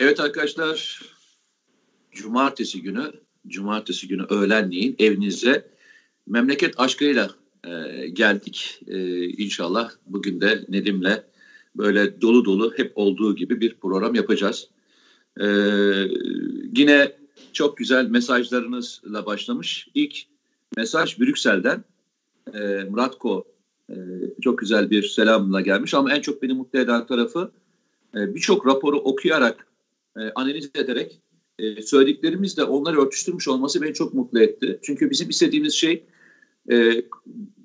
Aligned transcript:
Evet 0.00 0.20
arkadaşlar, 0.20 1.00
cumartesi 2.12 2.82
günü, 2.82 3.12
cumartesi 3.46 4.08
günü 4.08 4.22
öğlenleyin 4.30 4.96
evinize 4.98 5.68
memleket 6.26 6.80
aşkıyla 6.80 7.30
e, 7.64 8.06
geldik. 8.08 8.80
E, 8.86 9.24
inşallah 9.24 9.90
bugün 10.06 10.40
de 10.40 10.64
Nedim'le 10.68 11.22
böyle 11.76 12.20
dolu 12.20 12.44
dolu 12.44 12.72
hep 12.76 12.92
olduğu 12.94 13.36
gibi 13.36 13.60
bir 13.60 13.74
program 13.74 14.14
yapacağız. 14.14 14.68
E, 15.40 15.46
yine 16.76 17.16
çok 17.52 17.76
güzel 17.76 18.06
mesajlarınızla 18.06 19.26
başlamış. 19.26 19.88
İlk 19.94 20.16
mesaj 20.76 21.18
Brüksel'den 21.20 21.84
e, 22.54 22.84
Muratko 22.90 23.44
e, 23.90 23.94
çok 24.42 24.58
güzel 24.58 24.90
bir 24.90 25.02
selamla 25.02 25.60
gelmiş 25.60 25.94
ama 25.94 26.12
en 26.12 26.20
çok 26.20 26.42
beni 26.42 26.52
mutlu 26.52 26.78
eden 26.78 27.06
tarafı 27.06 27.52
e, 28.14 28.34
birçok 28.34 28.66
raporu 28.66 28.98
okuyarak, 28.98 29.69
e, 30.16 30.20
analiz 30.34 30.70
ederek 30.74 31.20
e, 31.58 31.82
söylediklerimizle 31.82 32.64
onları 32.64 33.00
örtüştürmüş 33.00 33.48
olması 33.48 33.82
beni 33.82 33.94
çok 33.94 34.14
mutlu 34.14 34.40
etti. 34.40 34.80
Çünkü 34.82 35.10
bizim 35.10 35.28
istediğimiz 35.28 35.74
şey 35.74 36.04
e, 36.70 37.02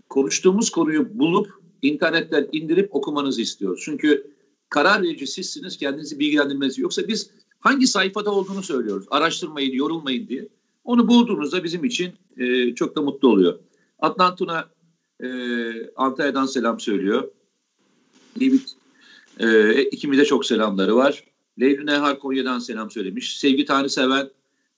konuştuğumuz 0.09 0.69
konuyu 0.69 1.19
bulup 1.19 1.49
internetten 1.81 2.47
indirip 2.51 2.95
okumanızı 2.95 3.41
istiyoruz. 3.41 3.81
Çünkü 3.85 4.31
karar 4.69 5.03
verici 5.03 5.27
sizsiniz, 5.27 5.77
kendinizi 5.77 6.19
bilgilendirmeniz. 6.19 6.77
Yoksa 6.77 7.07
biz 7.07 7.29
hangi 7.59 7.87
sayfada 7.87 8.31
olduğunu 8.31 8.63
söylüyoruz. 8.63 9.05
Araştırmayın, 9.09 9.73
yorulmayın 9.73 10.27
diye. 10.27 10.47
Onu 10.83 11.07
bulduğunuzda 11.07 11.63
bizim 11.63 11.83
için 11.83 12.13
e, 12.37 12.75
çok 12.75 12.95
da 12.95 13.01
mutlu 13.01 13.27
oluyor. 13.27 13.59
Adnan 13.99 14.35
Tuna 14.35 14.69
e, 15.23 15.27
Antalya'dan 15.95 16.45
selam 16.45 16.79
söylüyor. 16.79 17.31
David 18.39 18.61
e, 19.39 19.81
ikimize 19.83 20.25
çok 20.25 20.45
selamları 20.45 20.95
var. 20.95 21.23
Leyli 21.59 21.85
Nehar 21.85 22.19
Konya'dan 22.19 22.59
selam 22.59 22.91
söylemiş. 22.91 23.39
Sevgi 23.39 23.65
Tanrı 23.65 23.89
seven 23.89 24.29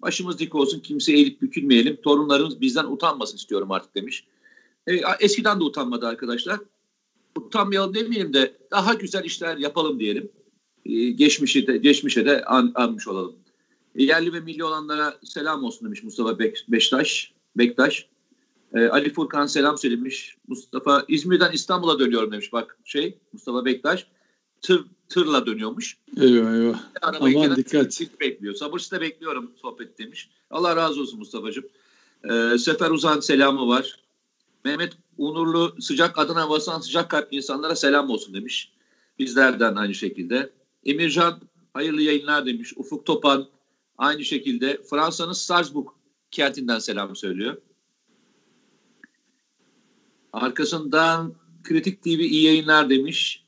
başımız 0.02 0.40
dik 0.40 0.56
olsun 0.56 0.80
kimse 0.80 1.14
eğilip 1.14 1.42
bükülmeyelim. 1.42 1.96
Torunlarımız 2.02 2.62
bizden 2.62 2.86
utanmasın 2.86 3.38
istiyorum 3.38 3.72
artık 3.72 3.96
demiş. 3.96 4.28
E, 4.88 5.02
eskiden 5.20 5.60
de 5.60 5.64
utanmadı 5.64 6.08
arkadaşlar. 6.08 6.60
Utanmayalım 7.38 7.94
demeyelim 7.94 8.34
de 8.34 8.58
daha 8.72 8.94
güzel 8.94 9.24
işler 9.24 9.58
yapalım 9.58 10.00
diyelim. 10.00 10.32
E, 10.86 11.10
geçmişe 11.10 11.68
de, 11.68 11.78
geçmişe 11.78 12.26
de 12.26 12.44
an, 12.46 12.72
anmış 12.76 13.08
olalım. 13.08 13.36
E, 13.96 14.04
yerli 14.04 14.34
ve 14.34 14.40
milli 14.40 14.64
olanlara 14.64 15.20
selam 15.24 15.64
olsun 15.64 15.86
demiş 15.86 16.04
Mustafa 16.04 16.40
Bek, 16.40 16.66
Beştaş. 16.70 17.34
Bektaş. 17.58 18.08
E, 18.74 18.88
Ali 18.88 19.14
Furkan 19.14 19.46
selam 19.46 19.78
söylemiş. 19.78 20.38
Mustafa 20.48 21.06
İzmir'den 21.08 21.52
İstanbul'a 21.52 22.00
dönüyorum 22.00 22.32
demiş. 22.32 22.54
Bak 22.54 22.78
şey 22.86 23.18
Mustafa 23.34 23.66
Bektaş 23.66 24.08
tır 24.62 24.86
tırla 25.10 25.46
dönüyormuş. 25.46 25.98
Eyvah 26.18 26.54
eyvah. 26.54 26.80
Arabayı 27.02 27.38
Aman 27.38 27.56
dikkat. 27.56 28.02
Bekliyor. 28.20 28.54
Sabırsızla 28.54 29.02
bekliyorum 29.02 29.52
sohbet 29.62 30.00
demiş. 30.00 30.30
Allah 30.50 30.76
razı 30.76 31.02
olsun 31.02 31.20
Mustafa'cığım. 31.20 31.66
Ee, 32.30 32.58
Sefer 32.58 32.92
Uzan 32.92 33.20
selamı 33.20 33.68
var. 33.68 34.00
Mehmet 34.66 34.94
Unurlu 35.18 35.76
sıcak 35.80 36.18
Adana 36.18 36.50
basan 36.50 36.80
sıcak 36.80 37.12
kalpli 37.12 37.38
insanlara 37.38 37.76
selam 37.76 38.10
olsun 38.10 38.34
demiş. 38.34 38.74
Bizlerden 39.20 39.76
aynı 39.76 39.94
şekilde. 39.94 40.50
Emircan 40.86 41.42
hayırlı 41.74 42.02
yayınlar 42.02 42.46
demiş. 42.46 42.74
Ufuk 42.76 43.06
Topan 43.06 43.48
aynı 43.98 44.26
şekilde. 44.26 44.82
Fransa'nın 44.90 45.34
Strasbourg 45.34 45.88
kentinden 46.32 46.80
selam 46.80 47.16
söylüyor. 47.16 47.58
Arkasından 50.34 51.34
Kritik 51.64 52.04
TV 52.04 52.08
iyi 52.08 52.44
yayınlar 52.44 52.90
demiş. 52.90 53.47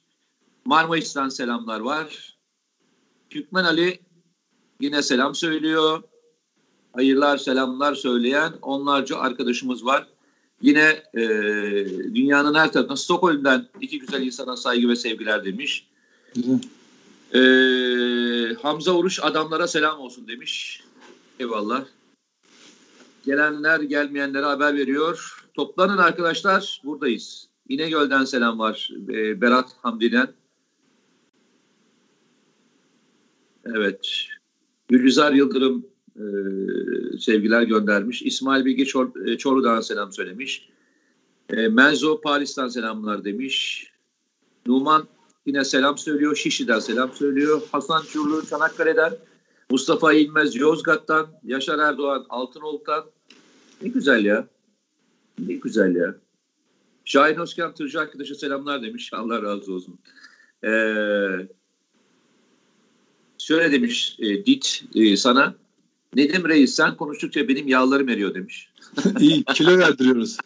Marmaris'ten 0.65 1.29
selamlar 1.29 1.79
var. 1.79 2.37
Türkmen 3.29 3.63
Ali 3.63 3.99
yine 4.79 5.01
selam 5.01 5.35
söylüyor. 5.35 6.03
Hayırlar 6.93 7.37
selamlar 7.37 7.95
söyleyen 7.95 8.53
onlarca 8.61 9.17
arkadaşımız 9.17 9.85
var. 9.85 10.07
Yine 10.61 11.03
e, 11.13 11.21
dünyanın 12.15 12.55
her 12.55 12.71
tarafından 12.71 12.95
Stockholm'den 12.95 13.67
iki 13.81 13.99
güzel 13.99 14.21
insana 14.21 14.57
saygı 14.57 14.89
ve 14.89 14.95
sevgiler 14.95 15.45
demiş. 15.45 15.87
E, 17.33 17.39
Hamza 18.61 18.91
Uruş 18.95 19.19
adamlara 19.23 19.67
selam 19.67 19.99
olsun 19.99 20.27
demiş. 20.27 20.83
Eyvallah. 21.39 21.85
Gelenler 23.25 23.79
gelmeyenlere 23.79 24.45
haber 24.45 24.75
veriyor. 24.75 25.45
Toplanın 25.53 25.97
arkadaşlar 25.97 26.81
buradayız. 26.83 27.47
İnegöl'den 27.69 28.25
selam 28.25 28.59
var. 28.59 28.91
E, 29.09 29.41
Berat 29.41 29.69
Hamdi'den. 29.81 30.27
Evet. 33.75 34.27
Gülizar 34.87 35.33
Yıldırım 35.33 35.85
e, 36.15 36.23
sevgiler 37.17 37.61
göndermiş. 37.63 38.21
İsmail 38.21 38.65
Bilge 38.65 38.85
Çor, 38.85 39.25
e, 39.27 39.37
Çorlu'dan 39.37 39.81
selam 39.81 40.11
söylemiş. 40.11 40.69
E, 41.49 41.67
Menzo 41.67 42.21
Paris'ten 42.21 42.67
selamlar 42.67 43.23
demiş. 43.23 43.87
Numan 44.67 45.07
yine 45.45 45.65
selam 45.65 45.97
söylüyor. 45.97 46.35
Şişli'den 46.35 46.79
selam 46.79 47.13
söylüyor. 47.13 47.61
Hasan 47.71 48.01
Çurlu 48.01 48.45
Çanakkale'den. 48.45 49.13
Mustafa 49.69 50.13
İlmez 50.13 50.55
Yozgat'tan. 50.55 51.27
Yaşar 51.43 51.79
Erdoğan 51.79 52.25
Altınoluk'tan. 52.29 53.05
Ne 53.81 53.89
güzel 53.89 54.25
ya. 54.25 54.47
Ne 55.39 55.53
güzel 55.53 55.95
ya. 55.95 56.15
Şahin 57.05 57.39
Özkan 57.39 57.73
Tırcı 57.73 57.99
arkadaşa 57.99 58.35
selamlar 58.35 58.81
demiş. 58.81 59.13
Allah 59.13 59.41
razı 59.41 59.73
olsun. 59.73 59.99
Eee 60.63 61.47
şöyle 63.49 63.71
demiş 63.71 64.15
e, 64.19 64.45
Dit 64.45 64.83
e, 64.95 65.17
sana. 65.17 65.55
Nedim 66.15 66.49
Reis 66.49 66.75
sen 66.75 66.97
konuştukça 66.97 67.47
benim 67.47 67.67
yağlarım 67.67 68.09
eriyor 68.09 68.33
demiş. 68.33 68.69
İyi 69.19 69.43
kilo 69.43 69.77
verdiriyoruz. 69.77 70.37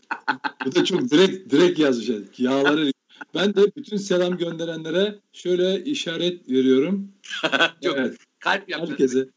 Bu 0.66 0.76
da 0.76 0.86
çok 0.86 1.10
direkt 1.12 1.52
direkt 1.52 1.80
yazmış. 1.80 2.10
Yağları 2.38 2.92
ben 3.36 3.56
de 3.56 3.76
bütün 3.78 3.98
selam 3.98 4.38
gönderenlere 4.38 5.20
şöyle 5.34 5.84
işaret 5.84 6.50
veriyorum. 6.50 7.12
çok 7.84 7.98
evet. 7.98 8.18
Kalp 8.40 8.70
yapacağız. 8.70 9.00
Herkese. 9.00 9.30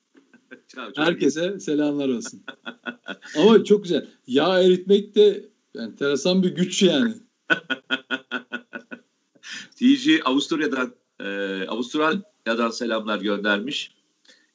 herkese 0.97 1.61
selamlar 1.61 2.09
olsun. 2.09 2.43
Ama 3.37 3.65
çok 3.65 3.83
güzel. 3.83 4.07
Yağ 4.27 4.63
eritmek 4.63 5.15
de 5.15 5.45
enteresan 5.79 6.43
bir 6.43 6.55
güç 6.55 6.83
yani. 6.83 7.15
TG 9.77 10.21
Avusturya'dan 10.25 10.95
e, 11.21 11.27
Avustral 11.69 12.21
Yadan 12.47 12.71
selamlar 12.71 13.19
göndermiş. 13.19 13.91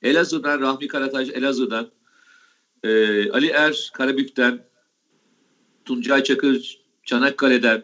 Elazığ'dan 0.02 0.62
Rahmi 0.62 0.88
Karataş 0.88 1.30
Elazığ'dan 1.30 1.92
e, 2.84 3.32
Ali 3.32 3.48
Er 3.48 3.92
Karabük'ten 3.94 4.66
Tuncay 5.86 6.24
Çakır 6.24 6.82
Çanakkale'den 7.04 7.84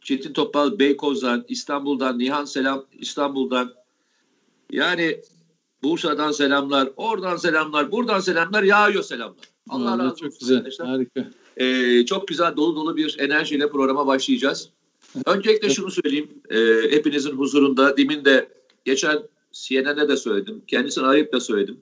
Çetin 0.00 0.32
Topal 0.32 0.78
Beykoz'dan 0.78 1.44
İstanbul'dan 1.48 2.18
Nihan 2.18 2.44
Selam 2.44 2.84
İstanbul'dan 2.92 3.74
yani 4.70 5.20
Bursa'dan 5.82 6.32
selamlar, 6.32 6.90
oradan 6.96 7.36
selamlar, 7.36 7.92
buradan 7.92 8.20
selamlar, 8.20 8.62
yağıyor 8.62 9.02
selamlar. 9.02 9.44
Allah 9.68 9.84
Vallahi 9.84 9.98
razı 9.98 10.10
olsun. 10.12 10.28
Çok 10.30 10.40
güzel, 10.40 10.56
arkadaşlar. 10.56 10.88
harika. 10.88 11.30
Ee, 11.56 12.06
çok 12.06 12.28
güzel, 12.28 12.56
dolu 12.56 12.76
dolu 12.76 12.96
bir 12.96 13.16
enerjiyle 13.18 13.70
programa 13.70 14.06
başlayacağız. 14.06 14.68
Öncelikle 15.26 15.70
şunu 15.70 15.90
söyleyeyim, 15.90 16.30
e, 16.50 16.56
hepinizin 16.90 17.30
huzurunda, 17.30 17.96
demin 17.96 18.24
de 18.24 18.48
geçen 18.84 19.18
CNN'de 19.52 20.08
de 20.08 20.16
söyledim. 20.16 20.62
Kendisini 20.66 21.04
arayıp 21.04 21.32
da 21.32 21.40
söyledim. 21.40 21.80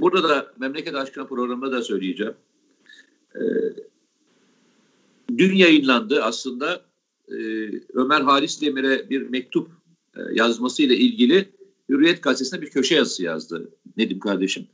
Burada 0.00 0.28
da 0.28 0.52
Memleket 0.58 0.94
Aşkına 0.94 1.26
programında 1.26 1.72
da 1.72 1.82
söyleyeceğim. 1.82 2.34
Ee, 3.36 3.40
dün 5.38 5.54
yayınlandı 5.54 6.22
aslında 6.22 6.80
e, 7.28 7.34
Ömer 7.94 8.20
Halis 8.20 8.62
Demir'e 8.62 9.10
bir 9.10 9.22
mektup 9.22 9.70
e, 10.16 10.20
yazmasıyla 10.32 10.94
ilgili 10.94 11.48
Hürriyet 11.88 12.22
Gazetesi'ne 12.22 12.62
bir 12.62 12.70
köşe 12.70 12.94
yazısı 12.94 13.22
yazdı 13.22 13.70
Nedim 13.96 14.18
kardeşim. 14.18 14.66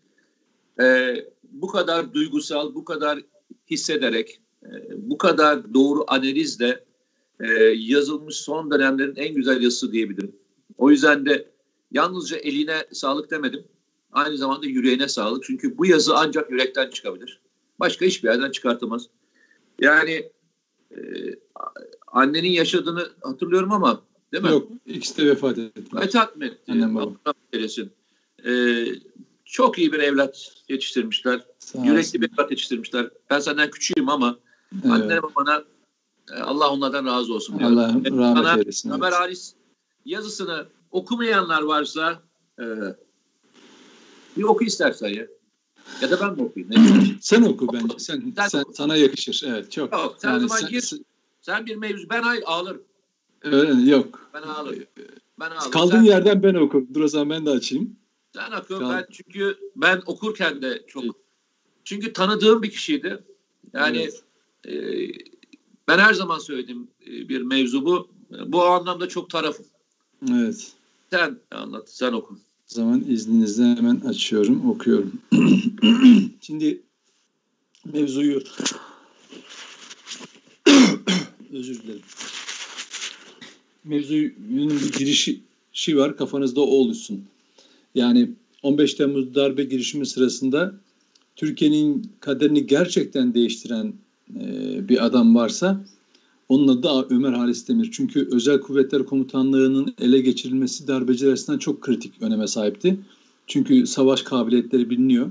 E, 0.80 1.16
bu 1.52 1.66
kadar 1.66 2.14
duygusal, 2.14 2.74
bu 2.74 2.84
kadar 2.84 3.20
hissederek, 3.70 4.40
e, 4.62 4.68
bu 4.96 5.18
kadar 5.18 5.74
doğru 5.74 6.04
analizle 6.06 6.84
e, 7.40 7.52
yazılmış 7.76 8.36
son 8.36 8.70
dönemlerin 8.70 9.16
en 9.16 9.34
güzel 9.34 9.62
yazısı 9.62 9.92
diyebilirim. 9.92 10.32
O 10.78 10.90
yüzden 10.90 11.26
de 11.26 11.53
Yalnızca 11.94 12.36
eline 12.36 12.86
sağlık 12.92 13.30
demedim. 13.30 13.64
Aynı 14.12 14.36
zamanda 14.36 14.66
yüreğine 14.66 15.08
sağlık. 15.08 15.44
Çünkü 15.44 15.78
bu 15.78 15.86
yazı 15.86 16.16
ancak 16.16 16.50
yürekten 16.50 16.90
çıkabilir. 16.90 17.40
Başka 17.80 18.06
hiçbir 18.06 18.28
yerden 18.28 18.50
çıkartamaz. 18.50 19.06
Yani 19.80 20.30
e, 20.90 21.00
annenin 22.06 22.50
yaşadığını 22.50 23.08
hatırlıyorum 23.22 23.72
ama 23.72 24.02
değil 24.32 24.44
mi? 24.44 24.50
Yok 24.50 24.68
ikisi 24.86 25.16
de 25.16 25.26
vefat 25.26 25.58
etti. 25.58 25.82
Vefat 25.94 26.36
mı 26.36 26.44
etti? 26.44 26.72
Annem 26.72 26.94
babam. 26.94 27.16
Ee, 28.46 28.86
çok 29.44 29.78
iyi 29.78 29.92
bir 29.92 29.98
evlat 29.98 30.52
yetiştirmişler. 30.68 31.46
Yürekli 31.84 32.20
bir 32.20 32.30
evlat 32.32 32.50
yetiştirmişler. 32.50 33.10
Ben 33.30 33.40
senden 33.40 33.70
küçüğüm 33.70 34.08
ama 34.08 34.38
evet. 34.74 34.86
annene 34.86 35.22
babana 35.22 35.64
e, 36.32 36.40
Allah 36.40 36.70
onlardan 36.70 37.06
razı 37.06 37.34
olsun. 37.34 37.58
Diyorum. 37.58 37.78
Allah 37.78 37.88
rahmet 38.44 38.58
eylesin. 38.58 38.90
Ömer 38.90 39.08
evet. 39.08 39.18
Halis 39.18 39.54
yazısını 40.04 40.66
okumayanlar 40.94 41.62
varsa 41.62 42.22
e, 42.60 42.64
Bir 44.36 44.42
oku 44.42 44.64
istersen 44.64 45.08
ya. 45.08 45.26
Ya 46.02 46.10
da 46.10 46.20
ben 46.20 46.34
mi 46.34 46.42
okuyayım? 46.42 47.18
Sen 47.20 47.42
oku 47.42 47.72
bence. 47.72 47.98
Sen, 47.98 48.32
sen, 48.36 48.48
sen 48.48 48.64
sana 48.72 48.96
yakışır. 48.96 49.42
Evet 49.46 49.72
çok. 49.72 49.92
Yok, 49.92 50.16
sen 50.18 50.32
yani 50.32 50.48
sen, 50.48 50.70
gir. 50.70 50.92
Sen 51.40 51.66
bir 51.66 51.76
mevzu. 51.76 52.10
Ben 52.10 52.22
ağlarım. 52.46 52.82
Öyle 53.42 53.90
yok. 53.90 54.30
Ben 54.34 54.42
ağlarım. 54.42 54.84
Ben 55.40 55.50
ağlarım. 55.50 55.70
Kaldığın 55.70 55.90
sen, 55.90 56.02
yerden 56.02 56.42
ben 56.42 56.54
okurum. 56.54 56.88
Dur 56.94 57.00
o 57.00 57.08
zaman 57.08 57.30
ben 57.30 57.46
de 57.46 57.50
açayım. 57.50 57.96
Sen 58.34 58.52
oku. 58.52 58.78
Kal- 58.78 58.90
ben 58.90 59.06
çünkü 59.10 59.58
ben 59.76 60.02
okurken 60.06 60.62
de 60.62 60.84
çok 60.86 61.04
çünkü 61.84 62.12
tanıdığım 62.12 62.62
bir 62.62 62.70
kişiydi. 62.70 63.24
Yani 63.72 63.98
evet. 63.98 64.22
e, 64.68 64.72
ben 65.88 65.98
her 65.98 66.14
zaman 66.14 66.38
söyledim 66.38 66.88
e, 67.06 67.28
bir 67.28 67.42
mevzu 67.42 67.84
bu. 67.84 68.08
Bu 68.46 68.64
anlamda 68.64 69.08
çok 69.08 69.30
tarafım. 69.30 69.66
Evet. 70.30 70.72
Sen 71.10 71.38
anlat, 71.50 71.90
sen 71.90 72.12
oku. 72.12 72.34
O 72.34 72.74
zaman 72.74 73.04
izninizle 73.08 73.64
hemen 73.64 74.00
açıyorum, 74.00 74.70
okuyorum. 74.70 75.12
Şimdi 76.40 76.82
mevzuyu 77.92 78.42
özür 81.52 81.82
dilerim. 81.82 82.02
Mevzunun 83.84 84.70
bir 84.70 84.92
girişi 84.98 85.42
var, 85.88 86.16
kafanızda 86.16 86.60
o 86.60 86.64
oluşsun. 86.64 87.24
Yani 87.94 88.30
15 88.62 88.94
Temmuz 88.94 89.34
darbe 89.34 89.64
girişimi 89.64 90.06
sırasında 90.06 90.74
Türkiye'nin 91.36 92.12
kaderini 92.20 92.66
gerçekten 92.66 93.34
değiştiren 93.34 93.92
e, 94.40 94.88
bir 94.88 95.04
adam 95.04 95.34
varsa 95.34 95.84
onun 96.48 96.68
adı 96.68 96.82
da 96.82 97.06
Ömer 97.10 97.32
Halis 97.32 97.68
Demir. 97.68 97.90
Çünkü 97.92 98.28
Özel 98.32 98.60
Kuvvetler 98.60 99.04
Komutanlığı'nın 99.04 99.94
ele 100.00 100.20
geçirilmesi 100.20 100.88
darbeciler 100.88 101.28
arasından 101.28 101.58
çok 101.58 101.80
kritik 101.80 102.22
öneme 102.22 102.46
sahipti. 102.46 102.98
Çünkü 103.46 103.86
savaş 103.86 104.22
kabiliyetleri 104.22 104.90
biliniyor. 104.90 105.30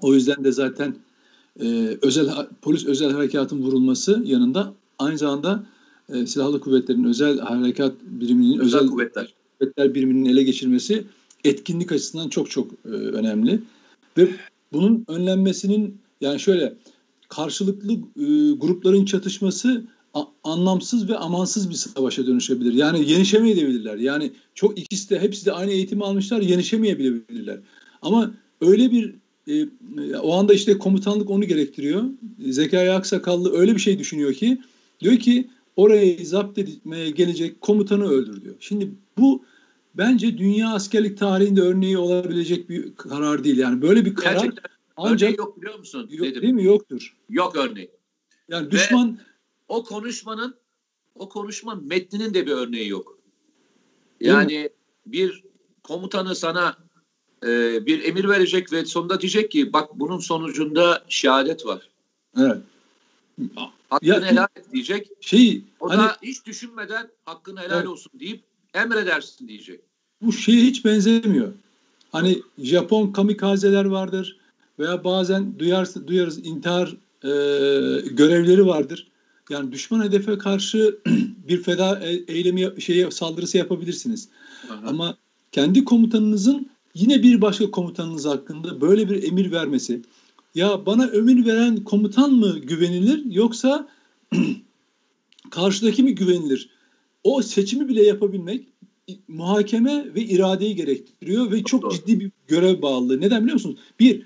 O 0.00 0.14
yüzden 0.14 0.44
de 0.44 0.52
zaten 0.52 0.96
e, 1.60 1.98
özel 2.02 2.28
polis 2.62 2.86
özel 2.86 3.12
harekatın 3.12 3.62
vurulması 3.62 4.22
yanında 4.26 4.74
aynı 4.98 5.18
zamanda 5.18 5.66
e, 6.08 6.26
silahlı 6.26 6.60
kuvvetlerin 6.60 7.04
özel 7.04 7.38
harekat 7.38 7.92
biriminin 8.02 8.58
özel, 8.58 8.80
özel 8.80 8.90
kuvvetler. 8.90 9.34
kuvvetler 9.58 9.94
biriminin 9.94 10.24
ele 10.24 10.42
geçirmesi 10.42 11.04
etkinlik 11.44 11.92
açısından 11.92 12.28
çok 12.28 12.50
çok 12.50 12.72
e, 12.72 12.88
önemli. 12.88 13.60
Ve 14.18 14.28
bunun 14.72 15.04
önlenmesinin 15.08 15.98
yani 16.20 16.40
şöyle 16.40 16.74
karşılıklı 17.28 17.92
e, 17.92 18.52
grupların 18.52 19.04
çatışması 19.04 19.84
anlamsız 20.44 21.08
ve 21.08 21.16
amansız 21.16 21.70
bir 21.70 21.74
savaşa 21.74 22.26
dönüşebilir. 22.26 22.72
Yani 22.72 23.10
yenişemeyebilirler. 23.10 23.96
Yani 23.96 24.32
çok 24.54 24.78
ikisi 24.78 25.10
de 25.10 25.20
hepsi 25.20 25.46
de 25.46 25.52
aynı 25.52 25.70
eğitimi 25.70 26.04
almışlar 26.04 26.40
yenişemeyebilirler. 26.40 27.58
Ama 28.02 28.30
öyle 28.60 28.90
bir 28.90 29.14
e, 29.48 29.66
o 30.16 30.34
anda 30.34 30.54
işte 30.54 30.78
komutanlık 30.78 31.30
onu 31.30 31.44
gerektiriyor. 31.44 32.04
Zekai 32.48 32.90
Aksakallı 32.90 33.58
öyle 33.58 33.74
bir 33.74 33.80
şey 33.80 33.98
düşünüyor 33.98 34.34
ki 34.34 34.58
diyor 35.00 35.16
ki 35.16 35.48
orayı 35.76 36.26
zapt 36.26 36.58
etmeye 36.58 37.10
gelecek 37.10 37.60
komutanı 37.60 38.08
öldür 38.08 38.44
diyor. 38.44 38.54
Şimdi 38.60 38.90
bu 39.18 39.44
bence 39.94 40.38
dünya 40.38 40.68
askerlik 40.68 41.18
tarihinde 41.18 41.60
örneği 41.60 41.98
olabilecek 41.98 42.68
bir 42.68 42.96
karar 42.96 43.44
değil. 43.44 43.58
Yani 43.58 43.82
böyle 43.82 44.04
bir 44.04 44.14
karar 44.14 44.32
Gerçekten 44.32 44.70
ancak 44.96 45.28
örneği 45.28 45.38
yok 45.38 45.60
biliyor 45.60 45.78
musun? 45.78 46.08
Yok, 46.10 46.26
Dedim. 46.26 46.42
değil 46.42 46.54
mi? 46.54 46.64
Yoktur. 46.64 47.16
Yok 47.30 47.56
örneği. 47.56 47.90
Yani 48.48 48.70
düşman 48.70 49.12
Ve 49.12 49.35
o 49.68 49.84
konuşmanın 49.84 50.56
o 51.14 51.28
konuşma 51.28 51.74
metninin 51.74 52.34
de 52.34 52.46
bir 52.46 52.52
örneği 52.52 52.88
yok. 52.88 53.18
Yani 54.20 54.70
bir 55.06 55.42
komutanı 55.82 56.34
sana 56.34 56.76
e, 57.42 57.86
bir 57.86 58.04
emir 58.04 58.28
verecek 58.28 58.72
ve 58.72 58.84
sonunda 58.84 59.20
diyecek 59.20 59.50
ki 59.50 59.72
bak 59.72 59.88
bunun 59.94 60.18
sonucunda 60.18 61.04
şehadet 61.08 61.66
var. 61.66 61.88
Evet. 62.38 62.58
Hakkını 63.90 64.08
ya, 64.08 64.24
helal 64.24 64.46
et 64.56 64.72
diyecek. 64.72 65.10
Şey, 65.20 65.62
o 65.80 65.90
hani, 65.90 65.98
da 65.98 66.16
hiç 66.22 66.46
düşünmeden 66.46 67.10
hakkını 67.24 67.60
helal 67.60 67.76
evet. 67.76 67.88
olsun 67.88 68.12
deyip 68.20 68.42
emredersin 68.74 69.48
diyecek. 69.48 69.80
Bu 70.22 70.32
şeye 70.32 70.62
hiç 70.62 70.84
benzemiyor. 70.84 71.52
Hani 72.12 72.42
Japon 72.58 73.12
kamikazeler 73.12 73.84
vardır 73.84 74.36
veya 74.78 75.04
bazen 75.04 75.58
duyarız, 75.58 76.06
duyarız 76.06 76.46
intihar 76.46 76.88
e, 77.22 77.30
görevleri 78.10 78.66
vardır. 78.66 79.08
Yani 79.50 79.72
düşman 79.72 80.04
hedefe 80.04 80.38
karşı 80.38 80.98
bir 81.48 81.62
feda 81.62 82.00
e, 82.00 82.24
eylemi 82.28 82.82
şeye 82.82 83.10
saldırısı 83.10 83.58
yapabilirsiniz. 83.58 84.28
Aha. 84.70 84.86
Ama 84.86 85.16
kendi 85.52 85.84
komutanınızın 85.84 86.70
yine 86.94 87.22
bir 87.22 87.40
başka 87.40 87.70
komutanınız 87.70 88.26
hakkında 88.26 88.80
böyle 88.80 89.10
bir 89.10 89.22
emir 89.22 89.52
vermesi. 89.52 90.02
Ya 90.54 90.86
bana 90.86 91.06
emir 91.06 91.46
veren 91.46 91.84
komutan 91.84 92.32
mı 92.32 92.58
güvenilir 92.58 93.24
yoksa 93.24 93.88
karşıdaki 95.50 96.02
mi 96.02 96.14
güvenilir? 96.14 96.70
O 97.24 97.42
seçimi 97.42 97.88
bile 97.88 98.02
yapabilmek 98.02 98.66
muhakeme 99.28 100.14
ve 100.14 100.20
iradeyi 100.20 100.76
gerektiriyor 100.76 101.52
ve 101.52 101.64
çok, 101.64 101.92
ciddi 101.92 102.20
bir 102.20 102.30
görev 102.48 102.82
bağlılığı. 102.82 103.20
Neden 103.20 103.42
biliyor 103.42 103.54
musunuz? 103.54 103.78
Bir, 104.00 104.22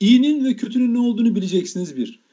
iyinin 0.00 0.44
ve 0.44 0.56
kötünün 0.56 0.94
ne 0.94 0.98
olduğunu 0.98 1.34
bileceksiniz 1.34 1.96
bir 1.96 2.25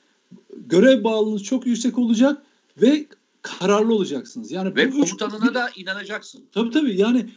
görev 0.69 1.03
bağlılığınız 1.03 1.43
çok 1.43 1.67
yüksek 1.67 1.97
olacak 1.97 2.41
ve 2.81 3.05
kararlı 3.41 3.93
olacaksınız. 3.93 4.51
Yani 4.51 4.75
ve 4.75 4.89
komutanına 4.89 5.47
üç, 5.47 5.53
da 5.53 5.69
inanacaksın. 5.75 6.41
Tabii 6.51 6.71
tabii 6.71 6.97
yani 6.97 7.29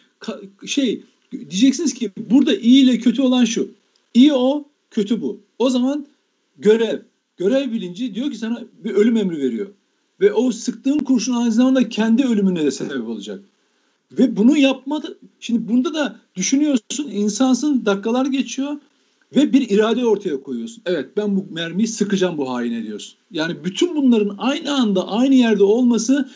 şey 0.66 1.02
diyeceksiniz 1.32 1.94
ki 1.94 2.10
burada 2.30 2.56
iyi 2.56 2.84
ile 2.84 2.98
kötü 2.98 3.22
olan 3.22 3.44
şu. 3.44 3.70
İyi 4.14 4.32
o, 4.32 4.64
kötü 4.90 5.22
bu. 5.22 5.40
O 5.58 5.70
zaman 5.70 6.06
görev. 6.58 7.00
Görev 7.36 7.72
bilinci 7.72 8.14
diyor 8.14 8.30
ki 8.30 8.38
sana 8.38 8.62
bir 8.84 8.90
ölüm 8.90 9.16
emri 9.16 9.38
veriyor. 9.38 9.66
Ve 10.20 10.32
o 10.32 10.52
sıktığın 10.52 10.98
kurşun 10.98 11.34
aynı 11.34 11.52
zamanda 11.52 11.88
kendi 11.88 12.24
ölümüne 12.24 12.64
de 12.64 12.70
sebep 12.70 13.08
olacak. 13.08 13.40
Ve 14.12 14.36
bunu 14.36 14.56
yapmadı. 14.56 15.18
Şimdi 15.40 15.68
bunda 15.68 15.94
da 15.94 16.20
düşünüyorsun, 16.36 17.10
insansın, 17.10 17.86
dakikalar 17.86 18.26
geçiyor 18.26 18.76
ve 19.36 19.52
bir 19.52 19.70
irade 19.70 20.06
ortaya 20.06 20.42
koyuyorsun. 20.42 20.82
Evet 20.86 21.16
ben 21.16 21.36
bu 21.36 21.46
mermiyi 21.50 21.88
sıkacağım 21.88 22.38
bu 22.38 22.50
haine 22.50 22.82
diyorsun. 22.82 23.14
Yani 23.30 23.64
bütün 23.64 23.96
bunların 23.96 24.34
aynı 24.38 24.74
anda 24.74 25.08
aynı 25.08 25.34
yerde 25.34 25.64
olması 25.64 26.28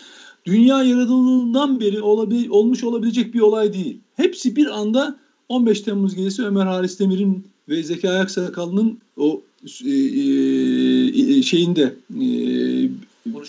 dünya 0.45 0.83
yaratıldığından 0.83 1.81
beri 1.81 2.01
olabil, 2.01 2.49
olmuş 2.49 2.85
olabilecek 2.85 3.35
bir 3.35 3.41
olay 3.41 3.73
değil. 3.73 3.99
Hepsi 4.17 4.57
bir 4.57 4.67
anda 4.67 5.17
15 5.49 5.81
Temmuz 5.81 6.15
gecesi 6.15 6.45
Ömer 6.45 6.67
Halis 6.67 7.01
Demir'in 7.01 7.45
ve 7.69 7.83
Zeki 7.83 8.11
Ayaksakallı'nın 8.11 8.99
o 9.17 9.43
e, 9.85 9.91
e, 9.91 11.43
şeyinde 11.43 11.95
e, 12.21 12.25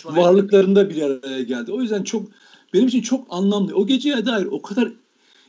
varlıklarında 0.05 0.89
bir 0.89 1.01
araya 1.01 1.43
geldi. 1.43 1.71
O 1.71 1.81
yüzden 1.81 2.03
çok 2.03 2.27
benim 2.73 2.87
için 2.87 3.01
çok 3.01 3.27
anlamlı. 3.29 3.75
O 3.75 3.87
geceye 3.87 4.25
dair 4.25 4.45
o 4.45 4.61
kadar 4.61 4.91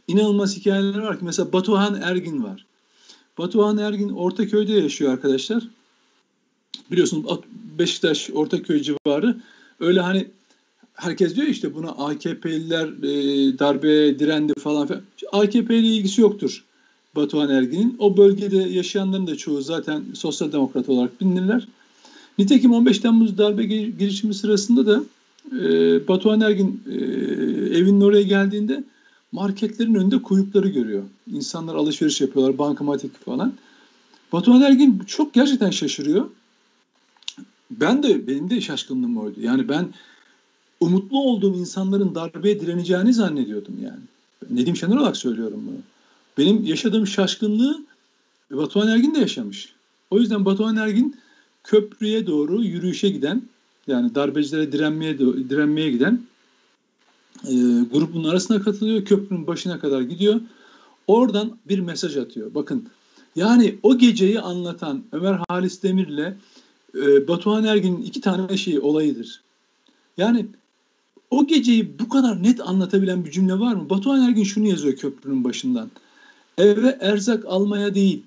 inanılmaz 0.09 0.57
hikayeler 0.57 0.99
var 0.99 1.19
ki 1.19 1.25
mesela 1.25 1.53
Batuhan 1.53 2.01
Ergin 2.03 2.43
var. 2.43 2.67
Batuhan 3.39 3.79
Ergin 3.79 4.09
Ortaköy'de 4.09 4.73
yaşıyor 4.73 5.13
arkadaşlar. 5.13 5.69
Biliyorsunuz 6.91 7.41
Beşiktaş 7.79 8.31
Ortaköy 8.31 8.83
civarı. 8.83 9.37
Öyle 9.81 10.01
hani 10.01 10.27
herkes 10.95 11.37
diyor 11.37 11.47
işte 11.47 11.75
buna 11.75 11.91
AKP'liler 11.91 12.89
e, 12.89 13.59
darbe 13.59 14.19
direndi 14.19 14.53
falan 14.55 14.87
filan. 14.87 15.03
AKP 15.33 15.79
ile 15.79 15.87
ilgisi 15.87 16.21
yoktur 16.21 16.65
Batuhan 17.17 17.51
Ergin'in. 17.51 17.97
O 17.99 18.17
bölgede 18.17 18.57
yaşayanların 18.57 19.27
da 19.27 19.37
çoğu 19.37 19.63
zaten 19.63 20.05
sosyal 20.15 20.53
demokrat 20.53 20.89
olarak 20.89 21.21
bilinirler. 21.21 21.69
Nitekim 22.39 22.73
15 22.73 22.99
Temmuz 22.99 23.39
darbe 23.39 23.65
girişimi 23.65 24.35
sırasında 24.35 24.87
da 24.87 25.03
e, 25.61 26.09
Batuhan 26.09 26.41
Ergin 26.41 26.83
e, 26.91 26.95
evinin 27.79 28.01
oraya 28.01 28.23
geldiğinde 28.23 28.85
marketlerin 29.33 29.95
önünde 29.95 30.23
kuyrukları 30.23 30.69
görüyor. 30.69 31.03
İnsanlar 31.33 31.75
alışveriş 31.75 32.21
yapıyorlar, 32.21 32.59
bankamatik 32.59 33.25
falan. 33.25 33.53
Batuhan 34.33 34.63
Ergin 34.63 35.03
çok 35.07 35.35
gerçekten 35.35 35.71
şaşırıyor. 35.71 36.31
Ben 37.71 38.03
de, 38.03 38.27
benim 38.27 38.51
de 38.51 38.61
şaşkınlığım 38.61 39.17
oydu. 39.17 39.41
Yani 39.41 39.69
ben 39.69 39.89
umutlu 40.81 41.21
olduğum 41.21 41.55
insanların 41.55 42.15
darbeye 42.15 42.61
direneceğini 42.61 43.15
zannediyordum 43.15 43.75
yani. 43.85 44.01
Nedim 44.51 44.77
Şener 44.77 44.97
olarak 44.97 45.17
söylüyorum 45.17 45.63
bunu. 45.67 45.79
Benim 46.39 46.65
yaşadığım 46.65 47.07
şaşkınlığı 47.07 47.85
Batuhan 48.51 48.89
Ergin 48.89 49.15
de 49.15 49.19
yaşamış. 49.19 49.73
O 50.11 50.19
yüzden 50.19 50.45
Batuhan 50.45 50.77
Ergin 50.77 51.17
köprüye 51.65 52.27
doğru 52.27 52.63
yürüyüşe 52.65 53.09
giden 53.09 53.43
yani 53.87 54.15
darbecilere 54.15 54.73
direnmeye 54.73 55.19
direnmeye 55.19 55.91
giden 55.91 56.21
e, 57.45 57.55
grubun 57.93 58.25
arasına 58.25 58.63
katılıyor. 58.63 59.05
Köprünün 59.05 59.47
başına 59.47 59.79
kadar 59.81 60.01
gidiyor. 60.01 60.41
Oradan 61.07 61.59
bir 61.69 61.79
mesaj 61.79 62.17
atıyor. 62.17 62.55
Bakın 62.55 62.89
yani 63.37 63.79
o 63.83 63.99
geceyi 63.99 64.41
anlatan 64.41 65.05
Ömer 65.13 65.41
Halis 65.49 65.83
Demir'le 65.83 66.35
e, 66.95 67.29
Batuhan 67.29 67.65
Ergin'in 67.65 68.03
iki 68.03 68.21
tane 68.21 68.57
şey 68.57 68.79
olayıdır. 68.79 69.41
Yani 70.17 70.47
o 71.31 71.47
geceyi 71.47 71.99
bu 71.99 72.09
kadar 72.09 72.43
net 72.43 72.61
anlatabilen 72.61 73.25
bir 73.25 73.31
cümle 73.31 73.59
var 73.59 73.75
mı? 73.75 73.91
Batuhan 73.91 74.23
Ergin 74.23 74.45
şunu 74.45 74.69
yazıyor 74.69 74.97
köprünün 74.97 75.45
başından. 75.45 75.91
eve 76.59 76.99
erzak 77.01 77.45
almaya 77.45 77.95
değil, 77.95 78.23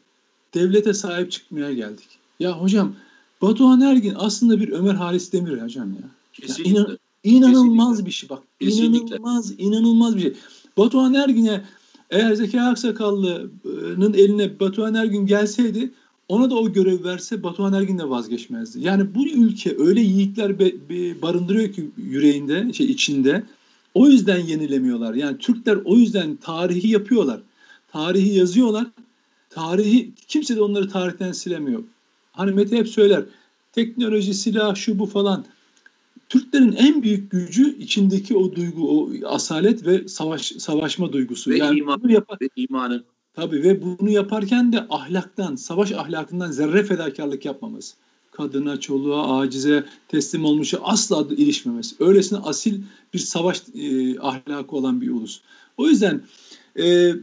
devlete 0.53 0.93
sahip 0.93 1.31
çıkmaya 1.31 1.73
geldik. 1.73 2.07
Ya 2.39 2.61
hocam 2.61 2.95
Batuhan 3.41 3.81
Ergin 3.81 4.13
aslında 4.17 4.59
bir 4.59 4.69
Ömer 4.69 4.93
Halis 4.93 5.33
Demir 5.33 5.61
hocam 5.61 5.93
ya. 5.93 6.09
Kesinlikle. 6.33 6.79
Ya 6.79 6.85
inan, 6.85 6.97
inanılmaz 7.25 7.87
Kesinlikle. 7.87 8.05
bir 8.05 8.11
şey 8.11 8.29
bak. 8.29 8.43
Kesinlikle. 8.59 9.15
İnanılmaz, 9.15 9.53
inanılmaz 9.57 10.15
bir 10.15 10.21
şey. 10.21 10.33
Batuhan 10.77 11.13
Ergin'e 11.13 11.61
eğer 12.09 12.33
Zeki 12.33 12.61
Aksakallı'nın 12.61 14.13
eline 14.13 14.59
Batuhan 14.59 14.93
Ergin 14.93 15.25
gelseydi 15.25 15.91
ona 16.29 16.49
da 16.49 16.55
o 16.55 16.73
görev 16.73 17.03
verse 17.03 17.43
Batuhan 17.43 17.73
Ergin 17.73 17.97
de 17.99 18.09
vazgeçmezdi. 18.09 18.79
Yani 18.79 19.15
bu 19.15 19.27
ülke 19.27 19.75
öyle 19.79 20.01
yiğitler 20.01 20.59
be- 20.59 20.89
be- 20.89 21.21
barındırıyor 21.21 21.73
ki 21.73 21.89
yüreğinde, 21.97 22.73
şey 22.73 22.85
içinde. 22.85 23.43
O 23.93 24.07
yüzden 24.07 24.37
yenilemiyorlar. 24.37 25.13
Yani 25.13 25.37
Türkler 25.37 25.77
o 25.85 25.97
yüzden 25.97 26.35
tarihi 26.35 26.87
yapıyorlar. 26.87 27.39
Tarihi 27.91 28.37
yazıyorlar. 28.37 28.87
Tarihi 29.49 30.11
kimse 30.27 30.55
de 30.55 30.61
onları 30.61 30.89
tarihten 30.89 31.31
silemiyor. 31.31 31.83
Hani 32.31 32.51
Mete 32.51 32.77
hep 32.77 32.89
söyler. 32.89 33.23
Teknoloji, 33.73 34.33
silah, 34.33 34.75
şu 34.75 34.99
bu 34.99 35.05
falan. 35.05 35.45
Türklerin 36.29 36.71
en 36.71 37.03
büyük 37.03 37.31
gücü 37.31 37.77
içindeki 37.77 38.37
o 38.37 38.55
duygu, 38.55 38.89
o 38.99 39.09
asalet 39.27 39.85
ve 39.85 40.07
savaş 40.07 40.41
savaşma 40.57 41.13
duygusu. 41.13 41.51
Ve 41.51 41.57
yani 41.57 41.79
iman. 41.79 42.03
bunu 42.03 42.11
yapar, 42.11 42.37
Ve 42.41 42.49
imanı. 42.55 43.03
tabii 43.33 43.63
ve 43.63 43.81
bunu 43.81 44.09
yaparken 44.09 44.73
de 44.73 44.85
ahlaktan, 44.89 45.55
savaş 45.55 45.91
ahlakından 45.91 46.51
zerre 46.51 46.83
fedakarlık 46.83 47.45
yapmaması. 47.45 47.95
Kadına, 48.31 48.79
çoluğa, 48.79 49.39
acize 49.39 49.85
teslim 50.07 50.45
olmuşa 50.45 50.77
asla 50.83 51.27
ilişmemesi. 51.37 51.95
Öylesine 51.99 52.39
asil 52.39 52.81
bir 53.13 53.19
savaş 53.19 53.61
e, 53.75 54.19
ahlakı 54.19 54.75
olan 54.75 55.01
bir 55.01 55.09
ulus. 55.09 55.39
O 55.77 55.87
yüzden 55.87 56.21
e, 56.79 57.13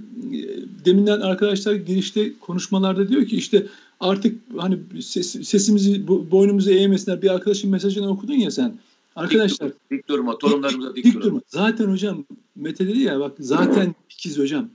deminden 0.85 1.21
arkadaşlar 1.21 1.75
girişte 1.75 2.33
konuşmalarda 2.41 3.09
diyor 3.09 3.27
ki 3.27 3.37
işte 3.37 3.67
artık 4.01 4.39
hani 4.57 4.79
ses- 5.01 5.45
sesimizi 5.49 6.09
boynumuzu 6.09 6.71
eğmesinler. 6.71 7.23
Bir 7.23 7.31
arkadaşın 7.35 7.71
mesajını 7.71 8.09
okudun 8.09 8.35
ya 8.35 8.51
sen. 8.51 8.79
Arkadaşlar 9.17 9.69
Dik, 9.69 9.91
dik 9.91 10.09
durma. 10.09 10.39
Torunlarımıza 10.39 10.97
dik, 10.97 11.05
dik 11.05 11.15
durma. 11.15 11.25
durma. 11.25 11.41
Zaten 11.49 11.91
hocam 11.91 12.25
Mete 12.57 12.89
dedi 12.89 13.01
ya 13.01 13.21
bak 13.21 13.37
zaten 13.39 13.95
ikiz 14.11 14.39
hocam. 14.39 14.71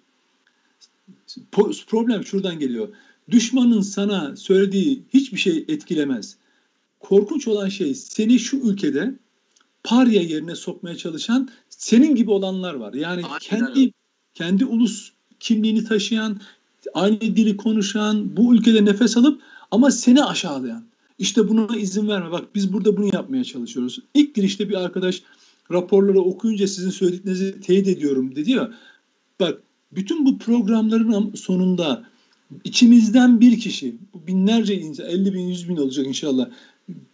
Po- 1.51 1.85
problem 1.85 2.25
şuradan 2.25 2.59
geliyor. 2.59 2.89
Düşmanın 3.31 3.81
sana 3.81 4.35
söylediği 4.35 5.03
hiçbir 5.13 5.37
şey 5.37 5.65
etkilemez. 5.67 6.37
Korkunç 6.99 7.47
olan 7.47 7.69
şey 7.69 7.95
seni 7.95 8.39
şu 8.39 8.57
ülkede 8.57 9.15
parya 9.83 10.21
yerine 10.21 10.55
sokmaya 10.55 10.97
çalışan 10.97 11.49
senin 11.69 12.15
gibi 12.15 12.31
olanlar 12.31 12.73
var. 12.73 12.93
Yani 12.93 13.21
Aynen 13.25 13.39
kendi 13.39 13.91
kendi 14.33 14.65
ulus 14.65 15.11
kimliğini 15.39 15.83
taşıyan, 15.83 16.41
aynı 16.93 17.19
dili 17.19 17.57
konuşan, 17.57 18.37
bu 18.37 18.55
ülkede 18.55 18.85
nefes 18.85 19.17
alıp 19.17 19.41
ama 19.71 19.91
seni 19.91 20.23
aşağılayan. 20.23 20.83
İşte 21.19 21.49
buna 21.49 21.77
izin 21.77 22.07
verme. 22.07 22.31
Bak 22.31 22.55
biz 22.55 22.73
burada 22.73 22.97
bunu 22.97 23.09
yapmaya 23.13 23.43
çalışıyoruz. 23.43 23.99
İlk 24.13 24.35
girişte 24.35 24.69
bir 24.69 24.75
arkadaş 24.75 25.21
raporları 25.71 26.21
okuyunca 26.21 26.67
sizin 26.67 26.89
söylediklerinizi 26.89 27.61
teyit 27.61 27.87
ediyorum 27.87 28.35
dedi 28.35 28.51
ya. 28.51 28.73
Bak 29.39 29.61
bütün 29.91 30.25
bu 30.25 30.37
programların 30.37 31.31
sonunda 31.35 32.03
içimizden 32.63 33.41
bir 33.41 33.59
kişi, 33.59 33.95
binlerce 34.27 34.75
insan, 34.75 35.05
50 35.05 35.33
bin, 35.33 35.39
100 35.39 35.69
bin 35.69 35.77
olacak 35.77 36.07
inşallah. 36.07 36.49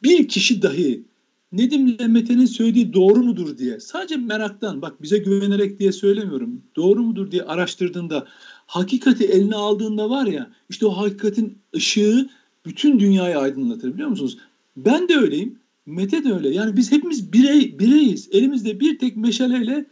Bir 0.04 0.28
kişi 0.28 0.62
dahi 0.62 1.04
Nedim'le 1.52 2.08
Mete'nin 2.08 2.46
söylediği 2.46 2.94
doğru 2.94 3.24
mudur 3.24 3.58
diye 3.58 3.80
sadece 3.80 4.18
meraktan 4.18 4.82
bak 4.82 5.02
bize 5.02 5.18
güvenerek 5.18 5.80
diye 5.80 5.92
söylemiyorum. 5.92 6.62
Doğru 6.76 7.04
mudur 7.04 7.32
diye 7.32 7.44
araştırdığında 7.44 8.28
hakikati 8.68 9.26
eline 9.26 9.56
aldığında 9.56 10.10
var 10.10 10.26
ya 10.26 10.52
işte 10.70 10.86
o 10.86 10.90
hakikatin 10.90 11.58
ışığı 11.76 12.30
bütün 12.66 13.00
dünyayı 13.00 13.38
aydınlatır 13.38 13.94
biliyor 13.94 14.10
musunuz? 14.10 14.38
Ben 14.78 15.10
de 15.10 15.18
öyleyim. 15.18 15.60
Mete 15.86 16.24
de 16.24 16.34
öyle. 16.34 16.50
Yani 16.50 16.78
biz 16.78 16.92
hepimiz 16.92 17.34
birey, 17.34 17.80
bireyiz. 17.80 18.30
Elimizde 18.32 18.80
bir 18.80 19.00
tek 19.00 19.18
meşaleyle 19.18 19.86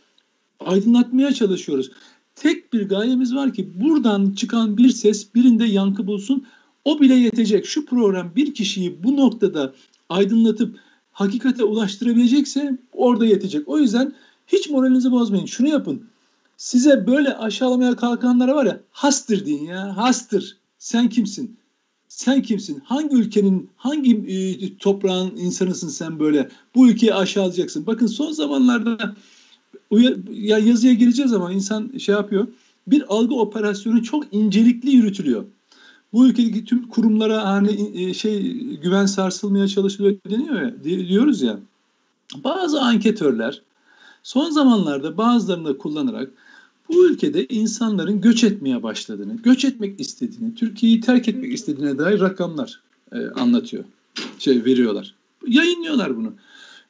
aydınlatmaya 0.60 1.34
çalışıyoruz. 1.34 1.92
Tek 2.36 2.74
bir 2.74 2.90
gayemiz 2.90 3.36
var 3.36 3.54
ki 3.54 3.70
buradan 3.82 4.32
çıkan 4.32 4.78
bir 4.78 4.90
ses 4.90 5.36
birinde 5.36 5.66
yankı 5.66 6.08
bulsun. 6.08 6.46
O 6.86 7.02
bile 7.02 7.14
yetecek. 7.14 7.66
Şu 7.66 7.86
program 7.86 8.32
bir 8.36 8.54
kişiyi 8.54 9.04
bu 9.04 9.18
noktada 9.18 9.74
aydınlatıp 10.10 10.80
hakikate 11.12 11.64
ulaştırabilecekse 11.64 12.78
orada 12.94 13.26
yetecek. 13.26 13.68
O 13.68 13.80
yüzden 13.80 14.14
hiç 14.48 14.70
moralinizi 14.70 15.12
bozmayın. 15.12 15.46
Şunu 15.46 15.68
yapın. 15.68 16.04
Size 16.58 17.08
böyle 17.08 17.38
aşağılamaya 17.38 17.96
kalkanlara 17.96 18.56
var 18.56 18.66
ya 18.66 18.80
hastır 18.92 19.46
deyin 19.46 19.66
ya. 19.66 19.98
Hastır. 19.98 20.58
Sen 20.80 21.10
kimsin? 21.10 21.58
Sen 22.12 22.42
kimsin? 22.42 22.82
Hangi 22.86 23.16
ülkenin, 23.16 23.70
hangi 23.76 24.16
e, 24.16 24.78
toprağın 24.78 25.36
insanısın 25.36 25.88
sen 25.88 26.20
böyle? 26.20 26.50
Bu 26.76 26.90
ülkeyi 26.90 27.14
aşağılayacaksın. 27.14 27.88
Bakın 27.88 28.08
son 28.08 28.32
zamanlarda 28.32 29.16
ya 30.32 30.58
yazıya 30.58 30.94
gireceğiz 30.94 31.34
ama 31.34 31.52
insan 31.52 31.98
şey 31.98 32.16
yapıyor. 32.16 32.48
Bir 32.88 33.04
algı 33.10 33.36
operasyonu 33.36 34.04
çok 34.04 34.34
incelikli 34.34 34.90
yürütülüyor. 34.90 35.46
Bu 36.14 36.28
ülkedeki 36.28 36.66
tüm 36.66 36.88
kurumlara 36.88 37.46
hani 37.46 37.92
e, 38.04 38.14
şey 38.14 38.54
güven 38.76 39.06
sarsılmaya 39.06 39.68
çalışılıyor 39.68 40.18
deniyor 40.30 40.62
ya 40.62 40.84
di- 40.84 41.08
diyoruz 41.08 41.42
ya. 41.42 41.60
Bazı 42.44 42.82
anketörler 42.82 43.62
son 44.24 44.50
zamanlarda 44.50 45.18
bazılarını 45.18 45.78
kullanarak 45.78 46.32
bu 46.94 47.08
ülkede 47.08 47.46
insanların 47.46 48.22
göç 48.22 48.44
etmeye 48.44 48.84
başladığını, 48.84 49.38
göç 49.38 49.66
etmek 49.66 50.00
istediğini, 50.00 50.56
Türkiye'yi 50.56 51.02
terk 51.02 51.28
etmek 51.28 51.54
istediğine 51.54 51.98
dair 51.98 52.20
rakamlar 52.20 52.82
e, 53.12 53.18
anlatıyor. 53.18 53.84
Şey 54.40 54.66
veriyorlar. 54.66 55.16
Yayınlıyorlar 55.48 56.18
bunu. 56.18 56.34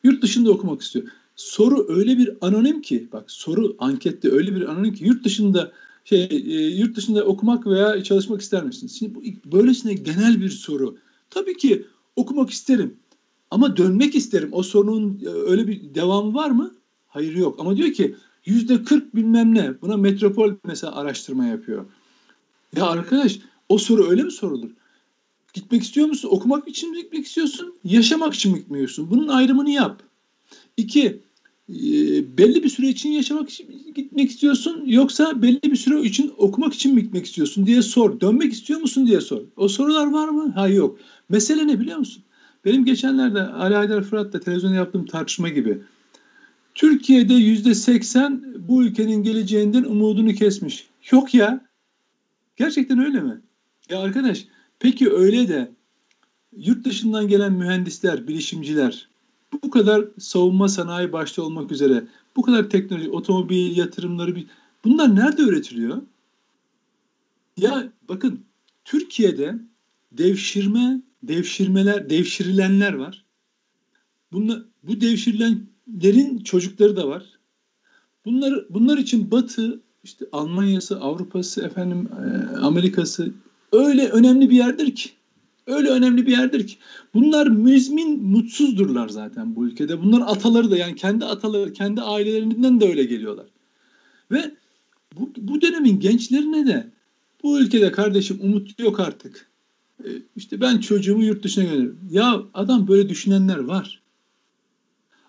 Yurt 0.03 0.23
dışında 0.23 0.51
okumak 0.51 0.81
istiyor. 0.81 1.05
Soru 1.35 1.85
öyle 1.89 2.17
bir 2.17 2.31
anonim 2.41 2.81
ki 2.81 3.07
bak 3.13 3.31
soru 3.31 3.75
ankette 3.79 4.31
öyle 4.31 4.55
bir 4.55 4.71
anonim 4.71 4.93
ki 4.93 5.05
yurt 5.05 5.25
dışında 5.25 5.71
şey 6.05 6.23
e, 6.31 6.67
yurt 6.67 6.95
dışında 6.95 7.23
okumak 7.23 7.67
veya 7.67 8.03
çalışmak 8.03 8.41
ister 8.41 8.63
misiniz? 8.63 8.95
Şimdi 8.99 9.15
bu 9.15 9.21
böylesine 9.51 9.93
genel 9.93 10.41
bir 10.41 10.49
soru. 10.49 10.97
Tabii 11.29 11.57
ki 11.57 11.85
okumak 12.15 12.49
isterim. 12.49 12.95
Ama 13.51 13.77
dönmek 13.77 14.15
isterim. 14.15 14.49
O 14.51 14.63
sorunun 14.63 15.21
e, 15.25 15.29
öyle 15.29 15.67
bir 15.67 15.95
devamı 15.95 16.33
var 16.33 16.49
mı? 16.49 16.71
Hayır 17.07 17.35
yok. 17.35 17.55
Ama 17.59 17.77
diyor 17.77 17.91
ki 17.91 18.15
yüzde 18.45 18.83
40 18.83 19.15
bilmem 19.15 19.55
ne. 19.55 19.81
Buna 19.81 19.97
metropol 19.97 20.53
mesela 20.63 20.95
araştırma 20.95 21.45
yapıyor. 21.45 21.85
Ya 22.75 22.85
arkadaş 22.85 23.39
o 23.69 23.77
soru 23.77 24.09
öyle 24.09 24.23
mi 24.23 24.31
sorulur? 24.31 24.69
Gitmek 25.53 25.83
istiyor 25.83 26.07
musun? 26.07 26.29
Okumak 26.31 26.67
için 26.67 26.91
mi 26.91 27.01
gitmek 27.01 27.25
istiyorsun? 27.25 27.73
Yaşamak 27.83 28.33
için 28.33 28.51
mi 28.51 28.59
gitmiyorsun? 28.59 29.09
Bunun 29.09 29.27
ayrımını 29.27 29.69
yap. 29.69 30.03
İki, 30.77 31.21
e, 31.69 31.77
belli 32.37 32.63
bir 32.63 32.69
süre 32.69 32.87
için 32.87 33.09
yaşamak 33.09 33.49
için 33.49 33.93
gitmek 33.95 34.31
istiyorsun 34.31 34.83
yoksa 34.85 35.41
belli 35.41 35.61
bir 35.63 35.75
süre 35.75 36.01
için 36.01 36.33
okumak 36.37 36.73
için 36.73 36.95
mi 36.95 37.03
gitmek 37.03 37.25
istiyorsun 37.25 37.65
diye 37.65 37.81
sor. 37.81 38.19
Dönmek 38.21 38.53
istiyor 38.53 38.79
musun 38.79 39.07
diye 39.07 39.21
sor. 39.21 39.41
O 39.57 39.67
sorular 39.67 40.11
var 40.11 40.29
mı? 40.29 40.51
Hayır 40.55 40.75
yok. 40.75 40.99
Mesele 41.29 41.67
ne 41.67 41.79
biliyor 41.79 41.97
musun? 41.97 42.23
Benim 42.65 42.85
geçenlerde 42.85 43.41
Ali 43.41 43.75
Haydar 43.75 44.03
Fırat'la 44.03 44.39
televizyonda 44.39 44.75
yaptığım 44.75 45.05
tartışma 45.05 45.49
gibi. 45.49 45.81
Türkiye'de 46.75 47.33
yüzde 47.33 47.75
seksen 47.75 48.55
bu 48.67 48.83
ülkenin 48.83 49.23
geleceğinden 49.23 49.83
umudunu 49.83 50.33
kesmiş. 50.33 50.87
Yok 51.11 51.33
ya. 51.33 51.65
Gerçekten 52.55 52.99
öyle 52.99 53.19
mi? 53.19 53.41
Ya 53.89 53.99
arkadaş 53.99 54.45
peki 54.79 55.11
öyle 55.11 55.47
de 55.47 55.71
yurt 56.57 56.85
dışından 56.85 57.27
gelen 57.27 57.53
mühendisler, 57.53 58.27
bilişimciler 58.27 59.11
bu 59.63 59.69
kadar 59.69 60.05
savunma 60.19 60.67
sanayi 60.67 61.13
başta 61.13 61.41
olmak 61.41 61.71
üzere 61.71 62.03
bu 62.35 62.41
kadar 62.41 62.69
teknoloji, 62.69 63.09
otomobil 63.09 63.77
yatırımları 63.77 64.43
bunlar 64.85 65.15
nerede 65.15 65.41
üretiliyor? 65.41 66.01
Ya 67.57 67.93
bakın 68.09 68.45
Türkiye'de 68.85 69.55
devşirme, 70.11 71.01
devşirmeler, 71.23 72.09
devşirilenler 72.09 72.93
var. 72.93 73.25
Bunlar, 74.31 74.63
bu 74.83 75.01
devşirilenlerin 75.93 76.43
çocukları 76.43 76.95
da 76.95 77.07
var. 77.07 77.23
Bunlar 78.25 78.65
bunlar 78.69 78.97
için 78.97 79.31
Batı, 79.31 79.81
işte 80.03 80.25
Almanya'sı, 80.31 80.99
Avrupa'sı, 80.99 81.61
efendim 81.61 82.09
e, 82.19 82.57
Amerika'sı 82.57 83.33
öyle 83.71 84.09
önemli 84.09 84.49
bir 84.49 84.55
yerdir 84.55 84.95
ki. 84.95 85.09
Öyle 85.67 85.89
önemli 85.89 86.25
bir 86.25 86.31
yerdir 86.31 86.67
ki. 86.67 86.75
Bunlar 87.13 87.47
müzmin 87.47 88.23
mutsuzdurlar 88.23 89.09
zaten 89.09 89.55
bu 89.55 89.67
ülkede. 89.67 90.01
Bunlar 90.01 90.21
ataları 90.21 90.71
da 90.71 90.77
yani 90.77 90.95
kendi 90.95 91.25
ataları, 91.25 91.73
kendi 91.73 92.01
ailelerinden 92.01 92.81
de 92.81 92.85
öyle 92.85 93.03
geliyorlar. 93.03 93.45
Ve 94.31 94.51
bu, 95.19 95.29
bu 95.37 95.61
dönemin 95.61 95.99
gençlerine 95.99 96.67
de 96.67 96.87
bu 97.43 97.59
ülkede 97.59 97.91
kardeşim 97.91 98.39
umut 98.41 98.79
yok 98.79 98.99
artık. 98.99 99.49
E, 100.03 100.09
işte 100.35 100.61
ben 100.61 100.77
çocuğumu 100.77 101.23
yurt 101.23 101.43
dışına 101.43 101.63
gönderirim. 101.63 101.99
Ya 102.11 102.43
adam 102.53 102.87
böyle 102.87 103.09
düşünenler 103.09 103.57
var. 103.57 104.00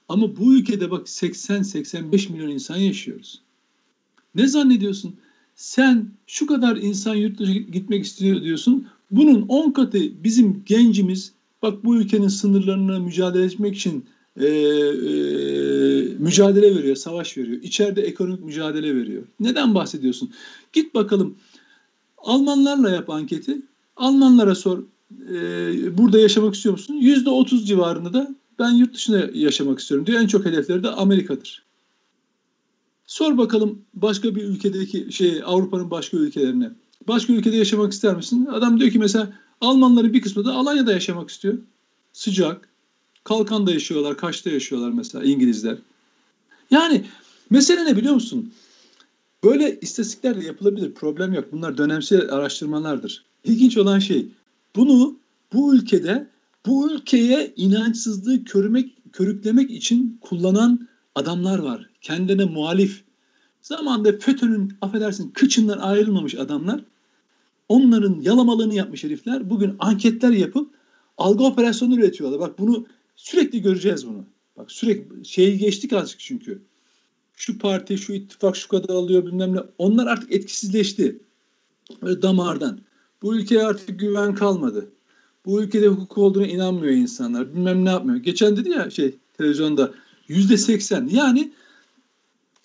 Ama 0.09 0.37
bu 0.37 0.55
ülkede 0.55 0.91
bak 0.91 1.07
80-85 1.07 2.33
milyon 2.33 2.49
insan 2.49 2.77
yaşıyoruz. 2.77 3.41
Ne 4.35 4.47
zannediyorsun? 4.47 5.17
sen 5.63 6.11
şu 6.27 6.47
kadar 6.47 6.77
insan 6.77 7.15
yurt 7.15 7.39
dışına 7.39 7.55
gitmek 7.55 8.05
istiyor 8.05 8.43
diyorsun. 8.43 8.87
Bunun 9.11 9.43
10 9.43 9.71
katı 9.71 10.25
bizim 10.25 10.63
gencimiz 10.67 11.33
bak 11.63 11.85
bu 11.85 11.97
ülkenin 11.97 12.29
sınırlarına 12.29 12.99
mücadele 12.99 13.45
etmek 13.45 13.77
için 13.77 14.05
e, 14.37 14.47
e, 14.47 14.53
mücadele 16.19 16.77
veriyor, 16.77 16.97
savaş 16.97 17.39
veriyor. 17.39 17.63
İçeride 17.63 18.03
ekonomik 18.03 18.45
mücadele 18.45 18.97
veriyor. 18.97 19.23
Neden 19.41 19.75
bahsediyorsun? 19.75 20.31
Git 20.73 20.95
bakalım 20.95 21.37
Almanlarla 22.19 22.91
yap 22.91 23.11
anketi. 23.11 23.63
Almanlara 23.97 24.55
sor 24.55 24.79
e, 25.35 25.99
burada 25.99 26.19
yaşamak 26.19 26.55
istiyor 26.55 26.73
musun? 26.73 26.95
Yüzde 26.95 27.31
otuz 27.31 27.69
civarında 27.69 28.13
da 28.13 28.35
ben 28.63 28.71
yurt 28.71 28.95
dışında 28.95 29.31
yaşamak 29.35 29.79
istiyorum 29.79 30.07
diyor. 30.07 30.21
En 30.21 30.27
çok 30.27 30.45
hedefleri 30.45 30.83
de 30.83 30.89
Amerika'dır. 30.89 31.63
Sor 33.07 33.39
bakalım 33.39 33.83
başka 33.95 34.35
bir 34.35 34.43
ülkedeki 34.43 35.13
şey 35.13 35.43
Avrupa'nın 35.45 35.91
başka 35.91 36.17
ülkelerine. 36.17 36.71
Başka 37.09 37.33
ülkede 37.33 37.57
yaşamak 37.57 37.93
ister 37.93 38.17
misin? 38.17 38.47
Adam 38.47 38.81
diyor 38.81 38.91
ki 38.91 38.99
mesela 38.99 39.33
Almanların 39.61 40.13
bir 40.13 40.23
kısmı 40.23 40.45
da 40.45 40.53
Alanya'da 40.53 40.93
yaşamak 40.93 41.31
istiyor. 41.31 41.59
Sıcak. 42.13 42.69
Kalkan'da 43.25 43.73
yaşıyorlar, 43.73 44.17
Kaş'ta 44.17 44.51
yaşıyorlar 44.51 44.91
mesela 44.91 45.25
İngilizler. 45.25 45.77
Yani 46.71 47.05
mesele 47.51 47.85
ne 47.85 47.97
biliyor 47.97 48.15
musun? 48.15 48.53
Böyle 49.45 49.81
istatistikler 49.81 50.41
de 50.41 50.47
yapılabilir. 50.47 50.95
Problem 50.95 51.33
yok. 51.33 51.45
Bunlar 51.53 51.79
dönemsel 51.79 52.33
araştırmalardır. 52.33 53.25
İlginç 53.45 53.77
olan 53.79 53.99
şey 53.99 54.27
bunu 54.77 55.17
bu 55.53 55.75
ülkede 55.75 56.27
bu 56.67 56.93
ülkeye 56.93 57.53
inançsızlığı 57.57 58.45
körümek, 58.45 59.13
körüklemek 59.13 59.71
için 59.71 60.19
kullanan 60.21 60.89
adamlar 61.15 61.59
var. 61.59 61.91
Kendine 62.01 62.45
muhalif. 62.45 63.05
Zamanında 63.63 64.19
FETÖ'nün 64.19 64.73
affedersin 64.81 65.31
kıçından 65.31 65.79
ayrılmamış 65.79 66.35
adamlar. 66.35 66.85
Onların 67.69 68.21
yalamalığını 68.21 68.75
yapmış 68.75 69.05
herifler. 69.05 69.51
Bugün 69.51 69.77
anketler 69.79 70.31
yapıp 70.31 70.75
algı 71.19 71.45
operasyonu 71.45 71.95
üretiyorlar. 71.95 72.41
Bak 72.41 72.59
bunu 72.59 72.87
sürekli 73.17 73.63
göreceğiz 73.63 74.07
bunu. 74.07 74.25
Bak 74.57 74.73
sürekli 74.73 75.25
şeyi 75.25 75.59
geçtik 75.59 75.93
azıcık 75.93 76.21
çünkü. 76.21 76.63
Şu 77.37 77.59
parti, 77.59 77.99
şu 77.99 78.13
ittifak 78.13 78.57
şu 78.57 78.69
kadar 78.69 78.95
alıyor 78.95 79.27
bilmem 79.27 79.57
ne. 79.57 79.61
Onlar 79.79 80.07
artık 80.07 80.33
etkisizleşti. 80.33 81.21
Böyle 82.03 82.23
damardan. 82.23 82.81
Bu 83.23 83.37
ülkeye 83.37 83.63
artık 83.63 84.01
güven 84.01 84.35
kalmadı. 84.35 84.93
Bu 85.47 85.63
ülkede 85.63 85.89
hukuk 85.89 86.19
olduğuna 86.19 86.47
inanmıyor 86.47 86.93
insanlar. 86.93 87.55
Bilmem 87.55 87.85
ne 87.85 87.89
yapmıyor. 87.89 88.19
Geçen 88.19 88.57
dedi 88.57 88.71
ya 88.71 88.91
şey 88.91 89.15
televizyonda 89.39 89.95
yüzde 90.29 90.57
seksen. 90.57 91.09
Yani 91.13 91.53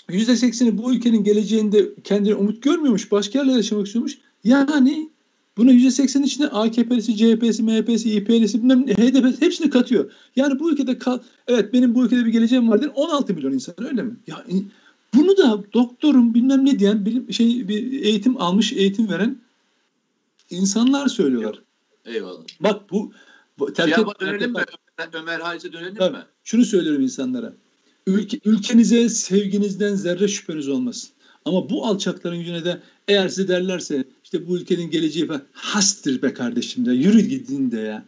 yüzde 0.10 0.36
sekseni 0.36 0.78
bu 0.78 0.94
ülkenin 0.94 1.24
geleceğinde 1.24 1.94
kendine 2.04 2.36
umut 2.36 2.64
görmüyormuş. 2.64 3.12
Başka 3.12 3.40
yerlerde 3.40 3.58
yaşamak 3.58 3.86
istiyormuş. 3.86 4.18
Yani 4.44 5.10
Buna 5.58 5.72
%80 5.72 6.24
içinde 6.24 6.50
AKP'si, 6.50 7.18
CHP'si, 7.18 7.64
MHP'si, 7.64 8.12
İP'lisi, 8.12 8.58
bilmem 8.58 8.88
HDP'si 8.88 9.46
hepsini 9.46 9.70
katıyor. 9.70 10.12
Yani 10.36 10.60
bu 10.60 10.72
ülkede 10.72 10.98
kal, 10.98 11.20
evet 11.48 11.74
benim 11.74 11.96
bu 11.96 12.06
ülkede 12.06 12.26
bir 12.26 12.32
geleceğim 12.32 12.70
var 12.70 12.82
diyen 12.82 12.92
16 12.96 13.34
milyon 13.34 13.52
insan 13.52 13.76
öyle 13.78 14.04
mi? 14.04 14.16
Ya 14.28 14.46
bunu 15.14 15.38
da 15.38 15.64
doktorum 15.74 16.34
bilmem 16.34 16.66
ne 16.66 16.80
diyen 16.80 17.06
bilim, 17.06 17.34
şey 17.34 17.68
bir 17.68 18.02
eğitim 18.02 18.42
almış, 18.42 18.74
eğitim 18.74 19.10
veren 19.10 19.38
insanlar 20.50 21.08
söylüyorlar. 21.08 21.62
Eyvallah. 22.08 22.44
Bak 22.60 22.92
bu, 22.92 23.14
bu 23.60 23.74
terk 23.74 24.00
et, 24.00 24.06
dönelim 24.22 24.52
mi? 24.52 24.64
Ömer 25.14 25.40
Halis'e 25.40 25.74
dönelim 25.74 25.96
Tabii, 25.96 26.18
mi? 26.18 26.24
Şunu 26.44 26.66
söylüyorum 26.66 27.02
insanlara. 27.02 27.54
Ülke, 28.08 28.40
ülkenize 28.46 29.10
sevginizden 29.10 29.96
zerre 29.96 30.28
şüpheniz 30.28 30.70
olmasın. 30.70 31.10
Ama 31.46 31.70
bu 31.70 31.86
alçakların 31.86 32.36
yüzüne 32.36 32.66
de 32.66 32.82
eğer 33.08 33.30
size 33.30 33.48
derlerse 33.48 34.08
işte 34.24 34.48
bu 34.48 34.58
ülkenin 34.58 34.90
geleceği 34.90 35.28
falan 35.28 35.44
hastır 35.52 36.22
be 36.22 36.34
kardeşim 36.34 36.86
de 36.86 36.92
yürü 36.92 37.22
gidin 37.22 37.72
de 37.72 37.80
ya. 37.80 38.06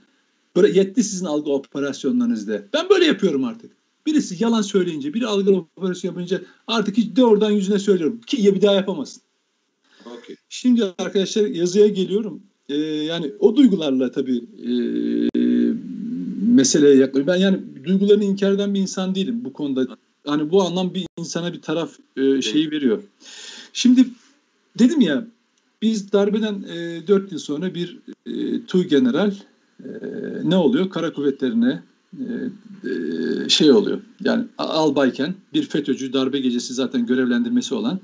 Böyle 0.55 0.79
yetti 0.79 1.03
sizin 1.03 1.25
algı 1.25 1.51
operasyonlarınızda. 1.51 2.63
Ben 2.73 2.89
böyle 2.89 3.05
yapıyorum 3.05 3.43
artık. 3.43 3.71
Birisi 4.05 4.43
yalan 4.43 4.61
söyleyince, 4.61 5.13
biri 5.13 5.27
algı 5.27 5.55
operasyonu 5.55 6.15
yapınca 6.15 6.41
artık 6.67 6.97
hiç 6.97 7.15
de 7.15 7.25
oradan 7.25 7.51
yüzüne 7.51 7.79
söylüyorum. 7.79 8.21
Ki 8.21 8.41
ya 8.41 8.55
bir 8.55 8.61
daha 8.61 8.73
yapamazsın. 8.73 9.21
Okay. 10.05 10.35
Şimdi 10.49 10.83
arkadaşlar 10.97 11.45
yazıya 11.45 11.87
geliyorum. 11.87 12.43
Ee, 12.69 12.75
yani 12.83 13.31
o 13.39 13.55
duygularla 13.55 14.11
tabii 14.11 14.37
e, 14.37 14.71
meseleye 16.53 16.95
yaklaşıyorum. 16.95 17.27
Ben 17.33 17.37
yani 17.37 17.59
duygularını 17.83 18.23
inkar 18.23 18.51
eden 18.51 18.73
bir 18.73 18.79
insan 18.79 19.15
değilim 19.15 19.41
bu 19.45 19.53
konuda. 19.53 19.97
Hani 20.25 20.51
bu 20.51 20.63
anlam 20.63 20.93
bir 20.93 21.05
insana 21.17 21.53
bir 21.53 21.61
taraf 21.61 21.91
e, 22.17 22.41
şeyi 22.41 22.71
veriyor. 22.71 23.03
Şimdi 23.73 24.05
dedim 24.79 25.01
ya 25.01 25.27
biz 25.81 26.11
darbeden 26.11 26.63
e, 26.69 27.07
4 27.07 27.31
yıl 27.31 27.39
sonra 27.39 27.75
bir 27.75 27.99
e, 28.25 28.65
TUY 28.65 28.87
General 28.87 29.33
e, 29.79 29.89
ne 30.43 30.55
oluyor? 30.55 30.89
Kara 30.89 31.13
kuvvetlerine 31.13 31.83
e, 32.13 32.23
e, 32.89 33.49
şey 33.49 33.71
oluyor. 33.71 34.01
Yani 34.23 34.45
albayken 34.57 35.35
bir 35.53 35.63
FETÖ'cü 35.63 36.13
darbe 36.13 36.39
gecesi 36.39 36.73
zaten 36.73 37.05
görevlendirmesi 37.05 37.75
olan 37.75 37.99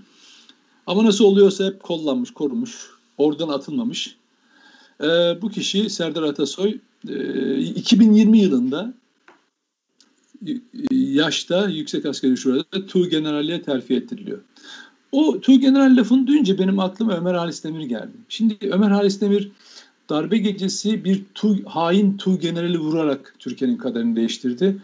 ama 0.87 1.05
nasıl 1.05 1.25
oluyorsa 1.25 1.65
hep 1.65 1.83
kollanmış, 1.83 2.31
korunmuş, 2.31 2.89
oradan 3.17 3.49
atılmamış. 3.49 4.15
E, 5.03 5.41
bu 5.41 5.49
kişi 5.49 5.89
Serdar 5.89 6.23
Atasoy 6.23 6.77
e, 7.09 7.57
2020 7.57 8.39
yılında 8.39 8.93
yaşta 10.91 11.69
Yüksek 11.69 12.05
Askeri 12.05 12.37
Şura'da 12.37 12.85
Tu 12.87 13.09
Generalliğe 13.09 13.61
terfi 13.61 13.95
ettiriliyor. 13.95 14.39
O 15.11 15.41
Tu 15.41 15.59
General 15.59 15.97
lafını 15.97 16.27
duyunca 16.27 16.59
benim 16.59 16.79
aklıma 16.79 17.17
Ömer 17.17 17.33
Halis 17.33 17.63
Demir 17.63 17.85
geldi. 17.85 18.11
Şimdi 18.29 18.57
Ömer 18.61 18.91
Halis 18.91 19.21
Demir 19.21 19.51
darbe 20.09 20.37
gecesi 20.37 21.03
bir 21.03 21.23
tu, 21.35 21.57
hain 21.65 22.17
Tu 22.17 22.39
Generali 22.39 22.79
vurarak 22.79 23.35
Türkiye'nin 23.39 23.77
kaderini 23.77 24.15
değiştirdi. 24.15 24.77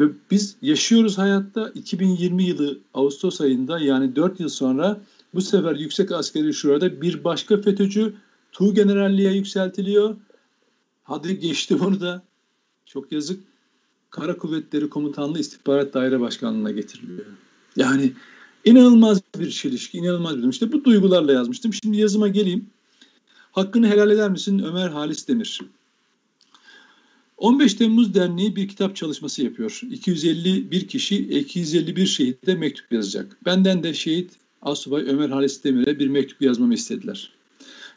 Ve 0.00 0.04
biz 0.30 0.56
yaşıyoruz 0.62 1.18
hayatta 1.18 1.70
2020 1.74 2.44
yılı 2.44 2.78
Ağustos 2.94 3.40
ayında 3.40 3.78
yani 3.78 4.16
4 4.16 4.40
yıl 4.40 4.48
sonra 4.48 5.00
bu 5.34 5.40
sefer 5.40 5.76
Yüksek 5.76 6.12
Askeri 6.12 6.54
Şura'da 6.54 7.02
bir 7.02 7.24
başka 7.24 7.60
FETÖ'cü 7.60 8.14
Tu 8.52 8.74
Generalliğe 8.74 9.32
yükseltiliyor. 9.32 10.16
Hadi 11.04 11.38
geçti 11.38 11.80
bunu 11.80 12.00
da. 12.00 12.22
Çok 12.86 13.12
yazık. 13.12 13.40
Kara 14.10 14.36
Kuvvetleri 14.36 14.88
Komutanlığı 14.88 15.38
İstihbarat 15.38 15.94
Daire 15.94 16.20
Başkanlığı'na 16.20 16.70
getiriliyor. 16.70 17.26
Yani 17.76 18.12
inanılmaz 18.64 19.20
bir 19.38 19.50
çelişki, 19.50 19.98
inanılmaz 19.98 20.32
bir 20.32 20.38
durum. 20.38 20.50
İşte 20.50 20.72
bu 20.72 20.84
duygularla 20.84 21.32
yazmıştım. 21.32 21.74
Şimdi 21.74 21.96
yazıma 21.96 22.28
geleyim. 22.28 22.66
Hakkını 23.52 23.88
helal 23.88 24.10
eder 24.10 24.30
misin 24.30 24.58
Ömer 24.58 24.88
Halis 24.88 25.28
Demir? 25.28 25.60
15 27.36 27.74
Temmuz 27.74 28.14
Derneği 28.14 28.56
bir 28.56 28.68
kitap 28.68 28.96
çalışması 28.96 29.42
yapıyor. 29.42 29.80
251 29.90 30.88
kişi 30.88 31.16
251 31.16 32.06
şehide 32.06 32.54
mektup 32.54 32.92
yazacak. 32.92 33.36
Benden 33.44 33.82
de 33.82 33.94
şehit 33.94 34.32
Asubay 34.62 35.02
Ömer 35.02 35.28
Halis 35.28 35.64
Demir'e 35.64 35.98
bir 35.98 36.08
mektup 36.08 36.42
yazmamı 36.42 36.74
istediler. 36.74 37.32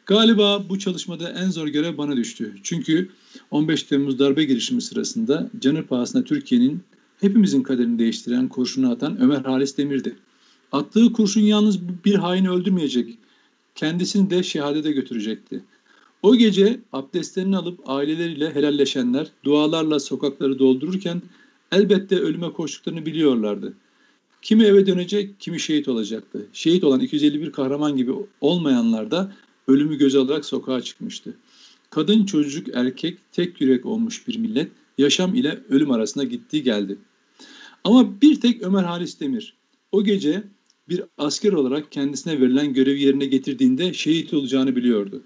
Galiba 0.05 0.69
bu 0.69 0.79
çalışmada 0.79 1.29
en 1.29 1.49
zor 1.49 1.67
görev 1.67 1.97
bana 1.97 2.17
düştü. 2.17 2.55
Çünkü 2.63 3.09
15 3.51 3.83
Temmuz 3.83 4.19
darbe 4.19 4.43
girişimi 4.43 4.81
sırasında 4.81 5.49
canı 5.59 5.87
pahasına 5.87 6.23
Türkiye'nin 6.23 6.83
hepimizin 7.21 7.63
kaderini 7.63 7.99
değiştiren 7.99 8.47
kurşunu 8.47 8.91
atan 8.91 9.21
Ömer 9.21 9.41
Halis 9.41 9.77
Demir'di. 9.77 10.15
Attığı 10.71 11.13
kurşun 11.13 11.41
yalnız 11.41 11.79
bir 12.05 12.15
haini 12.15 12.49
öldürmeyecek, 12.49 13.17
kendisini 13.75 14.29
de 14.29 14.43
şehadete 14.43 14.91
götürecekti. 14.91 15.63
O 16.23 16.35
gece 16.35 16.79
abdestlerini 16.93 17.57
alıp 17.57 17.89
aileleriyle 17.89 18.55
helalleşenler 18.55 19.27
dualarla 19.43 19.99
sokakları 19.99 20.59
doldururken 20.59 21.21
elbette 21.71 22.19
ölüme 22.19 22.51
koştuklarını 22.51 23.05
biliyorlardı. 23.05 23.73
Kimi 24.41 24.63
eve 24.63 24.85
dönecek, 24.85 25.39
kimi 25.39 25.59
şehit 25.59 25.87
olacaktı. 25.87 26.45
Şehit 26.53 26.83
olan 26.83 26.99
251 26.99 27.51
kahraman 27.51 27.97
gibi 27.97 28.11
olmayanlar 28.41 29.11
da 29.11 29.31
ölümü 29.67 29.97
göze 29.97 30.19
alarak 30.19 30.45
sokağa 30.45 30.81
çıkmıştı. 30.81 31.37
Kadın, 31.89 32.25
çocuk, 32.25 32.67
erkek 32.73 33.19
tek 33.31 33.61
yürek 33.61 33.85
olmuş 33.85 34.27
bir 34.27 34.37
millet 34.37 34.71
yaşam 34.97 35.35
ile 35.35 35.63
ölüm 35.69 35.91
arasında 35.91 36.23
gitti 36.23 36.63
geldi. 36.63 36.97
Ama 37.83 38.21
bir 38.21 38.41
tek 38.41 38.61
Ömer 38.61 38.83
Halis 38.83 39.19
Demir 39.19 39.53
o 39.91 40.03
gece 40.03 40.43
bir 40.89 41.01
asker 41.17 41.53
olarak 41.53 41.91
kendisine 41.91 42.41
verilen 42.41 42.73
görevi 42.73 43.01
yerine 43.01 43.25
getirdiğinde 43.25 43.93
şehit 43.93 44.33
olacağını 44.33 44.75
biliyordu. 44.75 45.23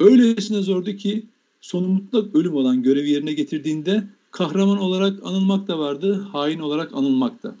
Öylesine 0.00 0.62
zordu 0.62 0.96
ki 0.96 1.26
sonu 1.60 1.88
mutlak 1.88 2.34
ölüm 2.34 2.54
olan 2.54 2.82
görevi 2.82 3.10
yerine 3.10 3.32
getirdiğinde 3.32 4.08
kahraman 4.30 4.78
olarak 4.78 5.26
anılmak 5.26 5.68
da 5.68 5.78
vardı, 5.78 6.28
hain 6.32 6.58
olarak 6.58 6.94
anılmak 6.94 7.42
da. 7.42 7.56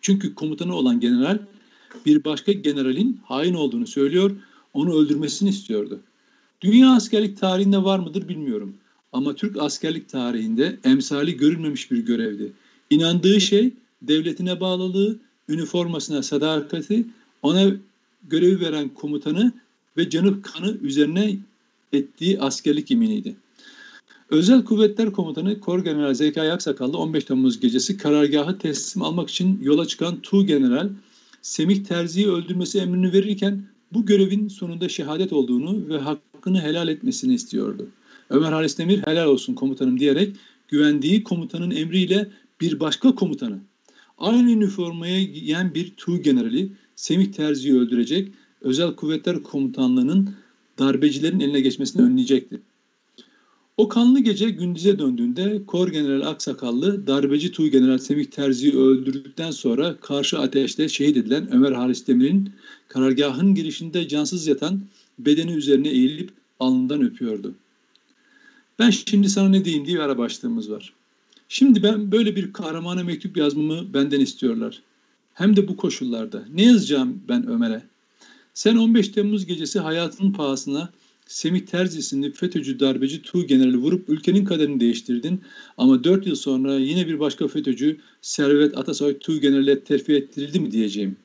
Çünkü 0.00 0.34
komutanı 0.34 0.74
olan 0.74 1.00
general 1.00 1.38
bir 2.06 2.24
başka 2.24 2.52
generalin 2.52 3.20
hain 3.24 3.54
olduğunu 3.54 3.86
söylüyor, 3.86 4.30
onu 4.74 4.94
öldürmesini 4.94 5.48
istiyordu. 5.48 6.00
Dünya 6.60 6.90
askerlik 6.90 7.40
tarihinde 7.40 7.84
var 7.84 7.98
mıdır 7.98 8.28
bilmiyorum. 8.28 8.74
Ama 9.12 9.34
Türk 9.34 9.56
askerlik 9.56 10.08
tarihinde 10.08 10.78
emsali 10.84 11.36
görülmemiş 11.36 11.90
bir 11.90 11.98
görevdi. 11.98 12.52
İnandığı 12.90 13.40
şey 13.40 13.72
devletine 14.02 14.60
bağlılığı, 14.60 15.18
üniformasına 15.48 16.22
sadakati, 16.22 17.06
ona 17.42 17.70
görevi 18.28 18.60
veren 18.60 18.88
komutanı 18.88 19.52
ve 19.96 20.10
canı 20.10 20.42
kanı 20.42 20.76
üzerine 20.82 21.36
ettiği 21.92 22.40
askerlik 22.40 22.90
yeminiydi. 22.90 23.36
Özel 24.30 24.64
Kuvvetler 24.64 25.12
Komutanı 25.12 25.60
Kor 25.60 25.84
General 25.84 26.14
Zekai 26.14 26.52
Aksakallı 26.52 26.98
15 26.98 27.24
Temmuz 27.24 27.60
gecesi 27.60 27.96
karargahı 27.96 28.58
teslim 28.58 29.02
almak 29.02 29.30
için 29.30 29.60
yola 29.62 29.86
çıkan 29.86 30.20
Tu 30.20 30.46
General 30.46 30.90
Semih 31.42 31.84
Terzi'yi 31.84 32.28
öldürmesi 32.28 32.78
emrini 32.78 33.12
verirken 33.12 33.62
bu 33.92 34.06
görevin 34.06 34.48
sonunda 34.48 34.88
şehadet 34.88 35.32
olduğunu 35.32 35.88
ve 35.88 35.98
hakkını 35.98 36.60
helal 36.60 36.88
etmesini 36.88 37.34
istiyordu. 37.34 37.88
Ömer 38.30 38.52
Halis 38.52 38.78
Demir 38.78 39.06
helal 39.06 39.26
olsun 39.26 39.54
komutanım 39.54 40.00
diyerek 40.00 40.36
güvendiği 40.68 41.22
komutanın 41.22 41.70
emriyle 41.70 42.30
bir 42.60 42.80
başka 42.80 43.14
komutanı 43.14 43.58
aynı 44.18 44.50
üniformaya 44.50 45.22
giyen 45.22 45.74
bir 45.74 45.92
Tu 45.96 46.22
generali 46.22 46.72
Semih 46.96 47.32
Terzi'yi 47.32 47.78
öldürecek, 47.78 48.32
Özel 48.60 48.94
Kuvvetler 48.94 49.42
Komutanlığı'nın 49.42 50.34
darbecilerin 50.78 51.40
eline 51.40 51.60
geçmesini 51.60 52.02
önleyecekti. 52.02 52.60
O 53.78 53.88
kanlı 53.88 54.20
gece 54.20 54.50
gündüze 54.50 54.98
döndüğünde 54.98 55.62
Kor 55.66 55.88
General 55.88 56.26
Aksakallı 56.26 57.06
darbeci 57.06 57.52
Tu 57.52 57.68
General 57.68 57.98
Semih 57.98 58.24
Terzi'yi 58.24 58.76
öldürdükten 58.76 59.50
sonra 59.50 59.96
karşı 60.00 60.38
ateşte 60.38 60.88
şehit 60.88 61.16
edilen 61.16 61.52
Ömer 61.52 61.72
Halis 61.72 62.06
Demir'in 62.06 62.50
karargahın 62.88 63.54
girişinde 63.54 64.08
cansız 64.08 64.46
yatan 64.46 64.80
bedeni 65.18 65.52
üzerine 65.52 65.88
eğilip 65.88 66.30
alnından 66.60 67.02
öpüyordu. 67.02 67.54
Ben 68.78 68.90
şimdi 68.90 69.28
sana 69.28 69.48
ne 69.48 69.64
diyeyim 69.64 69.86
diye 69.86 69.96
bir 69.96 70.02
ara 70.02 70.18
başlığımız 70.18 70.70
var. 70.70 70.92
Şimdi 71.48 71.82
ben 71.82 72.12
böyle 72.12 72.36
bir 72.36 72.52
kahramana 72.52 73.04
mektup 73.04 73.36
yazmamı 73.36 73.94
benden 73.94 74.20
istiyorlar. 74.20 74.82
Hem 75.34 75.56
de 75.56 75.68
bu 75.68 75.76
koşullarda. 75.76 76.44
Ne 76.54 76.62
yazacağım 76.62 77.22
ben 77.28 77.48
Ömer'e? 77.48 77.82
Sen 78.54 78.76
15 78.76 79.08
Temmuz 79.08 79.46
gecesi 79.46 79.80
hayatının 79.80 80.32
pahasına 80.32 80.90
Semih 81.28 81.66
Terzi 81.66 81.98
isimli 81.98 82.32
FETÖ'cü 82.32 82.80
darbeci 82.80 83.22
Tu 83.22 83.46
generali 83.46 83.76
vurup 83.76 84.08
ülkenin 84.08 84.44
kaderini 84.44 84.80
değiştirdin. 84.80 85.40
Ama 85.76 86.04
4 86.04 86.26
yıl 86.26 86.34
sonra 86.34 86.74
yine 86.74 87.08
bir 87.08 87.20
başka 87.20 87.48
FETÖ'cü 87.48 87.96
Servet 88.22 88.78
Atasoy 88.78 89.18
Tu 89.18 89.40
generale 89.40 89.80
terfi 89.80 90.14
ettirildi 90.14 90.60
mi 90.60 90.70
diyeceğim. 90.70 91.16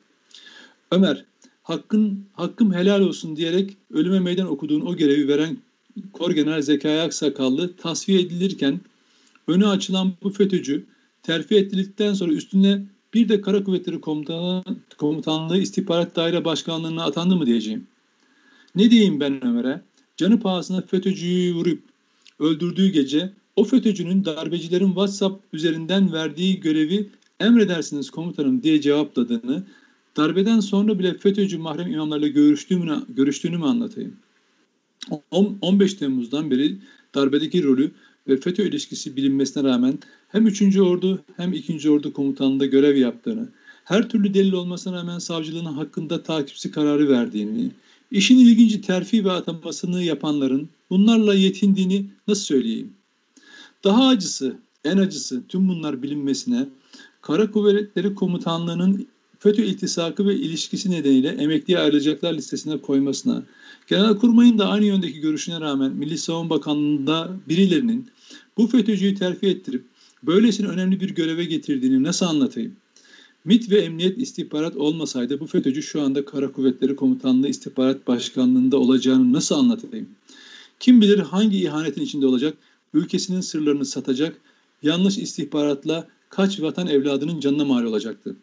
Ömer, 0.90 1.24
hakkın, 1.62 2.24
hakkım 2.32 2.74
helal 2.74 3.00
olsun 3.00 3.36
diyerek 3.36 3.76
ölüme 3.90 4.20
meydan 4.20 4.46
okuduğun 4.46 4.80
o 4.80 4.96
görevi 4.96 5.28
veren 5.28 5.56
Kor 6.12 6.30
General 6.30 6.62
Zekai 6.62 7.00
Aksakallı 7.00 7.76
tasfiye 7.76 8.20
edilirken 8.20 8.80
önü 9.48 9.66
açılan 9.66 10.12
bu 10.22 10.30
FETÖ'cü 10.30 10.84
terfi 11.22 11.56
edildikten 11.56 12.14
sonra 12.14 12.32
üstüne 12.32 12.82
bir 13.14 13.28
de 13.28 13.40
Kara 13.40 13.64
Kuvvetleri 13.64 14.00
Komutanlığı 14.98 15.58
İstihbarat 15.58 16.16
Daire 16.16 16.44
Başkanlığı'na 16.44 17.04
atandı 17.04 17.36
mı 17.36 17.46
diyeceğim. 17.46 17.86
Ne 18.74 18.90
diyeyim 18.90 19.20
ben 19.20 19.46
Ömer'e? 19.46 19.80
Canı 20.16 20.40
pahasına 20.40 20.80
FETÖ'cüyü 20.80 21.54
vurup 21.54 21.82
öldürdüğü 22.38 22.88
gece 22.88 23.32
o 23.56 23.64
FETÖ'cünün 23.64 24.24
darbecilerin 24.24 24.86
WhatsApp 24.86 25.44
üzerinden 25.52 26.12
verdiği 26.12 26.60
görevi 26.60 27.10
emredersiniz 27.40 28.10
komutanım 28.10 28.62
diye 28.62 28.80
cevapladığını, 28.80 29.66
darbeden 30.16 30.60
sonra 30.60 30.98
bile 30.98 31.18
FETÖ'cü 31.18 31.58
mahrem 31.58 31.92
imamlarla 31.92 32.28
görüştüğümü, 32.28 33.02
görüştüğünü 33.08 33.58
mü 33.58 33.64
anlatayım? 33.64 34.16
15 35.30 35.94
Temmuz'dan 35.94 36.50
beri 36.50 36.76
darbedeki 37.14 37.62
rolü 37.62 37.90
ve 38.28 38.36
FETÖ 38.36 38.68
ilişkisi 38.68 39.16
bilinmesine 39.16 39.64
rağmen 39.64 39.98
hem 40.28 40.46
3. 40.46 40.76
Ordu 40.78 41.20
hem 41.36 41.52
2. 41.52 41.90
Ordu 41.90 42.12
komutanlığında 42.12 42.66
görev 42.66 42.96
yaptığını, 42.96 43.48
her 43.84 44.08
türlü 44.08 44.34
delil 44.34 44.52
olmasına 44.52 44.96
rağmen 44.96 45.18
savcılığın 45.18 45.64
hakkında 45.64 46.22
takipsi 46.22 46.70
kararı 46.70 47.08
verdiğini, 47.08 47.70
işin 48.14 48.38
ilginci 48.38 48.80
terfi 48.80 49.24
ve 49.24 49.32
atamasını 49.32 50.02
yapanların 50.02 50.68
bunlarla 50.90 51.34
yetindiğini 51.34 52.06
nasıl 52.28 52.42
söyleyeyim? 52.42 52.92
Daha 53.84 54.08
acısı, 54.08 54.56
en 54.84 54.98
acısı 54.98 55.42
tüm 55.48 55.68
bunlar 55.68 56.02
bilinmesine, 56.02 56.66
Kara 57.22 57.50
Kuvvetleri 57.50 58.14
Komutanlığı'nın 58.14 59.06
FETÖ 59.38 59.62
iltisakı 59.62 60.26
ve 60.26 60.36
ilişkisi 60.36 60.90
nedeniyle 60.90 61.28
emekliye 61.28 61.78
ayrılacaklar 61.78 62.34
listesine 62.34 62.78
koymasına, 62.78 63.42
Genelkurmay'ın 63.86 64.58
da 64.58 64.68
aynı 64.68 64.84
yöndeki 64.84 65.20
görüşüne 65.20 65.60
rağmen 65.60 65.92
Milli 65.92 66.18
Savunma 66.18 66.50
Bakanlığı'nda 66.50 67.30
birilerinin 67.48 68.08
bu 68.56 68.66
FETÖ'cüyü 68.66 69.14
terfi 69.14 69.46
ettirip 69.46 69.84
böylesine 70.22 70.66
önemli 70.66 71.00
bir 71.00 71.10
göreve 71.10 71.44
getirdiğini 71.44 72.02
nasıl 72.02 72.26
anlatayım? 72.26 72.76
MİT 73.44 73.70
ve 73.70 73.78
Emniyet 73.78 74.18
istihbarat 74.18 74.76
olmasaydı 74.76 75.40
bu 75.40 75.46
FETÖ'cü 75.46 75.82
şu 75.82 76.02
anda 76.02 76.24
Kara 76.24 76.52
Kuvvetleri 76.52 76.96
Komutanlığı 76.96 77.48
İstihbarat 77.48 78.06
Başkanlığı'nda 78.06 78.76
olacağını 78.76 79.32
nasıl 79.32 79.54
anlatayım? 79.54 80.08
Kim 80.80 81.00
bilir 81.00 81.18
hangi 81.18 81.58
ihanetin 81.58 82.02
içinde 82.02 82.26
olacak, 82.26 82.54
ülkesinin 82.94 83.40
sırlarını 83.40 83.84
satacak, 83.84 84.40
yanlış 84.82 85.18
istihbaratla 85.18 86.08
kaç 86.28 86.60
vatan 86.60 86.86
evladının 86.86 87.40
canına 87.40 87.64
mal 87.64 87.84
olacaktı. 87.84 88.36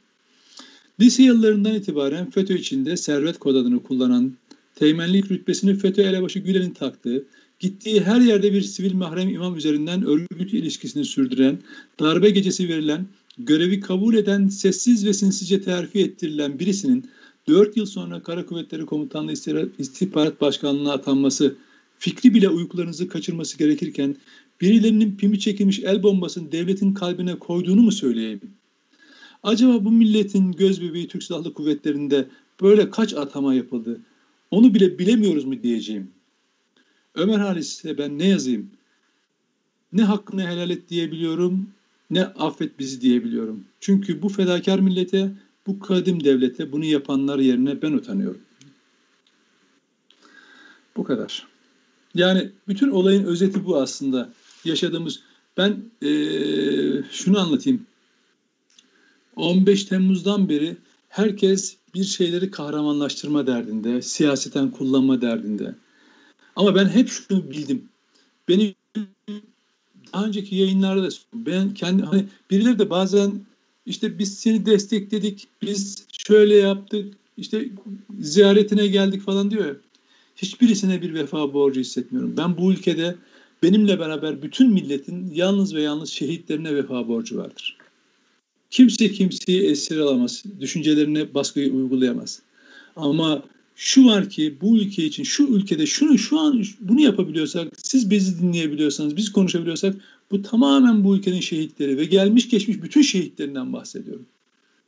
Lise 1.00 1.24
yıllarından 1.24 1.76
itibaren 1.76 2.30
FETÖ 2.30 2.54
içinde 2.54 2.98
servet 2.98 3.40
kod 3.40 3.56
adını 3.56 3.84
kullanan, 3.84 4.34
teğmenlik 4.76 5.32
rütbesini 5.32 5.76
FETÖ 5.76 6.02
elebaşı 6.02 6.40
Gülen'in 6.40 6.74
taktığı, 6.74 7.26
gittiği 7.60 8.02
her 8.02 8.22
yerde 8.22 8.54
bir 8.54 8.62
sivil 8.62 8.94
mahrem 8.94 9.30
imam 9.30 9.58
üzerinden 9.58 10.06
örgüt 10.06 10.54
ilişkisini 10.54 11.06
sürdüren, 11.06 11.60
darbe 12.00 12.30
gecesi 12.30 12.70
verilen, 12.70 13.06
görevi 13.38 13.80
kabul 13.80 14.16
eden, 14.16 14.48
sessiz 14.48 15.06
ve 15.06 15.14
sinsizce 15.14 15.62
terfi 15.62 16.00
ettirilen 16.00 16.60
birisinin 16.60 17.10
4 17.48 17.78
yıl 17.78 17.86
sonra 17.86 18.24
Kara 18.24 18.46
Kuvvetleri 18.46 18.86
Komutanlığı 18.86 19.34
İstihbarat 19.80 20.42
Başkanlığı'na 20.42 20.94
atanması, 20.94 21.56
fikri 22.00 22.34
bile 22.34 22.50
uykularınızı 22.50 23.08
kaçırması 23.08 23.58
gerekirken 23.58 24.16
birilerinin 24.62 25.16
pimi 25.16 25.40
çekilmiş 25.40 25.80
el 25.80 26.04
bombasını 26.04 26.52
devletin 26.52 26.94
kalbine 26.94 27.40
koyduğunu 27.40 27.82
mu 27.82 27.92
söyleyeyim? 27.92 28.42
Acaba 29.44 29.86
bu 29.86 29.92
milletin 29.92 30.52
göz 30.52 30.82
bebeği 30.82 31.08
Türk 31.08 31.24
Silahlı 31.24 31.54
Kuvvetleri'nde 31.54 32.28
böyle 32.62 32.90
kaç 32.90 33.14
atama 33.14 33.54
yapıldı? 33.54 34.02
Onu 34.52 34.74
bile 34.74 35.00
bilemiyoruz 35.00 35.46
mu 35.46 35.64
diyeceğim. 35.64 36.12
Ömer 37.16 37.40
Halis'e 37.40 37.98
ben 37.98 38.20
ne 38.20 38.28
yazayım? 38.28 38.70
Ne 39.94 40.04
hakkını 40.04 40.48
helal 40.48 40.70
et 40.70 40.90
diyebiliyorum, 40.90 41.70
ne 42.12 42.26
affet 42.26 42.80
bizi 42.80 43.02
diyebiliyorum. 43.02 43.66
Çünkü 43.80 44.22
bu 44.22 44.30
fedakar 44.30 44.80
millete, 44.80 45.32
bu 45.68 45.80
kadim 45.80 46.24
devlete 46.24 46.72
bunu 46.72 46.86
yapanlar 46.86 47.40
yerine 47.40 47.82
ben 47.82 47.94
utanıyorum. 47.94 48.42
Bu 50.98 51.04
kadar. 51.04 51.48
Yani 52.16 52.52
bütün 52.68 52.90
olayın 52.90 53.24
özeti 53.24 53.66
bu 53.66 53.82
aslında. 53.82 54.34
Yaşadığımız 54.66 55.20
ben 55.58 55.84
ee, 56.02 57.04
şunu 57.12 57.40
anlatayım. 57.40 57.86
15 59.36 59.84
Temmuz'dan 59.84 60.50
beri 60.50 60.78
herkes 61.10 61.78
bir 61.96 62.04
şeyleri 62.04 62.52
kahramanlaştırma 62.52 63.48
derdinde, 63.48 64.02
siyaseten 64.02 64.72
kullanma 64.72 65.22
derdinde. 65.22 65.76
Ama 66.56 66.76
ben 66.76 66.86
hep 66.86 67.10
şunu 67.10 67.52
bildim. 67.52 67.90
Benim 68.48 68.74
daha 70.14 70.26
önceki 70.26 70.56
yayınlarda 70.56 71.04
da 71.04 71.10
ben 71.34 71.74
kendi 71.74 72.04
hani 72.04 72.26
birileri 72.52 72.80
de 72.80 72.90
bazen 72.90 73.42
işte 73.86 74.20
biz 74.20 74.40
seni 74.40 74.66
destekledik, 74.66 75.48
biz 75.62 76.06
şöyle 76.28 76.56
yaptık, 76.56 77.14
işte 77.38 77.70
ziyaretine 78.20 78.88
geldik 78.88 79.22
falan 79.22 79.52
diyor 79.52 79.66
ya. 79.66 79.76
Hiçbirisine 80.36 81.02
bir 81.02 81.14
vefa 81.14 81.54
borcu 81.54 81.80
hissetmiyorum. 81.80 82.38
Ben 82.38 82.58
bu 82.58 82.72
ülkede 82.72 83.16
benimle 83.64 84.00
beraber 84.00 84.42
bütün 84.42 84.72
milletin 84.72 85.32
yalnız 85.34 85.76
ve 85.76 85.82
yalnız 85.82 86.10
şehitlerine 86.10 86.76
vefa 86.76 87.08
borcu 87.08 87.38
vardır. 87.38 87.78
Kimse 88.70 89.12
kimseyi 89.12 89.62
esir 89.62 89.98
alamaz, 89.98 90.44
düşüncelerine 90.60 91.34
baskıyı 91.34 91.74
uygulayamaz. 91.74 92.42
Ama 92.96 93.44
şu 93.76 94.06
var 94.06 94.30
ki 94.30 94.58
bu 94.62 94.78
ülke 94.78 95.06
için 95.06 95.24
şu 95.24 95.44
ülkede 95.48 95.86
şunu 95.86 96.18
şu 96.18 96.40
an 96.40 96.64
bunu 96.80 97.02
yapabiliyorsak, 97.02 97.68
siz 97.84 98.10
bizi 98.10 98.42
dinleyebiliyorsanız, 98.42 99.18
biz 99.18 99.32
konuşabiliyorsak 99.32 99.96
bu 100.32 100.42
tamamen 100.42 101.04
bu 101.04 101.16
ülkenin 101.16 101.40
şehitleri 101.40 101.98
ve 101.98 102.06
gelmiş 102.06 102.50
geçmiş 102.50 102.82
bütün 102.82 103.02
şehitlerinden 103.02 103.74
bahsediyorum. 103.74 104.26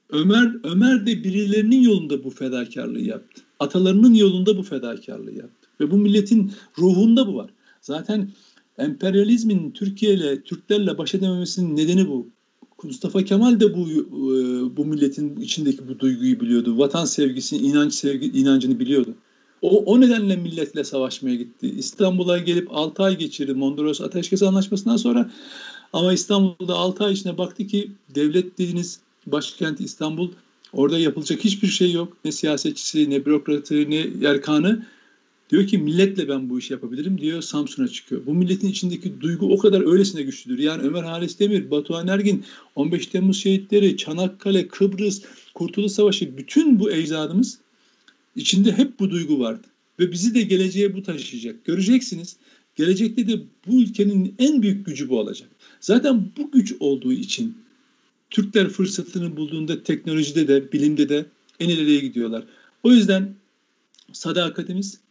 Ömer 0.10 0.52
Ömer 0.64 1.06
de 1.06 1.24
birilerinin 1.24 1.82
yolunda 1.82 2.24
bu 2.24 2.30
fedakarlığı 2.30 3.02
yaptı. 3.02 3.42
Atalarının 3.60 4.14
yolunda 4.14 4.58
bu 4.58 4.64
fedakarlığı 4.64 5.34
yaptı. 5.34 5.70
Ve 5.80 5.92
bu 5.92 5.98
milletin 5.98 6.52
ruhunda 6.78 7.28
bu 7.28 7.36
var. 7.36 7.50
Zaten 7.82 8.32
emperyalizmin 8.78 9.72
Türkiye 9.72 10.14
ile 10.14 10.42
Türklerle 10.42 10.98
baş 10.98 11.16
edememesinin 11.16 11.76
nedeni 11.78 12.08
bu. 12.08 12.28
Mustafa 12.84 13.24
Kemal 13.24 13.60
de 13.60 13.76
bu 13.76 13.90
e, 13.90 13.98
bu 14.78 14.86
milletin 14.86 15.42
içindeki 15.42 15.88
bu 15.88 16.00
duyguyu 16.00 16.40
biliyordu. 16.40 16.78
Vatan 16.78 17.06
sevgisini, 17.06 17.60
inanç 17.60 17.94
sevgi 17.94 18.40
inancını 18.40 18.80
biliyordu. 18.80 19.14
O, 19.62 19.84
o 19.84 20.02
nedenle 20.02 20.36
milletle 20.36 20.84
savaşmaya 20.84 21.36
gitti. 21.36 21.74
İstanbul'a 21.78 22.38
gelip 22.38 22.68
6 22.72 23.04
ay 23.04 23.18
geçirdi 23.18 23.54
Mondros 23.54 24.02
Ateşkes 24.02 24.44
Anlaşması'ndan 24.44 24.98
sonra. 24.98 25.32
Ama 25.94 26.14
İstanbul'da 26.14 26.74
6 26.74 27.04
ay 27.04 27.14
içinde 27.14 27.38
baktı 27.38 27.68
ki 27.68 27.92
devlet 28.16 28.58
dediğiniz 28.58 29.00
başkent 29.28 29.82
İstanbul 29.82 30.30
Orada 30.74 31.00
yapılacak 31.00 31.44
hiçbir 31.44 31.68
şey 31.68 31.92
yok. 31.92 32.14
Ne 32.26 32.32
siyasetçisi, 32.32 33.10
ne 33.10 33.26
bürokratı, 33.26 33.90
ne 33.90 34.08
yerkanı. 34.22 34.86
Diyor 35.54 35.68
ki 35.68 35.78
milletle 35.78 36.28
ben 36.28 36.50
bu 36.50 36.60
işi 36.60 36.74
yapabilirim 36.74 37.22
diyor 37.22 37.42
Samsun'a 37.42 37.88
çıkıyor. 37.88 38.26
Bu 38.26 38.34
milletin 38.34 38.68
içindeki 38.68 39.22
duygu 39.22 39.54
o 39.54 39.58
kadar 39.58 39.92
öylesine 39.92 40.22
güçlüdür. 40.22 40.60
Yani 40.60 40.84
Ömer 40.84 41.04
Halis 41.04 41.40
Demir, 41.40 41.72
Batuhan 41.72 42.08
Ergin, 42.08 42.46
15 42.76 43.08
Temmuz 43.08 43.38
şehitleri, 43.38 43.98
Çanakkale, 43.98 44.68
Kıbrıs, 44.68 45.22
Kurtuluş 45.54 45.92
Savaşı 45.92 46.38
bütün 46.38 46.80
bu 46.80 46.92
ecdadımız 46.92 47.60
içinde 48.36 48.72
hep 48.72 49.00
bu 49.00 49.10
duygu 49.10 49.40
vardı. 49.40 49.68
Ve 50.00 50.12
bizi 50.12 50.36
de 50.36 50.42
geleceğe 50.42 50.96
bu 50.96 51.04
taşıyacak. 51.04 51.66
Göreceksiniz. 51.66 52.36
Gelecekte 52.76 53.28
de 53.28 53.42
bu 53.68 53.82
ülkenin 53.82 54.36
en 54.40 54.62
büyük 54.62 54.86
gücü 54.86 55.10
bu 55.10 55.20
olacak. 55.20 55.50
Zaten 55.82 56.32
bu 56.38 56.52
güç 56.52 56.74
olduğu 56.80 57.14
için 57.14 57.58
Türkler 58.30 58.70
fırsatını 58.70 59.38
bulduğunda 59.38 59.84
teknolojide 59.84 60.48
de 60.48 60.72
bilimde 60.72 61.10
de 61.10 61.26
en 61.60 61.70
ileriye 61.70 62.00
gidiyorlar. 62.00 62.44
O 62.84 62.92
yüzden 62.92 63.36
sadakatimiz, 64.14 65.03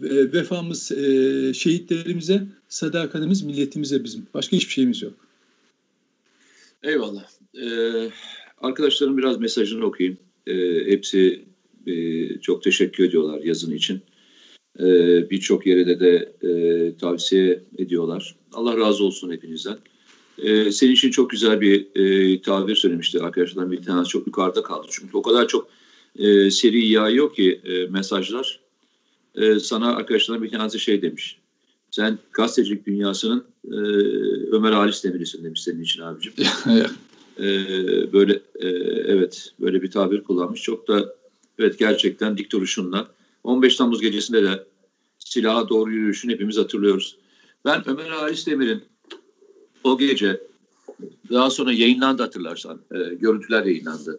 vefamız 0.00 0.92
e, 0.92 1.54
şehitlerimize, 1.54 2.42
sadakatimiz 2.68 3.42
milletimize 3.42 4.04
bizim. 4.04 4.26
Başka 4.34 4.56
hiçbir 4.56 4.72
şeyimiz 4.72 5.02
yok. 5.02 5.14
Eyvallah. 6.82 7.24
Ee, 7.62 8.10
arkadaşlarım 8.58 9.18
biraz 9.18 9.38
mesajını 9.38 9.84
okuyayım. 9.84 10.18
Ee, 10.46 10.84
hepsi 10.86 11.44
e, 11.86 12.28
çok 12.40 12.62
teşekkür 12.62 13.04
ediyorlar 13.04 13.40
yazın 13.40 13.72
için. 13.72 14.00
Ee, 14.80 15.30
Birçok 15.30 15.66
yere 15.66 16.00
de 16.00 16.32
e, 16.42 16.96
tavsiye 16.96 17.62
ediyorlar. 17.78 18.36
Allah 18.52 18.76
razı 18.76 19.04
olsun 19.04 19.32
hepinizden. 19.32 19.78
Ee, 20.38 20.72
senin 20.72 20.92
için 20.92 21.10
çok 21.10 21.30
güzel 21.30 21.60
bir 21.60 21.86
e, 21.94 22.40
tabir 22.40 22.74
söylemişti 22.74 23.20
arkadaşlardan 23.20 23.72
bir 23.72 23.82
tanesi 23.82 24.08
çok 24.08 24.26
yukarıda 24.26 24.62
kaldı. 24.62 24.86
Çünkü 24.90 25.16
o 25.16 25.22
kadar 25.22 25.48
çok 25.48 25.68
e, 26.18 26.50
seri 26.50 26.86
yağıyor 26.86 27.34
ki 27.34 27.60
e, 27.64 27.86
mesajlar. 27.86 28.65
E, 29.36 29.60
sana 29.60 29.96
arkadaşlardan 29.96 30.42
bir 30.42 30.50
tanesi 30.50 30.80
şey 30.80 31.02
demiş. 31.02 31.38
Sen 31.90 32.18
gazetecilik 32.32 32.86
dünyasının 32.86 33.44
e, 33.64 33.76
Ömer 34.52 34.72
Halis 34.72 35.04
Demir'isin 35.04 35.44
demiş 35.44 35.62
senin 35.62 35.82
için 35.82 36.02
abicim. 36.02 36.32
e, 37.38 37.46
böyle 38.12 38.32
e, 38.54 38.68
evet 39.06 39.52
böyle 39.60 39.82
bir 39.82 39.90
tabir 39.90 40.24
kullanmış. 40.24 40.62
Çok 40.62 40.88
da 40.88 41.14
evet 41.58 41.78
gerçekten 41.78 42.38
dik 42.38 42.52
duruşunla 42.52 43.08
15 43.44 43.76
Temmuz 43.76 44.00
gecesinde 44.00 44.42
de 44.42 44.64
silaha 45.18 45.68
doğru 45.68 45.92
yürüyüşünü 45.92 46.32
hepimiz 46.32 46.58
hatırlıyoruz. 46.58 47.16
Ben 47.64 47.88
Ömer 47.88 48.10
Halis 48.10 48.46
Demir'in 48.46 48.82
o 49.84 49.98
gece 49.98 50.40
daha 51.30 51.50
sonra 51.50 51.72
yayınlandı 51.72 52.22
hatırlarsan. 52.22 52.80
E, 52.94 53.14
görüntüler 53.14 53.64
yayınlandı. 53.64 54.18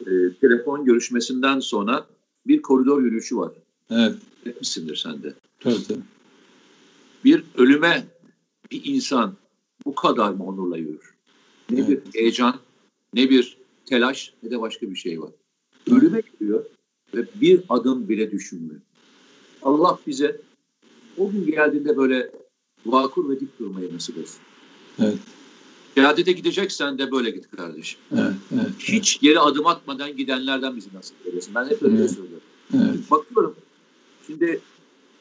E, 0.00 0.10
telefon 0.40 0.84
görüşmesinden 0.84 1.60
sonra 1.60 2.06
bir 2.46 2.62
koridor 2.62 3.02
yürüyüşü 3.02 3.36
var. 3.36 3.52
Evet. 3.90 4.14
Etmişsindir 4.46 4.96
sen 4.96 5.22
de. 5.22 5.34
Tabii 5.60 5.86
tabii. 5.88 6.00
Bir 7.24 7.44
ölüme 7.56 8.06
bir 8.70 8.84
insan 8.84 9.34
bu 9.86 9.94
kadar 9.94 10.30
mı 10.30 10.44
onurla 10.44 10.76
yürür? 10.76 11.14
Ne 11.70 11.80
evet. 11.80 12.14
bir 12.14 12.20
heyecan, 12.20 12.60
ne 13.14 13.30
bir 13.30 13.56
telaş, 13.86 14.32
ne 14.42 14.50
de 14.50 14.60
başka 14.60 14.90
bir 14.90 14.96
şey 14.96 15.20
var. 15.22 15.30
Ölüme 15.90 16.20
gidiyor 16.32 16.64
ve 17.14 17.26
bir 17.34 17.60
adım 17.68 18.08
bile 18.08 18.30
düşünmüyor. 18.30 18.80
Allah 19.62 19.98
bize 20.06 20.40
o 21.18 21.30
gün 21.30 21.46
geldiğinde 21.46 21.96
böyle 21.96 22.30
vakur 22.86 23.28
ve 23.28 23.40
dik 23.40 23.58
durmayı 23.58 23.94
nasip 23.94 24.18
etsin. 24.18 24.40
Evet. 24.98 25.18
Şehadete 25.94 26.32
gideceksen 26.32 26.98
de 26.98 27.12
böyle 27.12 27.30
git 27.30 27.50
kardeşim. 27.50 28.00
Evet, 28.12 28.34
evet, 28.54 28.66
Hiç 28.78 29.20
geri 29.20 29.40
adım 29.40 29.66
atmadan 29.66 30.16
gidenlerden 30.16 30.76
bizi 30.76 30.88
nasip 30.94 31.16
eylesin. 31.26 31.54
Ben 31.54 31.64
hep 31.68 31.82
öyle 31.82 31.98
Evet. 31.98 32.10
söylüyorum. 32.10 32.46
Evet. 32.74 33.10
Bakıyorum. 33.10 33.56
Şimdi 34.26 34.60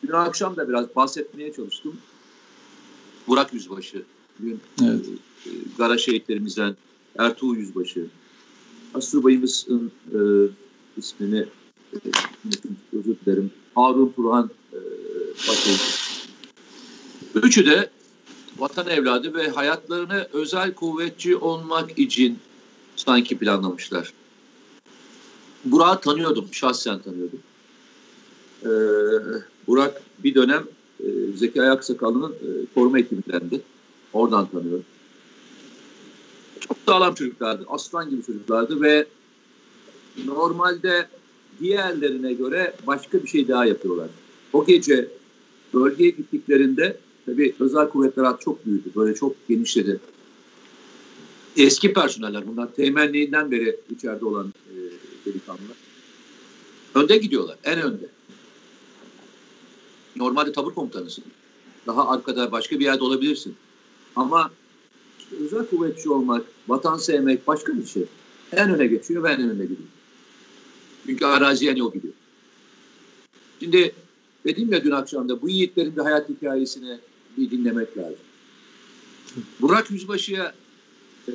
dün 0.07 0.11
akşam 0.13 0.55
da 0.55 0.69
biraz 0.69 0.95
bahsetmeye 0.95 1.53
çalıştım. 1.53 1.97
Burak 3.27 3.53
Yüzbaşı. 3.53 4.03
Dün 4.41 4.59
Evet. 4.83 5.05
e, 5.45 5.49
Gara 5.77 5.97
şehitlerimizden 5.97 6.75
Ertuğ 7.17 7.55
Yüzbaşı. 7.55 8.07
Asubayımızın 8.93 9.91
e, 10.13 10.19
ismini 10.97 11.45
e, 11.93 11.97
özür 12.93 13.15
dilerim. 13.25 13.51
Harun 13.75 14.13
Turhan 14.15 14.49
e. 14.73 14.77
Üçü 17.35 17.65
de 17.65 17.89
vatan 18.57 18.87
evladı 18.87 19.33
ve 19.33 19.49
hayatlarını 19.49 20.27
özel 20.33 20.73
kuvvetçi 20.73 21.35
olmak 21.35 21.99
için 21.99 22.39
sanki 22.95 23.37
planlamışlar. 23.37 24.13
Burak'ı 25.65 26.01
tanıyordum, 26.01 26.47
şahsen 26.51 27.01
tanıyordum. 27.01 27.39
Ee, 28.65 28.69
Burak 29.67 30.01
bir 30.23 30.36
dönem 30.36 30.63
e, 30.99 31.06
Zeki 31.36 31.62
Ayaksakallı'nın 31.62 32.32
e, 32.32 32.49
koruma 32.75 32.99
ekibinden 32.99 33.41
Oradan 34.13 34.47
tanıyorum. 34.47 34.86
Çok 36.60 36.78
sağlam 36.86 37.15
çocuklardı, 37.15 37.65
aslan 37.67 38.10
gibi 38.10 38.23
çocuklardı 38.23 38.82
ve 38.82 39.06
normalde 40.25 41.08
diğerlerine 41.60 42.34
göre 42.34 42.73
başka 42.88 43.23
bir 43.23 43.28
şey 43.28 43.47
daha 43.47 43.65
yapıyorlar. 43.65 44.08
O 44.54 44.65
gece 44.65 45.08
bölgeye 45.73 46.10
gittiklerinde 46.10 46.97
tabii 47.25 47.56
özel 47.60 47.89
kuvvetler 47.89 48.39
çok 48.39 48.65
büyüdü, 48.65 48.89
böyle 48.95 49.15
çok 49.15 49.47
genişledi. 49.47 49.99
Eski 51.58 51.93
personeller 51.93 52.47
bunlar 52.47 52.73
temenniğinden 52.73 53.51
beri 53.51 53.80
içeride 53.95 54.25
olan 54.25 54.54
e, 54.69 54.75
delikanlılar. 55.25 55.78
Önde 56.95 57.17
gidiyorlar, 57.17 57.58
en 57.63 57.82
önde. 57.82 58.14
Normalde 60.15 60.51
tabur 60.51 60.73
komutanısın. 60.73 61.23
Daha 61.88 62.10
arkada 62.10 62.51
başka 62.51 62.80
bir 62.80 62.86
yerde 62.86 63.04
olabilirsin. 63.04 63.56
Ama 64.15 64.51
işte 65.19 65.36
özel 65.36 65.65
kuvvetçi 65.65 66.10
olmak, 66.10 66.45
vatan 66.67 66.97
sevmek 66.97 67.47
başka 67.47 67.78
bir 67.78 67.86
şey. 67.86 68.06
En 68.51 68.73
öne 68.75 68.88
geçiyor 68.88 69.23
ve 69.23 69.32
en 69.32 69.49
önde 69.49 69.63
gidiyor. 69.63 69.89
Çünkü 71.06 71.25
araziye 71.25 71.75
ne 71.75 71.84
o 71.84 71.93
gidiyor. 71.93 72.13
Şimdi 73.60 73.95
dedim 74.45 74.73
ya 74.73 74.84
dün 74.84 74.91
akşam 74.91 75.30
da 75.30 75.41
bu 75.41 75.49
yiğitlerin 75.49 75.95
bir 75.95 76.01
hayat 76.01 76.30
hikayesini 76.30 76.99
bir 77.38 77.51
dinlemek 77.51 77.97
lazım. 77.97 78.19
Burak 79.62 79.91
Yüzbaşı'ya 79.91 80.54
e, 81.28 81.34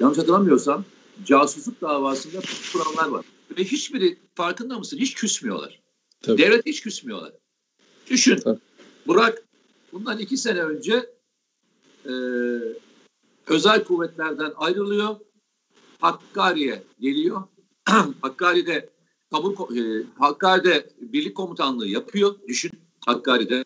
yanlış 0.00 0.18
hatırlamıyorsam 0.18 0.84
casusluk 1.24 1.80
davasında 1.80 2.40
kuranlar 2.72 3.08
var. 3.08 3.24
Ve 3.58 3.64
hiçbiri 3.64 4.18
farkında 4.34 4.78
mısın? 4.78 4.98
Hiç 4.98 5.14
küsmüyorlar. 5.14 5.80
Tabii. 6.22 6.42
Devlet 6.42 6.66
hiç 6.66 6.80
küsmüyorlar. 6.80 7.32
Düşün. 8.10 8.36
Tabii. 8.36 8.58
Burak 9.06 9.42
bundan 9.92 10.18
iki 10.18 10.36
sene 10.36 10.62
önce 10.62 11.10
e, 12.06 12.12
özel 13.46 13.84
kuvvetlerden 13.84 14.52
ayrılıyor. 14.56 15.16
Hakkari'ye 15.98 16.82
geliyor. 17.00 17.42
Hakkari'de 18.22 18.90
tabur 19.30 19.54
ko- 19.54 20.00
e, 20.00 20.06
Hakkari'de 20.18 20.90
birlik 21.00 21.36
komutanlığı 21.36 21.88
yapıyor. 21.88 22.34
Düşün 22.48 22.70
Hakkari'de. 23.06 23.64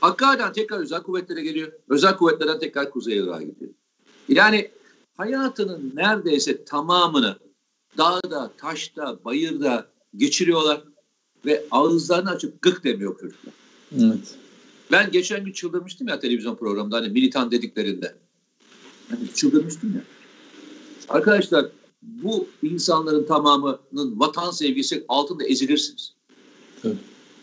Hakkari'den 0.00 0.52
tekrar 0.52 0.78
özel 0.78 1.02
kuvvetlere 1.02 1.42
geliyor. 1.42 1.72
Özel 1.88 2.16
kuvvetlerden 2.16 2.58
tekrar 2.58 2.90
Kuzey 2.90 3.18
Irak'a 3.18 3.42
gidiyor. 3.42 3.70
Yani 4.28 4.70
hayatının 5.16 5.92
neredeyse 5.94 6.64
tamamını 6.64 7.36
dağda, 7.98 8.52
taşta, 8.56 9.24
bayırda 9.24 9.86
geçiriyorlar 10.16 10.84
ve 11.46 11.64
ağızlarını 11.70 12.30
açıp 12.30 12.62
gık 12.62 12.84
demiyor 12.84 13.20
çocuklar. 13.20 13.54
Evet. 13.92 14.34
Ben 14.92 15.10
geçen 15.10 15.44
gün 15.44 15.52
çıldırmıştım 15.52 16.08
ya 16.08 16.20
televizyon 16.20 16.56
programında 16.56 16.96
hani 16.96 17.08
militan 17.08 17.50
dediklerinde. 17.50 18.14
Hani 19.08 19.34
çıldırmıştım 19.34 19.94
ya. 19.94 20.02
Arkadaşlar 21.08 21.66
bu 22.02 22.48
insanların 22.62 23.26
tamamının 23.26 24.20
vatan 24.20 24.50
sevgisi 24.50 25.04
altında 25.08 25.44
ezilirsiniz. 25.44 26.12
Tabii. 26.82 26.96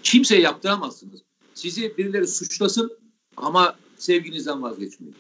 Kimseye 0.04 0.42
yaptıramazsınız. 0.42 1.22
Sizi 1.54 1.98
birileri 1.98 2.28
suçlasın 2.28 2.92
ama 3.38 3.76
sevginizden 3.98 4.62
vazgeçmeyin. 4.62 5.16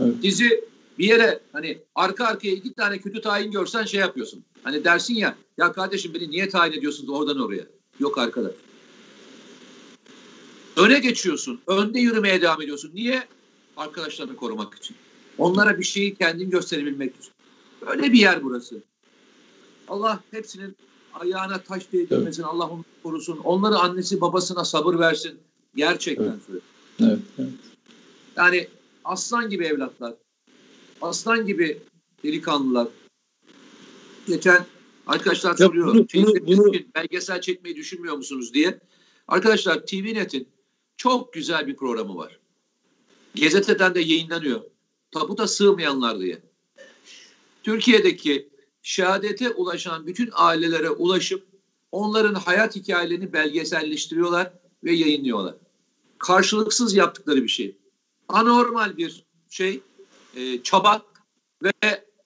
Evet. 0.00 0.14
Sizi 0.22 0.64
bir 0.98 1.08
yere 1.08 1.40
hani 1.52 1.78
arka 1.94 2.24
arkaya 2.24 2.52
iki 2.52 2.72
tane 2.72 2.98
kötü 2.98 3.20
tayin 3.20 3.50
görsen 3.50 3.84
şey 3.84 4.00
yapıyorsun. 4.00 4.44
Hani 4.62 4.84
dersin 4.84 5.14
ya 5.14 5.36
ya 5.58 5.72
kardeşim 5.72 6.14
beni 6.14 6.30
niye 6.30 6.48
tayin 6.48 6.72
ediyorsunuz 6.72 7.10
oradan 7.10 7.40
oraya? 7.40 7.66
Yok 8.00 8.18
arkadaş. 8.18 8.52
Öne 10.76 10.98
geçiyorsun. 10.98 11.60
Önde 11.66 12.00
yürümeye 12.00 12.42
devam 12.42 12.62
ediyorsun. 12.62 12.90
Niye? 12.94 13.22
Arkadaşlarını 13.76 14.36
korumak 14.36 14.74
için. 14.74 14.96
Onlara 15.38 15.78
bir 15.78 15.84
şeyi 15.84 16.14
kendin 16.14 16.50
gösterebilmek 16.50 17.16
için. 17.16 17.32
Böyle 17.86 18.12
bir 18.12 18.18
yer 18.18 18.44
burası. 18.44 18.82
Allah 19.88 20.20
hepsinin 20.30 20.76
ayağına 21.14 21.58
taş 21.58 21.92
değdirmesin. 21.92 22.42
Allah 22.42 22.68
onu 22.68 22.84
korusun. 23.02 23.38
Onları 23.38 23.76
annesi 23.78 24.20
babasına 24.20 24.64
sabır 24.64 24.98
versin. 24.98 25.38
Gerçekten 25.76 26.24
Evet. 26.24 26.42
söylüyorum. 26.46 26.68
Evet. 27.00 27.18
evet. 27.38 27.52
Yani 28.36 28.68
aslan 29.04 29.50
gibi 29.50 29.64
evlatlar. 29.64 30.14
Aslan 31.02 31.46
gibi 31.46 31.78
delikanlılar. 32.24 32.88
Geçen 34.26 34.66
arkadaşlar 35.08 35.50
Ya 35.50 35.56
soruyor. 35.56 35.86
bunu- 35.86 36.08
"Şeyde 36.08 36.46
bunu- 36.46 36.56
bunu- 36.64 36.72
belgesel 36.94 37.40
çekmeyi 37.40 37.76
düşünmüyor 37.76 38.16
musunuz 38.16 38.54
diye. 38.54 38.80
Arkadaşlar 39.28 39.86
TVNet'in 39.86 40.48
çok 40.96 41.32
güzel 41.32 41.66
bir 41.66 41.76
programı 41.76 42.16
var. 42.16 42.38
Gazeteden 43.40 43.94
de 43.94 44.00
yayınlanıyor. 44.00 44.60
Tabuta 45.10 45.46
sığmayanlar 45.46 46.20
diye. 46.20 46.42
Türkiye'deki 47.62 48.48
şehadete 48.82 49.50
ulaşan 49.50 50.06
bütün 50.06 50.30
ailelere 50.32 50.90
ulaşıp 50.90 51.46
onların 51.92 52.34
hayat 52.34 52.76
hikayelerini 52.76 53.32
belgeselleştiriyorlar 53.32 54.52
ve 54.84 54.92
yayınlıyorlar. 54.92 55.54
Karşılıksız 56.18 56.94
yaptıkları 56.94 57.42
bir 57.42 57.48
şey. 57.48 57.76
Anormal 58.28 58.96
bir 58.96 59.24
şey, 59.50 59.80
e, 60.36 60.62
çaba 60.62 61.02
ve 61.62 61.72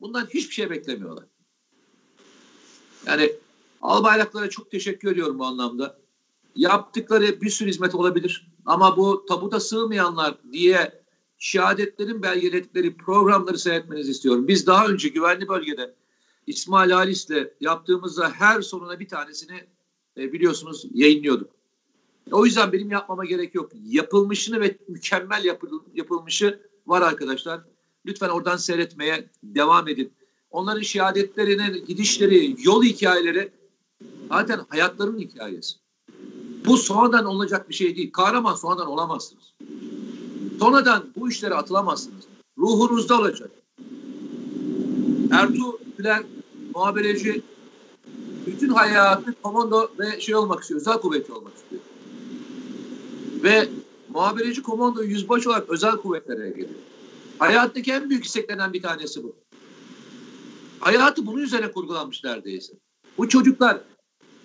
bundan 0.00 0.26
hiçbir 0.34 0.54
şey 0.54 0.70
beklemiyorlar. 0.70 1.24
Yani 3.06 3.32
albayraklara 3.82 4.50
çok 4.50 4.70
teşekkür 4.70 5.12
ediyorum 5.12 5.38
bu 5.38 5.44
anlamda. 5.44 5.98
Yaptıkları 6.56 7.40
bir 7.40 7.50
sürü 7.50 7.68
hizmet 7.68 7.94
olabilir 7.94 8.52
ama 8.66 8.96
bu 8.96 9.26
tabuta 9.26 9.60
sığmayanlar 9.60 10.34
diye 10.52 11.02
şehadetlerin 11.38 12.22
belgeledikleri 12.22 12.96
programları 12.96 13.58
seyretmenizi 13.58 14.10
istiyorum. 14.10 14.48
Biz 14.48 14.66
daha 14.66 14.86
önce 14.86 15.08
güvenli 15.08 15.48
bölgede 15.48 15.94
İsmail 16.46 16.90
Halis'le 16.90 17.48
yaptığımızda 17.60 18.30
her 18.30 18.62
sonuna 18.62 19.00
bir 19.00 19.08
tanesini 19.08 19.66
e, 20.16 20.32
biliyorsunuz 20.32 20.86
yayınlıyorduk. 20.94 21.50
O 22.30 22.46
yüzden 22.46 22.72
benim 22.72 22.90
yapmama 22.90 23.24
gerek 23.24 23.54
yok. 23.54 23.72
Yapılmışını 23.84 24.60
ve 24.60 24.78
mükemmel 24.88 25.44
yapıl, 25.44 25.80
yapılmışı 25.94 26.60
var 26.86 27.02
arkadaşlar. 27.02 27.60
Lütfen 28.06 28.28
oradan 28.28 28.56
seyretmeye 28.56 29.30
devam 29.42 29.88
edin. 29.88 30.12
Onların 30.52 30.82
şehadetlerinin 30.82 31.86
gidişleri, 31.86 32.56
yol 32.58 32.82
hikayeleri 32.82 33.50
zaten 34.28 34.60
hayatlarının 34.68 35.18
hikayesi. 35.18 35.76
Bu 36.66 36.76
sonradan 36.76 37.24
olacak 37.24 37.68
bir 37.68 37.74
şey 37.74 37.96
değil. 37.96 38.12
Kahraman 38.12 38.54
sonradan 38.54 38.86
olamazsınız. 38.86 39.54
Sonradan 40.58 41.04
bu 41.16 41.30
işlere 41.30 41.54
atılamazsınız. 41.54 42.24
Ruhunuzda 42.58 43.18
olacak. 43.18 43.50
Ertuğ 45.32 45.78
Güler 45.98 46.22
muhabereci 46.74 47.42
bütün 48.46 48.68
hayatı 48.68 49.34
komando 49.42 49.90
ve 49.98 50.20
şey 50.20 50.34
olmak 50.34 50.60
istiyor. 50.60 50.80
Özel 50.80 50.94
kuvvetçi 50.94 51.32
olmak 51.32 51.52
istiyor. 51.56 51.82
Ve 53.42 53.68
muhabereci 54.08 54.62
komando 54.62 55.02
yüzbaşı 55.02 55.50
olarak 55.50 55.70
özel 55.70 55.96
kuvvetlere 55.96 56.48
geliyor. 56.48 56.80
Hayattaki 57.38 57.92
en 57.92 58.10
büyük 58.10 58.24
isteklenen 58.24 58.72
bir 58.72 58.82
tanesi 58.82 59.22
bu. 59.22 59.41
Hayatı 60.82 61.26
bunun 61.26 61.42
üzerine 61.42 61.72
kurgulanmış 61.72 62.24
neredeyse. 62.24 62.72
Bu 63.18 63.28
çocuklar 63.28 63.80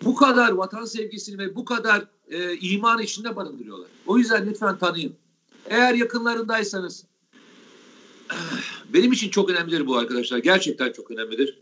bu 0.04 0.16
kadar 0.16 0.52
vatan 0.52 0.86
sevgisini 0.86 1.38
ve 1.38 1.56
bu 1.56 1.66
kadar 1.66 2.08
e, 2.30 2.58
iman 2.58 3.02
içinde 3.02 3.36
barındırıyorlar. 3.36 3.88
O 4.08 4.18
yüzden 4.18 4.50
lütfen 4.50 4.78
tanıyın. 4.78 5.16
Eğer 5.66 5.94
yakınlarındaysanız 5.94 7.06
benim 8.94 9.12
için 9.12 9.30
çok 9.30 9.50
önemlidir 9.50 9.88
bu 9.88 9.98
arkadaşlar. 9.98 10.38
Gerçekten 10.38 10.92
çok 10.92 11.12
önemlidir. 11.12 11.58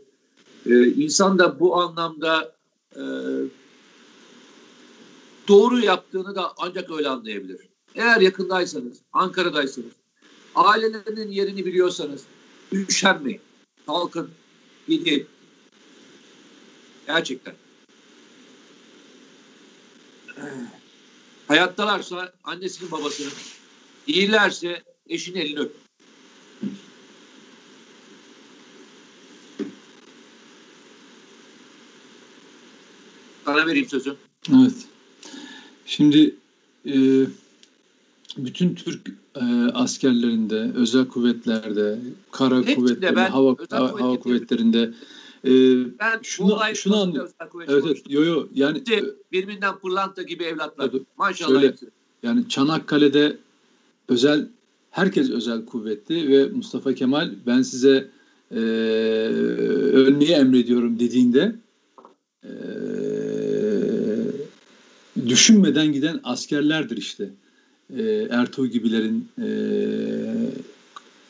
Ee, 0.65 0.87
insan 0.87 1.39
da 1.39 1.59
bu 1.59 1.81
anlamda 1.81 2.55
e, 2.95 3.01
doğru 5.47 5.79
yaptığını 5.79 6.35
da 6.35 6.53
ancak 6.57 6.91
öyle 6.91 7.09
anlayabilir. 7.09 7.59
Eğer 7.95 8.21
yakındaysanız, 8.21 8.97
Ankara'daysanız, 9.13 9.91
ailelerinin 10.55 11.31
yerini 11.31 11.65
biliyorsanız 11.65 12.23
üşenmeyin. 12.71 13.41
Kalkın, 13.85 14.29
gidin. 14.87 15.27
Gerçekten. 17.07 17.53
Hayattalarsa 21.47 22.33
annesinin 22.43 22.91
babasının, 22.91 23.31
iyilerse 24.07 24.83
eşinin 25.09 25.39
elini 25.39 25.59
öp. 25.59 25.75
Sana 33.45 33.67
vereyim 33.67 33.89
sözü. 33.89 34.15
Evet. 34.49 34.73
Şimdi 35.85 36.35
e, 36.85 36.93
bütün 38.37 38.75
Türk 38.75 39.07
e, 39.35 39.71
askerlerinde, 39.73 40.71
özel 40.75 41.07
kuvvetlerde, 41.07 41.99
kara 42.31 42.57
Hepsinde 42.57 42.75
kuvvetlerinde, 42.75 43.15
ben 43.15 43.29
hava, 43.29 43.47
hava, 43.47 43.55
kuvvet 43.91 44.01
hava 44.01 44.19
kuvvetlerinde 44.19 44.93
e, 45.43 45.51
Ben 45.99 46.19
Şunu- 46.23 46.47
bu 46.49 46.53
olay 46.53 46.75
şunu 46.75 46.93
konusunda 46.93 47.19
anlı- 47.19 47.25
özel 47.39 47.49
kuvvet 47.49 47.69
evet, 47.69 47.83
evet 47.87 48.01
yo 48.09 48.23
yo 48.23 48.47
yani 48.55 48.77
Hepsi 48.77 49.05
birbirinden 49.31 49.77
pırlanta 49.79 50.21
gibi 50.21 50.43
evlatlar. 50.43 50.87
Tabii. 50.87 51.03
Maşallah 51.17 51.49
Şöyle- 51.49 51.67
hepsi. 51.67 51.85
Yani 52.23 52.49
Çanakkale'de 52.49 53.37
özel 54.09 54.47
herkes 54.91 55.29
özel 55.29 55.65
kuvvetli 55.65 56.27
ve 56.29 56.47
Mustafa 56.47 56.93
Kemal 56.93 57.31
ben 57.47 57.61
size 57.61 58.07
e, 58.51 58.59
ölmeyi 59.93 60.31
emrediyorum 60.31 60.99
dediğinde 60.99 61.55
e, 62.43 62.49
düşünmeden 65.27 65.93
giden 65.93 66.19
askerlerdir 66.23 66.97
işte. 66.97 67.29
E, 67.97 68.27
Ertuğ 68.29 68.67
gibilerin 68.67 69.27
e, 69.37 69.47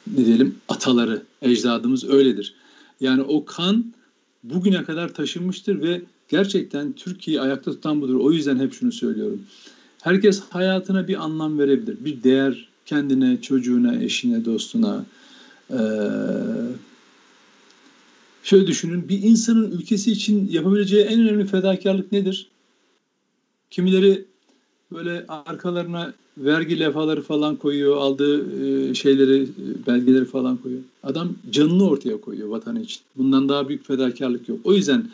ne 0.08 0.26
diyelim 0.26 0.56
ataları, 0.70 1.24
ecdadımız 1.42 2.10
öyledir. 2.10 2.54
Yani 3.00 3.22
o 3.22 3.46
kan 3.46 3.94
bugüne 4.44 4.84
kadar 4.84 5.14
taşınmıştır 5.14 5.82
ve 5.82 6.02
gerçekten 6.30 6.94
Türkiye'yi 6.94 7.42
ayakta 7.42 7.72
tutan 7.72 8.02
budur. 8.02 8.16
O 8.16 8.32
yüzden 8.32 8.60
hep 8.60 8.74
şunu 8.74 8.92
söylüyorum. 8.92 9.42
Herkes 10.02 10.42
hayatına 10.50 11.08
bir 11.08 11.24
anlam 11.24 11.60
verebilir. 11.60 11.98
Bir 12.06 12.24
değer 12.24 12.68
kendine, 12.86 13.42
çocuğuna, 13.42 13.96
eşine, 13.96 14.46
dostuna. 14.46 15.06
Ee, 15.72 15.78
şöyle 18.44 18.68
düşünün. 18.68 19.10
Bir 19.10 19.24
insanın 19.24 19.72
ülkesi 19.72 20.12
için 20.12 20.48
yapabileceği 20.52 21.04
en 21.04 21.20
önemli 21.20 21.46
fedakarlık 21.46 22.12
nedir? 22.12 22.48
Kimileri 23.70 24.26
böyle 24.92 25.26
arkalarına 25.28 26.14
vergi 26.38 26.80
levhaları 26.80 27.22
falan 27.22 27.56
koyuyor, 27.56 27.98
aldığı 27.98 28.40
e, 28.90 28.94
şeyleri, 28.94 29.44
e, 29.44 29.88
belgeleri 29.88 30.26
falan 30.26 30.58
koyuyor. 30.58 30.82
Adam 31.04 31.30
canını 31.52 31.90
ortaya 31.90 32.22
koyuyor 32.22 32.48
vatanı 32.48 32.82
için. 32.82 33.02
Bundan 33.18 33.50
daha 33.50 33.70
büyük 33.70 33.88
fedakarlık 33.88 34.50
yok. 34.50 34.60
O 34.64 34.74
yüzden 34.74 35.10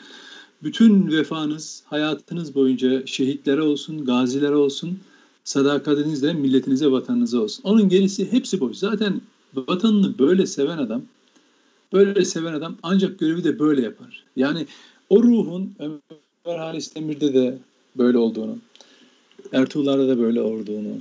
bütün 0.63 1.11
vefanız 1.11 1.83
hayatınız 1.85 2.55
boyunca 2.55 3.05
şehitlere 3.05 3.61
olsun, 3.61 4.05
gazilere 4.05 4.55
olsun, 4.55 4.99
sadakatiniz 5.43 6.23
de 6.23 6.33
milletinize, 6.33 6.91
vatanınıza 6.91 7.39
olsun. 7.39 7.63
Onun 7.63 7.89
gerisi 7.89 8.31
hepsi 8.31 8.59
boş. 8.59 8.77
Zaten 8.77 9.21
vatanını 9.55 10.19
böyle 10.19 10.45
seven 10.45 10.77
adam, 10.77 11.01
böyle 11.93 12.25
seven 12.25 12.53
adam 12.53 12.75
ancak 12.83 13.19
görevi 13.19 13.43
de 13.43 13.59
böyle 13.59 13.81
yapar. 13.81 14.23
Yani 14.35 14.65
o 15.09 15.23
ruhun 15.23 15.73
Ömer 15.79 16.59
Halis 16.59 16.95
Demir'de 16.95 17.33
de 17.33 17.57
böyle 17.97 18.17
olduğunu, 18.17 18.57
Ertuğrul'larda 19.53 20.07
da 20.07 20.19
böyle 20.19 20.41
olduğunu, 20.41 20.97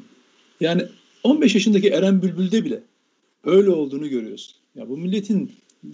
yani 0.60 0.82
15 1.24 1.54
yaşındaki 1.54 1.88
Eren 1.88 2.22
Bülbül'de 2.22 2.64
bile 2.64 2.82
öyle 3.44 3.70
olduğunu 3.70 4.08
görüyorsun. 4.08 4.54
Ya 4.74 4.88
bu 4.88 4.96
milletin 4.96 5.52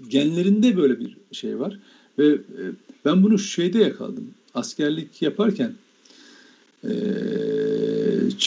genlerinde 0.08 0.76
böyle 0.76 1.00
bir 1.00 1.16
şey 1.32 1.58
var 1.58 1.78
ve 2.18 2.26
e, 2.26 2.62
ben 3.04 3.22
bunu 3.22 3.38
şeyde 3.38 3.78
yakaladım. 3.78 4.30
Askerlik 4.54 5.22
yaparken 5.22 5.72
e, 6.84 6.90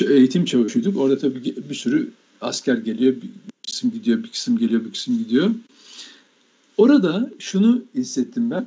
eğitim 0.09 0.45
çavuşuyduk. 0.45 0.97
Orada 0.97 1.17
tabii 1.17 1.55
bir 1.69 1.75
sürü 1.75 2.11
asker 2.41 2.77
geliyor. 2.77 3.15
Bir 3.15 3.29
kısım 3.65 3.91
gidiyor, 3.91 4.23
bir 4.23 4.27
kısım 4.27 4.57
geliyor, 4.57 4.85
bir 4.85 4.91
kısım 4.91 5.17
gidiyor. 5.17 5.51
Orada 6.77 7.31
şunu 7.39 7.83
hissettim 7.95 8.51
ben. 8.51 8.65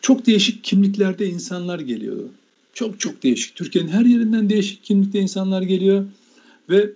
Çok 0.00 0.26
değişik 0.26 0.64
kimliklerde 0.64 1.26
insanlar 1.26 1.80
geliyordu. 1.80 2.30
Çok 2.74 3.00
çok 3.00 3.22
değişik. 3.22 3.56
Türkiye'nin 3.56 3.90
her 3.90 4.04
yerinden 4.04 4.50
değişik 4.50 4.84
kimlikte 4.84 5.20
insanlar 5.20 5.62
geliyor. 5.62 6.06
Ve 6.70 6.92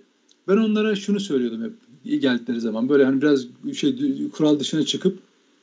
ben 0.47 0.57
onlara 0.57 0.95
şunu 0.95 1.19
söylüyordum 1.19 1.63
hep 1.63 1.73
geldikleri 2.21 2.61
zaman. 2.61 2.89
Böyle 2.89 3.05
hani 3.05 3.21
biraz 3.21 3.45
şey 3.73 4.29
kural 4.29 4.59
dışına 4.59 4.85
çıkıp 4.85 5.19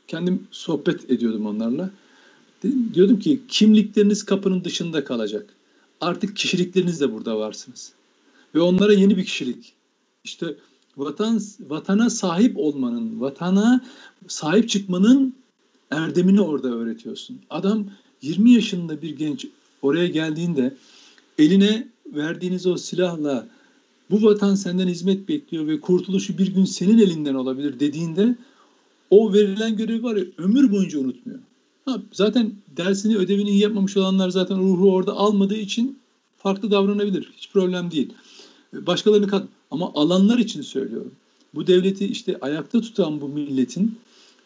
kendim 0.08 0.46
sohbet 0.50 1.10
ediyordum 1.10 1.46
onlarla. 1.46 1.90
Diyordum 2.94 3.18
ki 3.18 3.40
kimlikleriniz 3.48 4.24
kapının 4.24 4.64
dışında 4.64 5.04
kalacak. 5.04 5.46
Artık 6.00 6.36
kişilikleriniz 6.36 7.00
de 7.00 7.12
burada 7.12 7.38
varsınız. 7.38 7.92
Ve 8.54 8.60
onlara 8.60 8.92
yeni 8.92 9.16
bir 9.16 9.24
kişilik. 9.24 9.72
İşte 10.24 10.56
vatan 10.96 11.40
vatana 11.68 12.10
sahip 12.10 12.58
olmanın, 12.58 13.20
vatana 13.20 13.84
sahip 14.28 14.68
çıkmanın 14.68 15.34
erdemini 15.90 16.40
orada 16.40 16.68
öğretiyorsun. 16.68 17.40
Adam 17.50 17.86
20 18.22 18.50
yaşında 18.50 19.02
bir 19.02 19.16
genç 19.16 19.46
oraya 19.82 20.06
geldiğinde 20.06 20.74
eline 21.38 21.88
verdiğiniz 22.06 22.66
o 22.66 22.76
silahla 22.76 23.48
bu 24.10 24.22
vatan 24.22 24.54
senden 24.54 24.88
hizmet 24.88 25.28
bekliyor 25.28 25.66
ve 25.66 25.80
kurtuluşu 25.80 26.38
bir 26.38 26.54
gün 26.54 26.64
senin 26.64 26.98
elinden 26.98 27.34
olabilir 27.34 27.80
dediğinde 27.80 28.36
o 29.10 29.32
verilen 29.32 29.76
görevi 29.76 30.02
var 30.02 30.16
ya 30.16 30.24
ömür 30.38 30.72
boyunca 30.72 30.98
unutmuyor. 30.98 31.38
Ha, 31.84 32.02
zaten 32.12 32.52
dersini 32.76 33.16
ödevini 33.16 33.58
yapmamış 33.58 33.96
olanlar 33.96 34.30
zaten 34.30 34.58
ruhu 34.58 34.92
orada 34.92 35.12
almadığı 35.12 35.56
için 35.56 35.98
farklı 36.38 36.70
davranabilir. 36.70 37.30
Hiç 37.36 37.50
problem 37.50 37.90
değil. 37.90 38.12
Başkalarını 38.72 39.28
kat 39.28 39.48
ama 39.70 39.92
alanlar 39.94 40.38
için 40.38 40.62
söylüyorum. 40.62 41.12
Bu 41.54 41.66
devleti 41.66 42.06
işte 42.06 42.38
ayakta 42.40 42.80
tutan 42.80 43.20
bu 43.20 43.28
milletin 43.28 43.98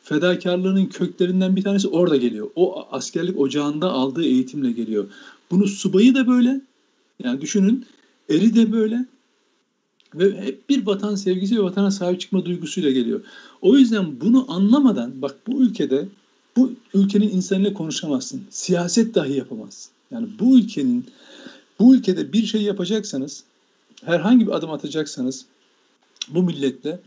fedakarlığının 0.03 0.87
köklerinden 0.87 1.57
bir 1.57 1.63
tanesi 1.63 1.89
orada 1.89 2.17
geliyor. 2.17 2.51
O 2.57 2.87
askerlik 2.91 3.41
ocağında 3.41 3.93
aldığı 3.93 4.25
eğitimle 4.25 4.73
geliyor. 4.73 5.07
Bunu 5.51 5.67
subayı 5.67 6.15
da 6.15 6.27
böyle. 6.27 6.61
Yani 7.25 7.41
düşünün 7.41 7.87
eri 8.29 8.55
de 8.55 8.73
böyle. 8.73 9.07
Ve 10.15 10.41
hep 10.41 10.69
bir 10.69 10.87
vatan 10.87 11.15
sevgisi 11.15 11.59
ve 11.59 11.63
vatana 11.63 11.91
sahip 11.91 12.21
çıkma 12.21 12.45
duygusuyla 12.45 12.91
geliyor. 12.91 13.21
O 13.61 13.77
yüzden 13.77 14.21
bunu 14.21 14.53
anlamadan 14.53 15.23
bak 15.23 15.37
bu 15.47 15.63
ülkede 15.63 16.09
bu 16.57 16.73
ülkenin 16.95 17.29
insanıyla 17.29 17.75
konuşamazsın. 17.75 18.43
Siyaset 18.51 19.15
dahi 19.15 19.33
yapamazsın. 19.33 19.93
Yani 20.11 20.29
bu 20.39 20.59
ülkenin 20.59 21.07
bu 21.79 21.95
ülkede 21.95 22.33
bir 22.33 22.47
şey 22.47 22.63
yapacaksanız 22.63 23.45
herhangi 24.05 24.47
bir 24.47 24.53
adım 24.53 24.71
atacaksanız 24.71 25.47
bu 26.29 26.43
milletle 26.43 27.01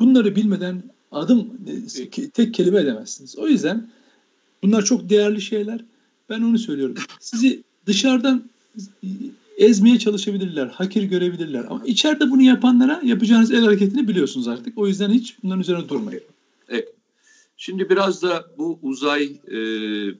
bunları 0.00 0.36
bilmeden 0.36 0.82
adım 1.12 1.48
tek 2.34 2.54
kelime 2.54 2.80
edemezsiniz. 2.80 3.38
O 3.38 3.48
yüzden 3.48 3.88
bunlar 4.62 4.84
çok 4.84 5.10
değerli 5.10 5.40
şeyler. 5.40 5.84
Ben 6.28 6.42
onu 6.42 6.58
söylüyorum. 6.58 6.94
Sizi 7.20 7.62
dışarıdan 7.86 8.50
ezmeye 9.56 9.98
çalışabilirler, 9.98 10.66
hakir 10.66 11.02
görebilirler. 11.02 11.64
Ama 11.68 11.82
içeride 11.84 12.30
bunu 12.30 12.42
yapanlara 12.42 13.00
yapacağınız 13.04 13.52
el 13.52 13.64
hareketini 13.64 14.08
biliyorsunuz 14.08 14.48
artık. 14.48 14.78
O 14.78 14.86
yüzden 14.86 15.10
hiç 15.10 15.36
bunların 15.42 15.60
üzerine 15.60 15.88
durmayın. 15.88 16.22
Evet. 16.68 16.88
Şimdi 17.56 17.90
biraz 17.90 18.22
da 18.22 18.46
bu 18.58 18.78
uzay 18.82 19.24
e, 19.24 19.58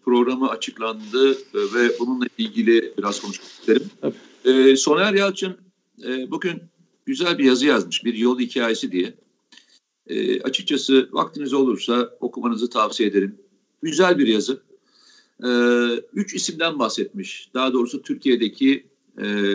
programı 0.04 0.48
açıklandı 0.48 1.32
e, 1.32 1.58
ve 1.74 1.90
bununla 2.00 2.26
ilgili 2.38 2.94
biraz 2.98 3.20
konuşmak 3.20 3.48
isterim. 3.48 3.90
E, 4.44 4.76
Soner 4.76 5.14
Yalçın 5.14 5.56
e, 6.04 6.30
bugün 6.30 6.62
güzel 7.06 7.38
bir 7.38 7.44
yazı 7.44 7.66
yazmış, 7.66 8.04
bir 8.04 8.14
yol 8.14 8.38
hikayesi 8.38 8.92
diye. 8.92 9.14
E, 10.10 10.42
açıkçası 10.42 11.08
vaktiniz 11.12 11.52
olursa 11.52 12.16
okumanızı 12.20 12.70
tavsiye 12.70 13.08
ederim. 13.08 13.38
Güzel 13.82 14.18
bir 14.18 14.26
yazı. 14.26 14.62
E, 15.44 15.50
üç 16.12 16.34
isimden 16.34 16.78
bahsetmiş. 16.78 17.50
Daha 17.54 17.72
doğrusu 17.72 18.02
Türkiye'deki 18.02 18.86
e, 19.18 19.54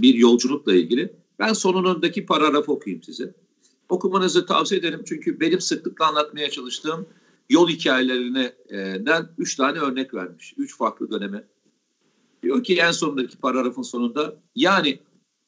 bir 0.00 0.14
yolculukla 0.14 0.74
ilgili. 0.74 1.12
Ben 1.38 1.52
sonundaki 1.52 2.26
paragrafı 2.26 2.72
okuyayım 2.72 3.02
size. 3.02 3.34
Okumanızı 3.88 4.46
tavsiye 4.46 4.80
ederim 4.80 5.02
çünkü 5.06 5.40
benim 5.40 5.60
sıklıkla 5.60 6.06
anlatmaya 6.06 6.50
çalıştığım 6.50 7.06
yol 7.50 7.68
hikayelerinden 7.68 9.28
üç 9.38 9.56
tane 9.56 9.78
örnek 9.78 10.14
vermiş. 10.14 10.54
Üç 10.56 10.76
farklı 10.76 11.10
döneme. 11.10 11.44
Diyor 12.42 12.64
ki 12.64 12.76
en 12.76 12.90
sonundaki 12.90 13.36
paragrafın 13.36 13.82
sonunda 13.82 14.36
yani 14.56 14.98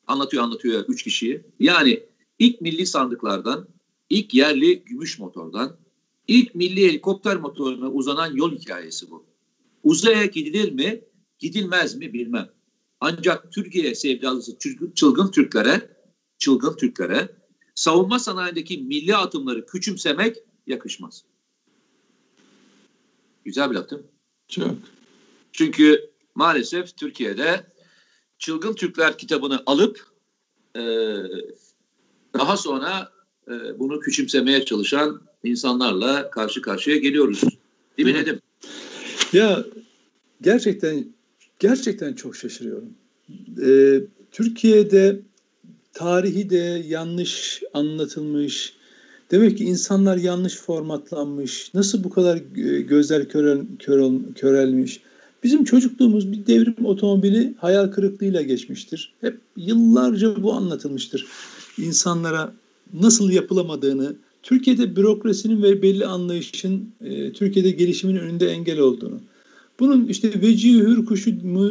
anlatıyor 0.07 0.43
anlatıyor 0.43 0.85
üç 0.89 1.03
kişiyi. 1.03 1.43
Yani 1.61 2.03
ilk 2.39 2.61
milli 2.61 2.87
sandıklardan, 2.87 3.69
ilk 4.11 4.35
yerli 4.35 4.85
gümüş 4.85 5.19
motordan, 5.19 5.77
ilk 6.29 6.55
milli 6.55 6.89
helikopter 6.89 7.37
motoruna 7.37 7.91
uzanan 7.91 8.35
yol 8.35 8.53
hikayesi 8.53 9.11
bu. 9.11 9.25
Uzaya 9.83 10.25
gidilir 10.25 10.73
mi, 10.73 11.01
gidilmez 11.39 11.95
mi 11.95 12.13
bilmem. 12.13 12.51
Ancak 13.01 13.53
Türkiye 13.53 13.95
sevdalısı 13.95 14.59
çılgın 14.95 15.31
Türklere, 15.31 15.91
çılgın 16.39 16.77
Türklere 16.77 17.29
savunma 17.75 18.19
sanayindeki 18.19 18.79
milli 18.79 19.17
atımları 19.17 19.67
küçümsemek 19.67 20.37
yakışmaz. 20.67 21.25
Güzel 23.45 23.71
bir 23.71 23.75
laf 23.75 23.91
değil 23.91 24.03
mi? 24.03 24.09
Çok. 24.49 24.75
Çünkü 25.53 26.11
maalesef 26.35 26.97
Türkiye'de 26.97 27.67
Çılgın 28.39 28.75
Türkler 28.75 29.19
kitabını 29.19 29.63
alıp 29.67 30.07
e, 30.77 30.83
daha 32.35 32.57
sonra 32.57 33.13
e, 33.49 33.79
bunu 33.79 34.01
küçümsemeye 34.01 34.65
çalışan 34.65 35.21
insanlarla 35.45 36.31
karşı 36.31 36.63
karşıya 36.63 36.97
geliyoruz. 36.97 37.43
Değil 37.99 38.09
mi 38.09 38.15
Nedim? 38.15 38.41
Ya 39.33 39.65
gerçekten 40.43 41.05
gerçekten 41.59 42.13
çok 42.13 42.37
şaşırıyorum. 42.37 42.89
Ee, 43.63 44.01
Türkiye'de 44.33 45.21
tarihi 45.93 46.51
de 46.51 46.83
yanlış 46.89 47.63
anlatılmış. 47.75 48.77
Demek 49.31 49.59
ki 49.59 49.65
insanlar 49.65 50.17
yanlış 50.17 50.57
formatlanmış. 50.57 51.75
Nasıl 51.75 52.05
bu 52.05 52.11
kadar 52.11 52.37
gözler 52.81 53.29
körel, 53.29 53.61
körel, 53.79 54.13
körelmiş? 54.35 55.01
Bizim 55.43 55.65
çocukluğumuz 55.65 56.33
bir 56.33 56.47
devrim 56.47 56.87
otomobili 56.87 57.55
hayal 57.59 57.89
kırıklığıyla 57.89 58.43
geçmiştir. 58.43 59.15
Hep 59.21 59.41
yıllarca 59.57 60.43
bu 60.43 60.53
anlatılmıştır. 60.53 61.27
İnsanlara 61.79 62.53
nasıl 62.93 63.31
yapılamadığını, 63.31 64.17
Türkiye'de 64.43 64.97
bürokrasinin 64.97 65.63
ve 65.63 65.83
belli 65.83 66.07
anlayışın 66.07 66.89
e, 67.01 67.33
Türkiye'de 67.33 67.71
gelişimin 67.71 68.17
önünde 68.17 68.49
engel 68.49 68.79
olduğunu. 68.79 69.21
Bunun 69.81 70.07
işte 70.07 70.43
Vecihi 70.43 70.79
Hürkuş'u, 70.79 71.31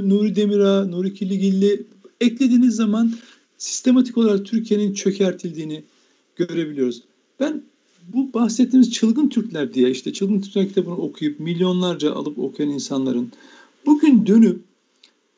Nuri 0.09 0.36
Demirağ, 0.36 0.86
Nuri 0.86 1.13
Kiligilli 1.13 1.86
eklediğiniz 2.22 2.76
zaman 2.76 3.13
sistematik 3.57 4.18
olarak 4.18 4.45
Türkiye'nin 4.45 4.93
çökertildiğini 4.93 5.84
görebiliyoruz. 6.36 7.01
Ben 7.39 7.63
bu 8.13 8.34
bahsettiğimiz 8.34 8.91
çılgın 8.91 9.30
Türkler 9.30 9.74
diye 9.74 9.91
işte 9.91 10.13
çılgın 10.13 10.41
Türkler 10.41 10.68
kitabını 10.68 10.97
okuyup 10.97 11.39
milyonlarca 11.39 12.13
alıp 12.13 12.39
okuyan 12.39 12.72
insanların 12.72 13.32
bugün 13.86 14.28
dönüp 14.28 14.61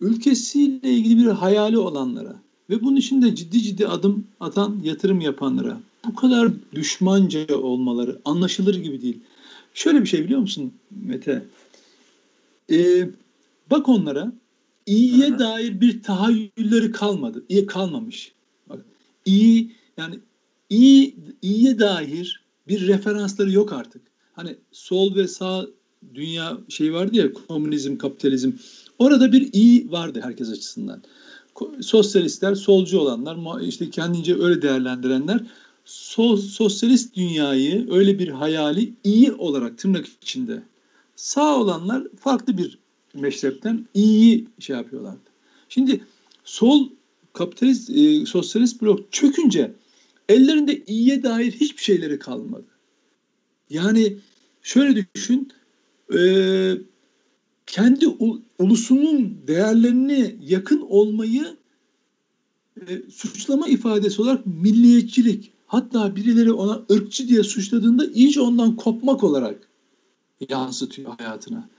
ülkesiyle 0.02 0.92
ilgili 0.92 1.18
bir 1.18 1.28
hayali 1.28 1.78
olanlara 1.78 2.36
ve 2.70 2.82
bunun 2.82 2.96
için 2.96 3.22
de 3.22 3.36
ciddi 3.36 3.62
ciddi 3.62 3.88
adım 3.88 4.28
atan 4.40 4.80
yatırım 4.84 5.22
yapanlara 5.22 5.80
bu 6.06 6.16
kadar 6.16 6.50
düşmanca 6.76 7.58
olmaları 7.58 8.20
anlaşılır 8.26 8.76
gibi 8.76 9.02
değil. 9.02 9.20
Şöyle 9.74 10.02
bir 10.02 10.08
şey 10.08 10.24
biliyor 10.24 10.40
musun 10.40 10.74
Mete? 11.06 11.46
Ee, 12.72 13.10
bak 13.72 13.90
onlara 13.90 14.32
iyiye 14.86 15.28
Aha. 15.28 15.40
dair 15.40 15.82
bir 15.82 16.04
tahayyülleri 16.04 16.92
kalmadı. 16.92 17.44
İyi 17.50 17.66
kalmamış. 17.66 18.32
Bak, 18.70 18.86
iyi 19.26 19.72
yani 19.98 20.20
iyi 20.70 21.16
iyiye 21.42 21.80
dair 21.80 22.42
bir 22.68 22.88
referansları 22.88 23.52
yok 23.52 23.74
artık. 23.74 24.02
Hani 24.34 24.56
sol 24.72 25.16
ve 25.16 25.28
sağ 25.28 25.68
dünya 26.16 26.58
şey 26.70 26.94
vardı 26.94 27.18
ya 27.18 27.34
komünizm, 27.34 27.98
kapitalizm. 27.98 28.52
Orada 29.00 29.32
bir 29.32 29.54
iyi 29.54 29.92
vardı 29.92 30.20
herkes 30.24 30.50
açısından. 30.50 31.02
Sosyalistler, 31.82 32.56
solcu 32.56 33.00
olanlar, 33.00 33.62
işte 33.62 33.90
kendince 33.90 34.36
öyle 34.36 34.62
değerlendirenler 34.62 35.42
sol, 35.86 36.38
sosyalist 36.38 37.16
dünyayı 37.16 37.92
öyle 37.92 38.20
bir 38.20 38.28
hayali 38.28 38.94
iyi 39.04 39.34
olarak 39.34 39.78
tırnak 39.78 40.08
içinde. 40.22 40.64
Sağ 41.16 41.58
olanlar 41.58 42.04
farklı 42.20 42.58
bir 42.58 42.78
meşrepten 43.14 43.86
iyiyi 43.94 44.48
şey 44.60 44.76
yapıyorlardı. 44.76 45.30
Şimdi 45.70 46.02
sol 46.44 46.90
kapitalist, 47.34 47.90
e, 47.90 48.26
sosyalist 48.26 48.82
blok 48.82 49.12
çökünce 49.12 49.74
ellerinde 50.30 50.84
iyiye 50.88 51.24
dair 51.24 51.52
hiçbir 51.52 51.84
şeyleri 51.84 52.20
kalmadı. 52.20 52.66
Yani 53.70 54.18
şöyle 54.62 55.06
düşün, 55.16 55.52
e, 56.14 56.18
kendi 57.68 58.08
ulusunun 58.60 59.38
değerlerine 59.48 60.36
yakın 60.42 60.82
olmayı 60.82 61.58
e, 62.88 63.02
suçlama 63.12 63.68
ifadesi 63.68 64.22
olarak 64.22 64.46
milliyetçilik, 64.46 65.52
hatta 65.68 66.16
birileri 66.16 66.52
ona 66.52 66.82
ırkçı 66.92 67.28
diye 67.28 67.44
suçladığında 67.44 68.06
iyice 68.06 68.42
ondan 68.42 68.76
kopmak 68.76 69.24
olarak 69.24 69.70
yansıtıyor 70.50 71.18
hayatına. 71.18 71.70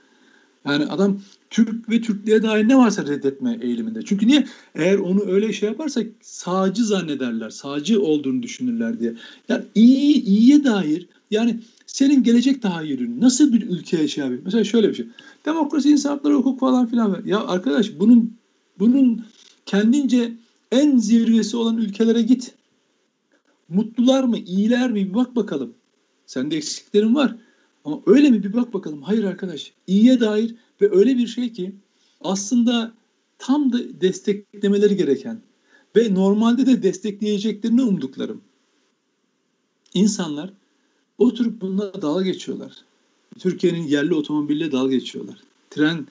Yani 0.65 0.85
adam 0.85 1.19
Türk 1.49 1.89
ve 1.89 2.01
Türklüğe 2.01 2.43
dair 2.43 2.67
ne 2.67 2.77
varsa 2.77 3.05
reddetme 3.05 3.59
eğiliminde. 3.61 4.05
Çünkü 4.05 4.27
niye? 4.27 4.47
Eğer 4.75 4.97
onu 4.97 5.25
öyle 5.25 5.53
şey 5.53 5.69
yaparsak 5.69 6.07
sağcı 6.21 6.85
zannederler, 6.85 7.49
sağcı 7.49 8.01
olduğunu 8.01 8.43
düşünürler 8.43 8.99
diye. 8.99 9.15
Yani 9.49 9.63
iyi, 9.75 10.23
iyiye 10.23 10.63
dair 10.63 11.07
yani 11.31 11.59
senin 11.93 12.23
gelecek 12.23 12.61
tahayyülün 12.61 13.21
nasıl 13.21 13.53
bir 13.53 13.61
ülkeye 13.61 14.07
şey? 14.07 14.29
Mesela 14.29 14.63
şöyle 14.63 14.89
bir 14.89 14.93
şey. 14.93 15.07
Demokrasi, 15.45 15.89
insan 15.89 16.09
hakları, 16.09 16.33
hukuk 16.33 16.59
falan 16.59 16.87
filan. 16.87 17.21
Ya 17.25 17.47
arkadaş 17.47 17.99
bunun 17.99 18.33
bunun 18.79 19.25
kendince 19.65 20.33
en 20.71 20.97
zirvesi 20.97 21.57
olan 21.57 21.77
ülkelere 21.77 22.21
git. 22.21 22.55
Mutlular 23.69 24.23
mı, 24.23 24.37
iyiler 24.37 24.91
mi 24.91 25.09
bir 25.09 25.13
bak 25.13 25.35
bakalım. 25.35 25.73
Sende 26.25 26.57
eksiklerin 26.57 27.15
var. 27.15 27.35
Ama 27.85 28.01
öyle 28.05 28.29
mi 28.29 28.43
bir 28.43 28.53
bak 28.53 28.73
bakalım. 28.73 29.01
Hayır 29.01 29.23
arkadaş. 29.23 29.73
İyiye 29.87 30.19
dair 30.19 30.55
ve 30.81 30.95
öyle 30.95 31.17
bir 31.17 31.27
şey 31.27 31.53
ki 31.53 31.75
aslında 32.21 32.93
tam 33.37 33.73
da 33.73 34.01
desteklemeleri 34.01 34.95
gereken 34.95 35.41
ve 35.95 36.13
normalde 36.13 36.65
de 36.65 36.83
destekleyeceklerini 36.83 37.81
umduklarım. 37.81 38.41
İnsanlar 39.93 40.53
oturup 41.19 41.61
bununla 41.61 42.01
dalga 42.01 42.23
geçiyorlar. 42.23 42.73
Türkiye'nin 43.39 43.87
yerli 43.87 44.13
otomobille 44.13 44.71
dalga 44.71 44.91
geçiyorlar. 44.95 45.37
Tren, 45.69 46.07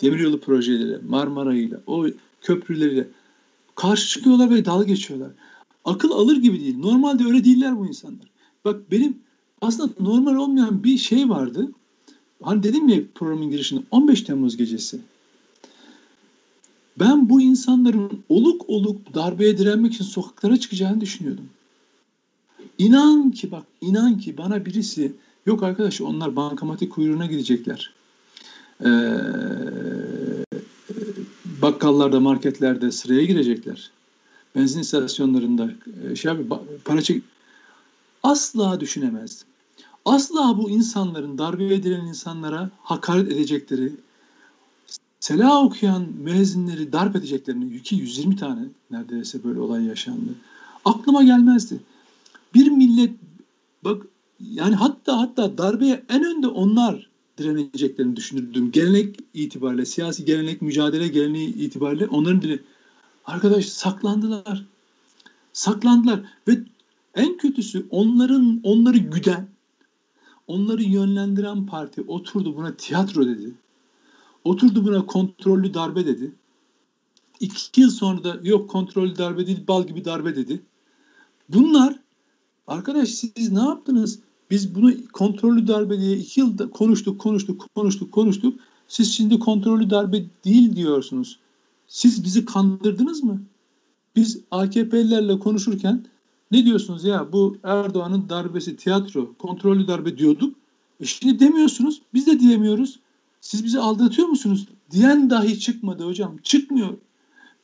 demiryolu 0.00 0.40
projeleriyle, 0.40 0.98
Marmara'yla, 1.08 1.80
o 1.86 2.06
köprüleriyle 2.40 3.08
karşı 3.74 4.08
çıkıyorlar 4.08 4.50
ve 4.50 4.64
dalga 4.64 4.84
geçiyorlar. 4.84 5.30
Akıl 5.84 6.10
alır 6.10 6.36
gibi 6.36 6.60
değil. 6.60 6.78
Normalde 6.78 7.24
öyle 7.24 7.44
değiller 7.44 7.78
bu 7.78 7.86
insanlar. 7.86 8.26
Bak 8.64 8.90
benim 8.90 9.18
aslında 9.60 9.92
normal 10.00 10.34
olmayan 10.34 10.84
bir 10.84 10.98
şey 10.98 11.28
vardı. 11.28 11.68
Hani 12.42 12.62
dedim 12.62 12.88
ya 12.88 13.00
programın 13.14 13.50
girişinde 13.50 13.82
15 13.90 14.22
Temmuz 14.22 14.56
gecesi. 14.56 15.00
Ben 16.98 17.28
bu 17.28 17.40
insanların 17.40 18.10
oluk 18.28 18.68
oluk 18.68 19.14
darbeye 19.14 19.58
direnmek 19.58 19.94
için 19.94 20.04
sokaklara 20.04 20.56
çıkacağını 20.56 21.00
düşünüyordum. 21.00 21.48
İnan 22.78 23.30
ki 23.30 23.50
bak 23.50 23.64
inan 23.80 24.18
ki 24.18 24.36
bana 24.36 24.66
birisi 24.66 25.12
yok 25.46 25.62
arkadaş 25.62 26.00
onlar 26.00 26.36
bankamatik 26.36 26.92
kuyruğuna 26.92 27.26
gidecekler. 27.26 27.92
Ee, 28.84 28.88
bakkallarda 31.62 32.20
marketlerde 32.20 32.92
sıraya 32.92 33.24
girecekler. 33.24 33.90
Benzin 34.56 34.80
istasyonlarında 34.80 35.70
e, 36.10 36.16
şey 36.16 36.30
abi, 36.30 36.42
para 36.84 37.02
çek 37.02 37.22
asla 38.22 38.80
düşünemezdim. 38.80 39.46
Asla 40.04 40.58
bu 40.58 40.70
insanların 40.70 41.38
darbe 41.38 41.74
edilen 41.74 42.06
insanlara 42.06 42.70
hakaret 42.82 43.32
edecekleri, 43.32 43.92
Sela 45.22 45.64
okuyan 45.64 46.08
müezzinleri 46.18 46.92
darp 46.92 47.16
edeceklerini, 47.16 47.82
ki 47.82 47.96
120 47.96 48.36
tane 48.36 48.60
neredeyse 48.90 49.44
böyle 49.44 49.60
olay 49.60 49.84
yaşandı. 49.84 50.34
Aklıma 50.84 51.22
gelmezdi. 51.22 51.80
Bir 52.54 52.68
millet 52.68 53.14
bak 53.84 54.06
yani 54.40 54.74
hatta 54.74 55.20
hatta 55.20 55.58
darbeye 55.58 56.04
en 56.08 56.24
önde 56.24 56.46
onlar 56.46 57.10
direneceklerini 57.38 58.16
düşünürdüm. 58.16 58.70
Gelenek 58.72 59.16
itibariyle, 59.34 59.86
siyasi 59.86 60.24
gelenek, 60.24 60.62
mücadele 60.62 61.08
geleneği 61.08 61.54
itibariyle 61.54 62.06
onların 62.06 62.42
dile 62.42 62.58
arkadaş 63.24 63.66
saklandılar. 63.66 64.64
Saklandılar 65.52 66.20
ve 66.48 66.58
en 67.14 67.36
kötüsü 67.36 67.86
onların 67.90 68.60
onları 68.62 68.98
güden, 68.98 69.48
onları 70.46 70.82
yönlendiren 70.82 71.66
parti 71.66 72.02
oturdu 72.02 72.56
buna 72.56 72.76
tiyatro 72.76 73.26
dedi. 73.26 73.54
Oturdu 74.44 74.84
buna 74.84 75.06
kontrollü 75.06 75.74
darbe 75.74 76.06
dedi. 76.06 76.32
İki 77.40 77.80
yıl 77.80 77.90
sonra 77.90 78.24
da 78.24 78.40
yok 78.42 78.70
kontrollü 78.70 79.16
darbe 79.16 79.46
değil 79.46 79.66
bal 79.68 79.86
gibi 79.86 80.04
darbe 80.04 80.36
dedi. 80.36 80.62
Bunlar 81.48 82.01
arkadaş 82.72 83.08
siz 83.08 83.52
ne 83.52 83.60
yaptınız? 83.60 84.18
Biz 84.50 84.74
bunu 84.74 84.92
kontrollü 85.12 85.68
darbe 85.68 86.00
diye 86.00 86.16
iki 86.16 86.40
yılda 86.40 86.70
konuştuk, 86.70 87.20
konuştuk, 87.20 87.68
konuştuk, 87.74 88.12
konuştuk. 88.12 88.60
Siz 88.88 89.12
şimdi 89.12 89.38
kontrollü 89.38 89.90
darbe 89.90 90.24
değil 90.44 90.76
diyorsunuz. 90.76 91.38
Siz 91.88 92.24
bizi 92.24 92.44
kandırdınız 92.44 93.22
mı? 93.22 93.42
Biz 94.16 94.40
AKP'lilerle 94.50 95.38
konuşurken 95.38 96.04
ne 96.50 96.64
diyorsunuz 96.64 97.04
ya 97.04 97.32
bu 97.32 97.56
Erdoğan'ın 97.62 98.28
darbesi 98.28 98.76
tiyatro, 98.76 99.34
kontrollü 99.38 99.88
darbe 99.88 100.18
diyorduk. 100.18 100.56
E 101.00 101.04
şimdi 101.04 101.40
demiyorsunuz, 101.40 102.02
biz 102.14 102.26
de 102.26 102.40
diyemiyoruz. 102.40 102.98
Siz 103.40 103.64
bizi 103.64 103.80
aldatıyor 103.80 104.28
musunuz? 104.28 104.66
Diyen 104.90 105.30
dahi 105.30 105.60
çıkmadı 105.60 106.04
hocam. 106.04 106.36
Çıkmıyor. 106.42 106.94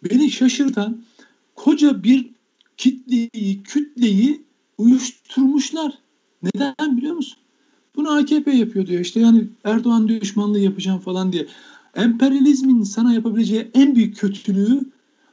Beni 0.04 0.30
şaşırtan 0.30 1.02
koca 1.54 2.02
bir 2.02 2.30
kitleyi, 2.76 3.62
kütleyi 3.62 4.47
uyuşturmuşlar. 4.78 5.98
Neden 6.42 6.96
biliyor 6.96 7.14
musun? 7.14 7.38
Bunu 7.96 8.10
AKP 8.10 8.50
yapıyor 8.50 8.86
diyor. 8.86 9.00
İşte 9.00 9.20
yani 9.20 9.48
Erdoğan 9.64 10.08
düşmanlığı 10.08 10.58
yapacağım 10.58 10.98
falan 10.98 11.32
diye. 11.32 11.46
Emperyalizmin 11.94 12.82
sana 12.82 13.14
yapabileceği 13.14 13.70
en 13.74 13.96
büyük 13.96 14.16
kötülüğü 14.16 14.80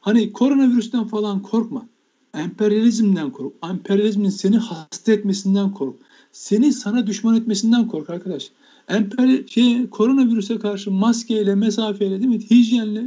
hani 0.01 0.33
koronavirüsten 0.33 1.07
falan 1.07 1.41
korkma. 1.41 1.85
Emperyalizmden 2.33 3.31
kork. 3.31 3.53
Emperyalizmin 3.69 4.29
seni 4.29 4.57
hasta 4.57 5.11
etmesinden 5.11 5.71
kork. 5.71 5.95
Seni 6.31 6.73
sana 6.73 7.07
düşman 7.07 7.35
etmesinden 7.35 7.87
kork 7.87 8.09
arkadaş. 8.09 8.51
Emper 8.89 9.47
şey 9.47 9.89
koronavirüse 9.89 10.59
karşı 10.59 10.91
maskeyle, 10.91 11.55
mesafeyle 11.55 12.19
değil 12.19 12.29
mi? 12.29 12.49
Hijyenle 12.49 13.05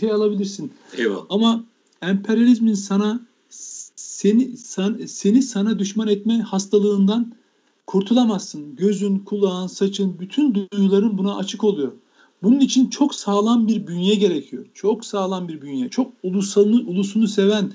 şey 0.00 0.12
alabilirsin. 0.12 0.72
Eyvallah. 0.96 1.24
Ama 1.28 1.64
emperyalizmin 2.02 2.74
sana 2.74 3.20
seni 4.16 4.56
san, 4.56 5.00
seni 5.06 5.42
sana 5.42 5.78
düşman 5.78 6.08
etme 6.08 6.38
hastalığından 6.38 7.32
kurtulamazsın. 7.86 8.76
Gözün, 8.76 9.18
kulağın, 9.18 9.66
saçın, 9.66 10.18
bütün 10.18 10.54
duyuların 10.72 11.18
buna 11.18 11.36
açık 11.36 11.64
oluyor. 11.64 11.92
Bunun 12.42 12.60
için 12.60 12.90
çok 12.90 13.14
sağlam 13.14 13.68
bir 13.68 13.86
bünye 13.86 14.14
gerekiyor. 14.14 14.66
Çok 14.74 15.04
sağlam 15.04 15.48
bir 15.48 15.62
bünye. 15.62 15.88
Çok 15.88 16.12
ulusalını, 16.22 16.88
ulusunu 16.88 17.28
seven, 17.28 17.72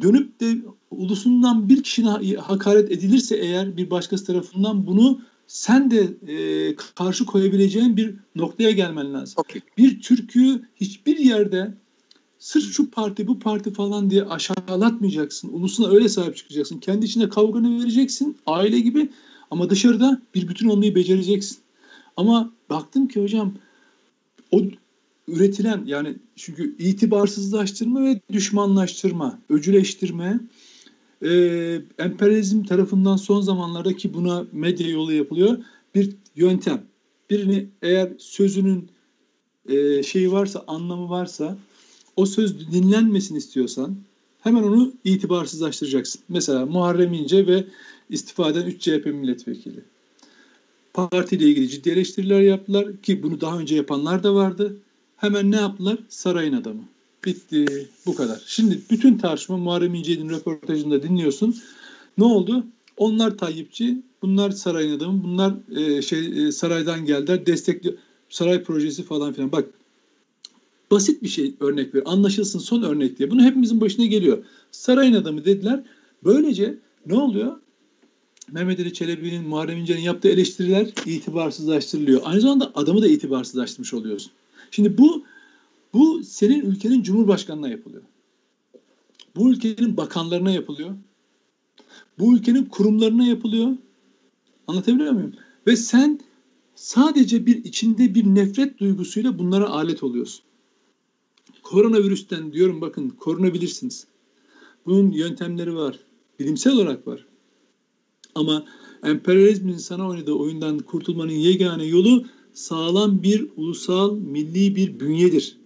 dönüp 0.00 0.40
de 0.40 0.56
ulusundan 0.90 1.68
bir 1.68 1.82
kişine 1.82 2.36
hakaret 2.36 2.90
edilirse 2.90 3.36
eğer 3.36 3.76
bir 3.76 3.90
başkası 3.90 4.24
tarafından 4.24 4.86
bunu 4.86 5.20
sen 5.46 5.90
de 5.90 6.14
e, 6.32 6.76
karşı 6.76 7.26
koyabileceğin 7.26 7.96
bir 7.96 8.14
noktaya 8.36 8.70
gelmen 8.70 9.14
lazım. 9.14 9.34
Okay. 9.36 9.62
Bir 9.78 10.00
türküyü 10.00 10.62
hiçbir 10.76 11.18
yerde 11.18 11.74
sırf 12.42 12.72
şu 12.72 12.90
parti 12.90 13.26
bu 13.26 13.38
parti 13.38 13.72
falan 13.72 14.10
diye 14.10 14.24
aşağılatmayacaksın. 14.24 15.48
Ulusuna 15.52 15.88
öyle 15.88 16.08
sahip 16.08 16.36
çıkacaksın. 16.36 16.78
Kendi 16.78 17.06
içinde 17.06 17.28
kavganı 17.28 17.80
vereceksin 17.80 18.36
aile 18.46 18.80
gibi 18.80 19.10
ama 19.50 19.70
dışarıda 19.70 20.22
bir 20.34 20.48
bütün 20.48 20.68
olmayı 20.68 20.94
becereceksin. 20.94 21.58
Ama 22.16 22.52
baktım 22.70 23.08
ki 23.08 23.22
hocam 23.22 23.54
o 24.50 24.60
üretilen 25.28 25.82
yani 25.86 26.14
çünkü 26.36 26.76
itibarsızlaştırma 26.78 28.04
ve 28.04 28.20
düşmanlaştırma, 28.32 29.38
öcüleştirme, 29.48 30.40
e, 31.24 31.30
emperyalizm 31.98 32.62
tarafından 32.62 33.16
son 33.16 33.40
zamanlarda 33.40 33.96
ki 33.96 34.14
buna 34.14 34.44
medya 34.52 34.88
yolu 34.88 35.12
yapılıyor 35.12 35.58
bir 35.94 36.16
yöntem. 36.36 36.82
Birini 37.30 37.68
eğer 37.82 38.12
sözünün 38.18 38.88
e, 39.68 40.02
şeyi 40.02 40.32
varsa, 40.32 40.64
anlamı 40.66 41.08
varsa 41.08 41.58
o 42.16 42.26
söz 42.26 42.72
dinlenmesin 42.72 43.36
istiyorsan 43.36 43.96
hemen 44.40 44.62
onu 44.62 44.92
itibarsızlaştıracaksın. 45.04 46.20
Mesela 46.28 46.66
Muharrem 46.66 47.12
İnce 47.12 47.46
ve 47.46 47.64
istifa 48.10 48.50
eden 48.50 48.66
3 48.66 48.80
CHP 48.80 49.06
milletvekili. 49.06 49.80
Partiyle 50.92 51.44
ilgili 51.44 51.68
ciddi 51.68 51.90
eleştiriler 51.90 52.40
yaptılar 52.40 52.96
ki 53.02 53.22
bunu 53.22 53.40
daha 53.40 53.58
önce 53.58 53.76
yapanlar 53.76 54.22
da 54.22 54.34
vardı. 54.34 54.76
Hemen 55.16 55.50
ne 55.50 55.56
yaptılar? 55.56 55.98
Sarayın 56.08 56.52
adamı. 56.52 56.82
Bitti. 57.24 57.88
Bu 58.06 58.14
kadar. 58.14 58.42
Şimdi 58.46 58.80
bütün 58.90 59.18
tartışma 59.18 59.56
Muharrem 59.56 59.94
İnce'nin 59.94 60.30
röportajında 60.30 61.02
dinliyorsun. 61.02 61.56
Ne 62.18 62.24
oldu? 62.24 62.66
Onlar 62.96 63.38
Tayyipçi, 63.38 64.02
bunlar 64.22 64.50
sarayın 64.50 64.96
adamı, 64.96 65.24
bunlar 65.24 65.54
e, 65.76 66.02
şey 66.02 66.46
e, 66.46 66.52
saraydan 66.52 67.06
geldiler, 67.06 67.46
destekli 67.46 67.96
saray 68.28 68.62
projesi 68.62 69.02
falan 69.02 69.32
filan. 69.32 69.52
Bak 69.52 69.64
basit 70.92 71.22
bir 71.22 71.28
şey 71.28 71.54
örnek 71.60 71.94
ver. 71.94 72.02
Anlaşılsın 72.06 72.58
son 72.58 72.82
örnek 72.82 73.18
diye. 73.18 73.30
Bunu 73.30 73.42
hepimizin 73.42 73.80
başına 73.80 74.06
geliyor. 74.06 74.44
Sarayın 74.70 75.14
adamı 75.14 75.44
dediler. 75.44 75.82
Böylece 76.24 76.78
ne 77.06 77.14
oluyor? 77.14 77.56
Mehmet 78.52 78.80
Ali 78.80 78.92
Çelebi'nin, 78.92 79.48
Muharrem 79.48 79.78
İnce'nin 79.78 80.00
yaptığı 80.00 80.28
eleştiriler 80.28 80.86
itibarsızlaştırılıyor. 81.06 82.20
Aynı 82.24 82.40
zamanda 82.40 82.72
adamı 82.74 83.02
da 83.02 83.08
itibarsızlaştırmış 83.08 83.94
oluyorsun. 83.94 84.32
Şimdi 84.70 84.98
bu 84.98 85.24
bu 85.94 86.22
senin 86.24 86.60
ülkenin 86.60 87.02
cumhurbaşkanına 87.02 87.68
yapılıyor. 87.68 88.02
Bu 89.36 89.52
ülkenin 89.52 89.96
bakanlarına 89.96 90.50
yapılıyor. 90.50 90.90
Bu 92.18 92.36
ülkenin 92.36 92.64
kurumlarına 92.64 93.26
yapılıyor. 93.26 93.68
Anlatabiliyor 94.66 95.12
muyum? 95.12 95.34
Ve 95.66 95.76
sen 95.76 96.20
sadece 96.74 97.46
bir 97.46 97.64
içinde 97.64 98.14
bir 98.14 98.24
nefret 98.24 98.78
duygusuyla 98.78 99.38
bunlara 99.38 99.68
alet 99.68 100.02
oluyorsun. 100.02 100.44
Koronavirüsten 101.72 102.52
diyorum 102.52 102.80
bakın 102.80 103.08
korunabilirsiniz. 103.08 104.06
Bunun 104.86 105.10
yöntemleri 105.10 105.74
var. 105.76 105.98
Bilimsel 106.38 106.72
olarak 106.72 107.06
var. 107.06 107.26
Ama 108.34 108.64
emperyalizmin 109.04 109.76
sana 109.76 110.08
oynadığı 110.08 110.32
oyundan 110.32 110.78
kurtulmanın 110.78 111.32
yegane 111.32 111.84
yolu 111.84 112.24
sağlam 112.52 113.22
bir 113.22 113.48
ulusal 113.56 114.16
milli 114.16 114.76
bir 114.76 115.00
bünyedir. 115.00 115.56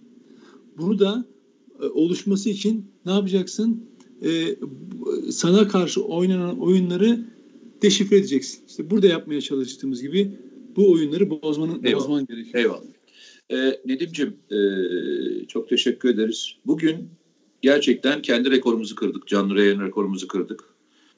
Bunu 0.77 0.99
da 0.99 1.25
e, 1.81 1.85
oluşması 1.85 2.49
için 2.49 2.85
ne 3.05 3.11
yapacaksın? 3.11 3.83
E, 4.23 4.55
sana 5.31 5.67
karşı 5.67 6.03
oynanan 6.03 6.59
oyunları 6.59 7.25
deşifre 7.81 8.17
edeceksin. 8.17 8.59
İşte 8.67 8.89
burada 8.89 9.07
yapmaya 9.07 9.41
çalıştığımız 9.41 10.01
gibi 10.01 10.31
bu 10.75 10.91
oyunları 10.91 11.29
bozmanın 11.29 11.83
Eyvallah. 11.83 12.03
bozman 12.03 12.25
gerekiyor. 12.25 12.63
Eyvallah. 12.63 12.96
Ee, 13.51 13.79
Nedim'ciğim 13.85 14.37
e, 14.51 14.57
çok 15.47 15.69
teşekkür 15.69 16.09
ederiz. 16.09 16.55
Bugün 16.65 17.09
gerçekten 17.61 18.21
kendi 18.21 18.51
rekorumuzu 18.51 18.95
kırdık. 18.95 19.27
Canlı 19.27 19.59
yayın 19.59 19.81
rekorumuzu 19.81 20.27
kırdık. 20.27 20.63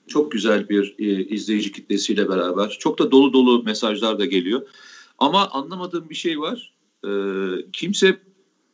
Çok 0.08 0.32
güzel 0.32 0.70
bir 0.70 0.96
e, 1.00 1.24
izleyici 1.26 1.72
kitlesiyle 1.72 2.30
beraber. 2.30 2.78
Çok 2.80 3.00
da 3.00 3.12
dolu 3.12 3.34
dolu 3.34 3.64
mesajlar 3.64 4.20
da 4.20 4.26
geliyor. 4.26 4.68
Ama 5.18 5.50
anlamadığım 5.50 6.10
bir 6.10 6.16
şey 6.16 6.40
var. 6.40 6.74
E, 7.06 7.12
kimse 7.74 8.18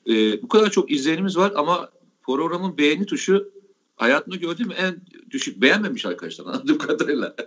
e, 0.10 0.41
bu 0.41 0.47
kadar 0.47 0.72
çok 0.72 0.91
izleyenimiz 0.91 1.38
var 1.38 1.53
ama 1.56 1.89
programın 2.24 2.78
beğeni 2.78 3.06
tuşu 3.06 3.51
hayatımda 3.95 4.36
gördüğüm 4.36 4.72
en 4.72 5.01
düşük 5.30 5.62
beğenmemiş 5.62 6.06
arkadaşlar 6.06 6.45
anladığım 6.53 6.78
kadarıyla. 6.78 7.36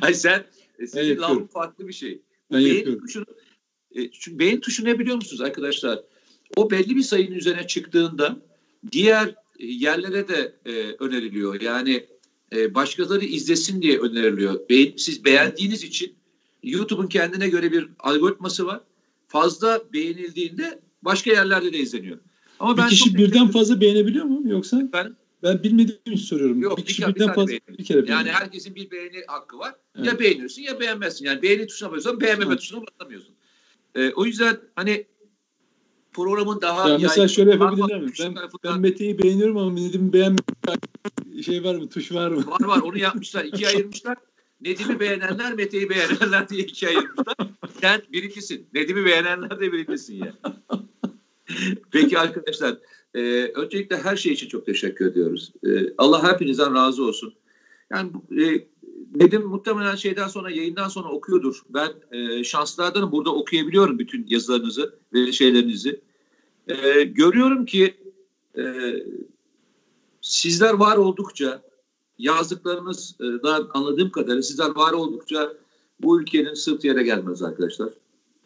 Hani 0.00 0.14
sen 0.14 0.46
senin 0.86 1.18
lavun 1.18 1.46
farklı 1.46 1.88
bir 1.88 1.92
şey. 1.92 2.22
Ben 2.52 2.58
beğeni 2.58 2.76
yapıyorum. 2.76 3.06
tuşunu 3.06 3.24
e, 3.96 4.10
çünkü 4.10 4.38
beğeni 4.38 4.60
tuşu 4.60 4.84
ne 4.84 4.98
biliyor 4.98 5.16
musunuz 5.16 5.40
arkadaşlar? 5.40 6.00
O 6.56 6.70
belli 6.70 6.96
bir 6.96 7.02
sayının 7.02 7.34
üzerine 7.34 7.66
çıktığında 7.66 8.36
diğer 8.92 9.28
e, 9.58 9.66
yerlere 9.66 10.28
de 10.28 10.56
e, 10.66 10.72
öneriliyor. 10.98 11.60
Yani 11.60 12.06
e, 12.56 12.74
başkaları 12.74 13.24
izlesin 13.24 13.82
diye 13.82 13.98
öneriliyor. 13.98 14.68
Be 14.68 14.98
siz 14.98 15.24
beğendiğiniz 15.24 15.84
için 15.84 16.14
YouTube'un 16.62 17.06
kendine 17.06 17.48
göre 17.48 17.72
bir 17.72 17.88
algoritması 17.98 18.66
var. 18.66 18.80
Fazla 19.28 19.82
beğenildiğinde 19.92 20.80
başka 21.02 21.30
yerlerde 21.30 21.72
de 21.72 21.78
izleniyor. 21.78 22.18
Ama 22.60 22.76
bir 22.76 22.82
ben 22.82 22.88
kişi 22.88 23.14
birden 23.14 23.48
fazla 23.48 23.80
beğenebiliyor 23.80 24.24
mu 24.24 24.42
yoksa? 24.44 24.88
Ben 24.92 25.16
ben 25.42 25.62
bilmediğim 25.62 26.00
için 26.06 26.16
soruyorum. 26.16 26.60
Yok, 26.60 26.78
bir 26.78 26.84
kişi 26.84 27.02
bir, 27.02 27.14
birden 27.14 27.28
bir 27.28 27.34
fazla 27.34 27.48
beğenir. 27.48 27.78
bir 27.78 27.84
kere 27.84 27.98
beğenir. 27.98 28.10
Yani 28.10 28.30
herkesin 28.30 28.74
bir 28.74 28.90
beğeni 28.90 29.24
hakkı 29.26 29.58
var. 29.58 29.74
Evet. 29.96 30.06
Ya 30.06 30.18
beğeniyorsun 30.18 30.62
ya 30.62 30.80
beğenmezsin. 30.80 31.24
Yani 31.24 31.42
beğeni 31.42 31.66
tuşuna 31.66 31.90
basıyorsan 31.90 32.20
beğenmeme 32.20 32.50
evet. 32.50 32.60
tuşuna 32.60 32.80
basamıyorsun. 32.86 33.35
Ee, 33.96 34.12
o 34.12 34.24
yüzden 34.24 34.56
hani 34.76 35.06
programın 36.12 36.60
daha 36.60 36.88
ya 36.88 36.98
mesela 36.98 37.28
şöyle 37.28 37.50
yapabilirler 37.50 38.00
mi? 38.00 38.10
Ben, 38.20 38.36
ben 38.64 38.80
Mete'yi 38.80 39.18
beğeniyorum 39.18 39.56
ama 39.56 39.72
Nedim'i 39.72 40.12
beğenmiyorum. 40.12 41.42
Şey 41.42 41.64
var 41.64 41.74
mı? 41.74 41.88
Tuş 41.88 42.12
var 42.12 42.28
mı? 42.28 42.46
Var 42.46 42.64
var. 42.64 42.80
Onu 42.82 42.98
yapmışlar. 42.98 43.44
ikiye 43.44 43.68
ayırmışlar. 43.68 44.16
Nedim'i 44.60 45.00
beğenenler, 45.00 45.54
Mete'yi 45.54 45.90
beğenenler 45.90 46.48
diye 46.48 46.62
ikiye 46.62 46.90
ayırmışlar. 46.90 47.36
Sen 47.80 48.02
birincisin. 48.12 48.66
Nedim'i 48.74 49.04
beğenenler 49.04 49.60
de 49.60 49.72
birincisin 49.72 50.14
ya. 50.14 50.34
Peki 51.90 52.18
arkadaşlar. 52.18 52.78
E, 53.14 53.20
öncelikle 53.54 53.96
her 53.96 54.16
şey 54.16 54.32
için 54.32 54.48
çok 54.48 54.66
teşekkür 54.66 55.06
ediyoruz. 55.06 55.52
E, 55.66 55.68
Allah 55.98 56.32
hepinizden 56.32 56.74
razı 56.74 57.04
olsun. 57.04 57.34
Yani 57.90 58.10
e, 58.40 58.66
Nedim 59.14 59.42
muhtemelen 59.42 59.96
şeyden 59.96 60.28
sonra 60.28 60.50
yayından 60.50 60.88
sonra 60.88 61.08
okuyordur. 61.08 61.62
Ben 61.68 61.92
e, 62.12 62.44
şanslardanım 62.44 63.12
burada 63.12 63.34
okuyabiliyorum 63.34 63.98
bütün 63.98 64.26
yazılarınızı 64.28 64.98
ve 65.12 65.32
şeylerinizi. 65.32 66.00
E, 66.68 67.02
görüyorum 67.02 67.66
ki 67.66 67.94
e, 68.58 68.94
sizler 70.20 70.72
var 70.72 70.96
oldukça 70.96 71.62
yazdıklarınızdan 72.18 73.70
anladığım 73.74 74.10
kadarıyla 74.10 74.42
sizler 74.42 74.76
var 74.76 74.92
oldukça 74.92 75.52
bu 76.00 76.20
ülkenin 76.20 76.54
sırt 76.54 76.84
yere 76.84 77.02
gelmez 77.02 77.42
arkadaşlar. 77.42 77.88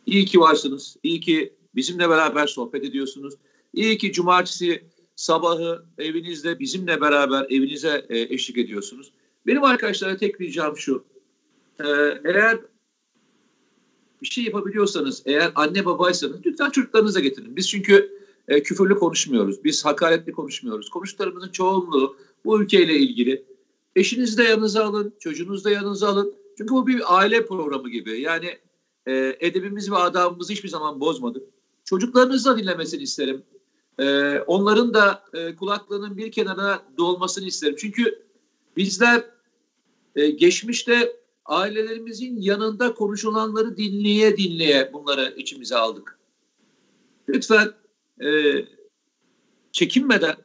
İyi 0.06 0.24
ki 0.24 0.40
varsınız. 0.40 0.96
İyi 1.02 1.20
ki 1.20 1.52
bizimle 1.74 2.08
beraber 2.08 2.46
sohbet 2.46 2.84
ediyorsunuz. 2.84 3.34
İyi 3.74 3.98
ki 3.98 4.12
cumartesi 4.12 4.84
sabahı 5.16 5.84
evinizde 5.98 6.58
bizimle 6.58 7.00
beraber 7.00 7.46
evinize 7.50 8.06
e, 8.08 8.34
eşlik 8.34 8.58
ediyorsunuz. 8.58 9.12
Benim 9.46 9.64
arkadaşlara 9.64 10.16
tek 10.16 10.40
ricam 10.40 10.76
şu. 10.76 11.04
Ee, 11.80 11.84
eğer 12.24 12.58
bir 14.22 14.26
şey 14.26 14.44
yapabiliyorsanız, 14.44 15.22
eğer 15.26 15.52
anne 15.54 15.84
babaysanız 15.84 16.46
lütfen 16.46 16.70
çocuklarınıza 16.70 17.20
getirin. 17.20 17.56
Biz 17.56 17.68
çünkü 17.68 18.20
e, 18.48 18.62
küfürlü 18.62 18.98
konuşmuyoruz. 18.98 19.64
Biz 19.64 19.84
hakaretli 19.84 20.32
konuşmuyoruz. 20.32 20.90
Konuştuklarımızın 20.90 21.48
çoğunluğu 21.48 22.16
bu 22.44 22.62
ülkeyle 22.62 22.96
ilgili. 22.96 23.44
Eşinizi 23.96 24.38
de 24.38 24.42
yanınıza 24.42 24.84
alın, 24.84 25.14
çocuğunuzu 25.18 25.64
da 25.64 25.70
yanınıza 25.70 26.08
alın. 26.08 26.34
Çünkü 26.58 26.74
bu 26.74 26.86
bir 26.86 27.18
aile 27.18 27.46
programı 27.46 27.90
gibi. 27.90 28.20
Yani 28.20 28.58
e, 29.06 29.36
edebimiz 29.40 29.90
ve 29.90 29.96
adabımızı 29.96 30.52
hiçbir 30.52 30.68
zaman 30.68 31.00
bozmadık. 31.00 31.42
Çocuklarınızı 31.84 32.50
da 32.50 32.58
dinlemesini 32.58 33.02
isterim. 33.02 33.42
E, 33.98 34.38
onların 34.46 34.94
da 34.94 35.24
e, 35.34 35.56
kulaklarının 35.56 36.16
bir 36.16 36.32
kenara 36.32 36.82
dolmasını 36.98 37.44
isterim. 37.44 37.76
Çünkü 37.78 38.22
bizler 38.76 39.24
e, 40.16 40.30
geçmişte 40.30 41.16
ailelerimizin 41.44 42.40
yanında 42.40 42.94
konuşulanları 42.94 43.76
dinleye 43.76 44.36
dinleye 44.36 44.92
bunları 44.92 45.34
içimize 45.36 45.76
aldık. 45.76 46.18
Lütfen 47.28 47.72
e, 48.24 48.28
çekinmeden 49.72 50.36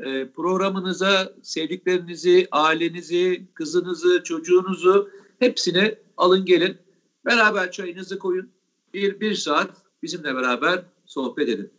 e, 0.00 0.28
programınıza 0.28 1.32
sevdiklerinizi, 1.42 2.48
ailenizi, 2.50 3.46
kızınızı, 3.54 4.22
çocuğunuzu 4.24 5.10
hepsini 5.38 5.94
alın 6.16 6.44
gelin. 6.44 6.76
Beraber 7.24 7.72
çayınızı 7.72 8.18
koyun. 8.18 8.50
Bir, 8.94 9.20
bir 9.20 9.34
saat 9.34 9.70
bizimle 10.02 10.34
beraber 10.34 10.82
sohbet 11.06 11.48
edin. 11.48 11.70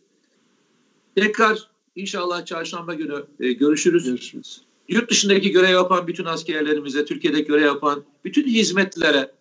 Tekrar 1.16 1.70
inşallah 1.96 2.44
çarşamba 2.44 2.94
günü 2.94 3.26
e, 3.40 3.52
görüşürüz. 3.52 4.04
Görüşürüz. 4.04 4.69
Yurt 4.90 5.10
dışındaki 5.10 5.50
görev 5.50 5.70
yapan 5.70 6.06
bütün 6.06 6.24
askerlerimize, 6.24 7.04
Türkiye'de 7.04 7.40
görev 7.40 7.64
yapan 7.64 8.04
bütün 8.24 8.46
hizmetlere, 8.46 9.32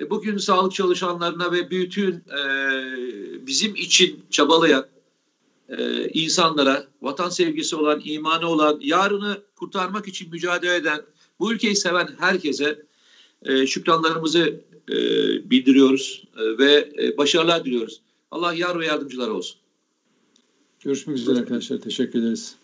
e, 0.00 0.10
bugün 0.10 0.38
sağlık 0.38 0.74
çalışanlarına 0.74 1.52
ve 1.52 1.70
bütün 1.70 2.14
e, 2.14 2.42
bizim 3.46 3.74
için 3.74 4.24
çabalayan 4.30 4.86
e, 5.68 6.08
insanlara, 6.08 6.86
vatan 7.02 7.28
sevgisi 7.28 7.76
olan, 7.76 8.00
imanı 8.04 8.46
olan, 8.46 8.78
yarını 8.82 9.42
kurtarmak 9.56 10.08
için 10.08 10.30
mücadele 10.30 10.74
eden, 10.74 11.02
bu 11.40 11.52
ülkeyi 11.52 11.76
seven 11.76 12.08
herkese 12.18 12.82
e, 13.42 13.66
şükranlarımızı 13.66 14.60
e, 14.90 14.96
bildiriyoruz 15.50 16.24
e, 16.36 16.58
ve 16.58 16.92
e, 17.02 17.16
başarılar 17.16 17.64
diliyoruz. 17.64 18.00
Allah 18.30 18.54
yar 18.54 18.78
ve 18.78 18.86
yardımcılar 18.86 19.28
olsun. 19.28 19.56
Görüşmek 20.80 21.16
üzere 21.16 21.38
arkadaşlar. 21.38 21.78
Teşekkür 21.78 22.18
ederiz. 22.18 22.57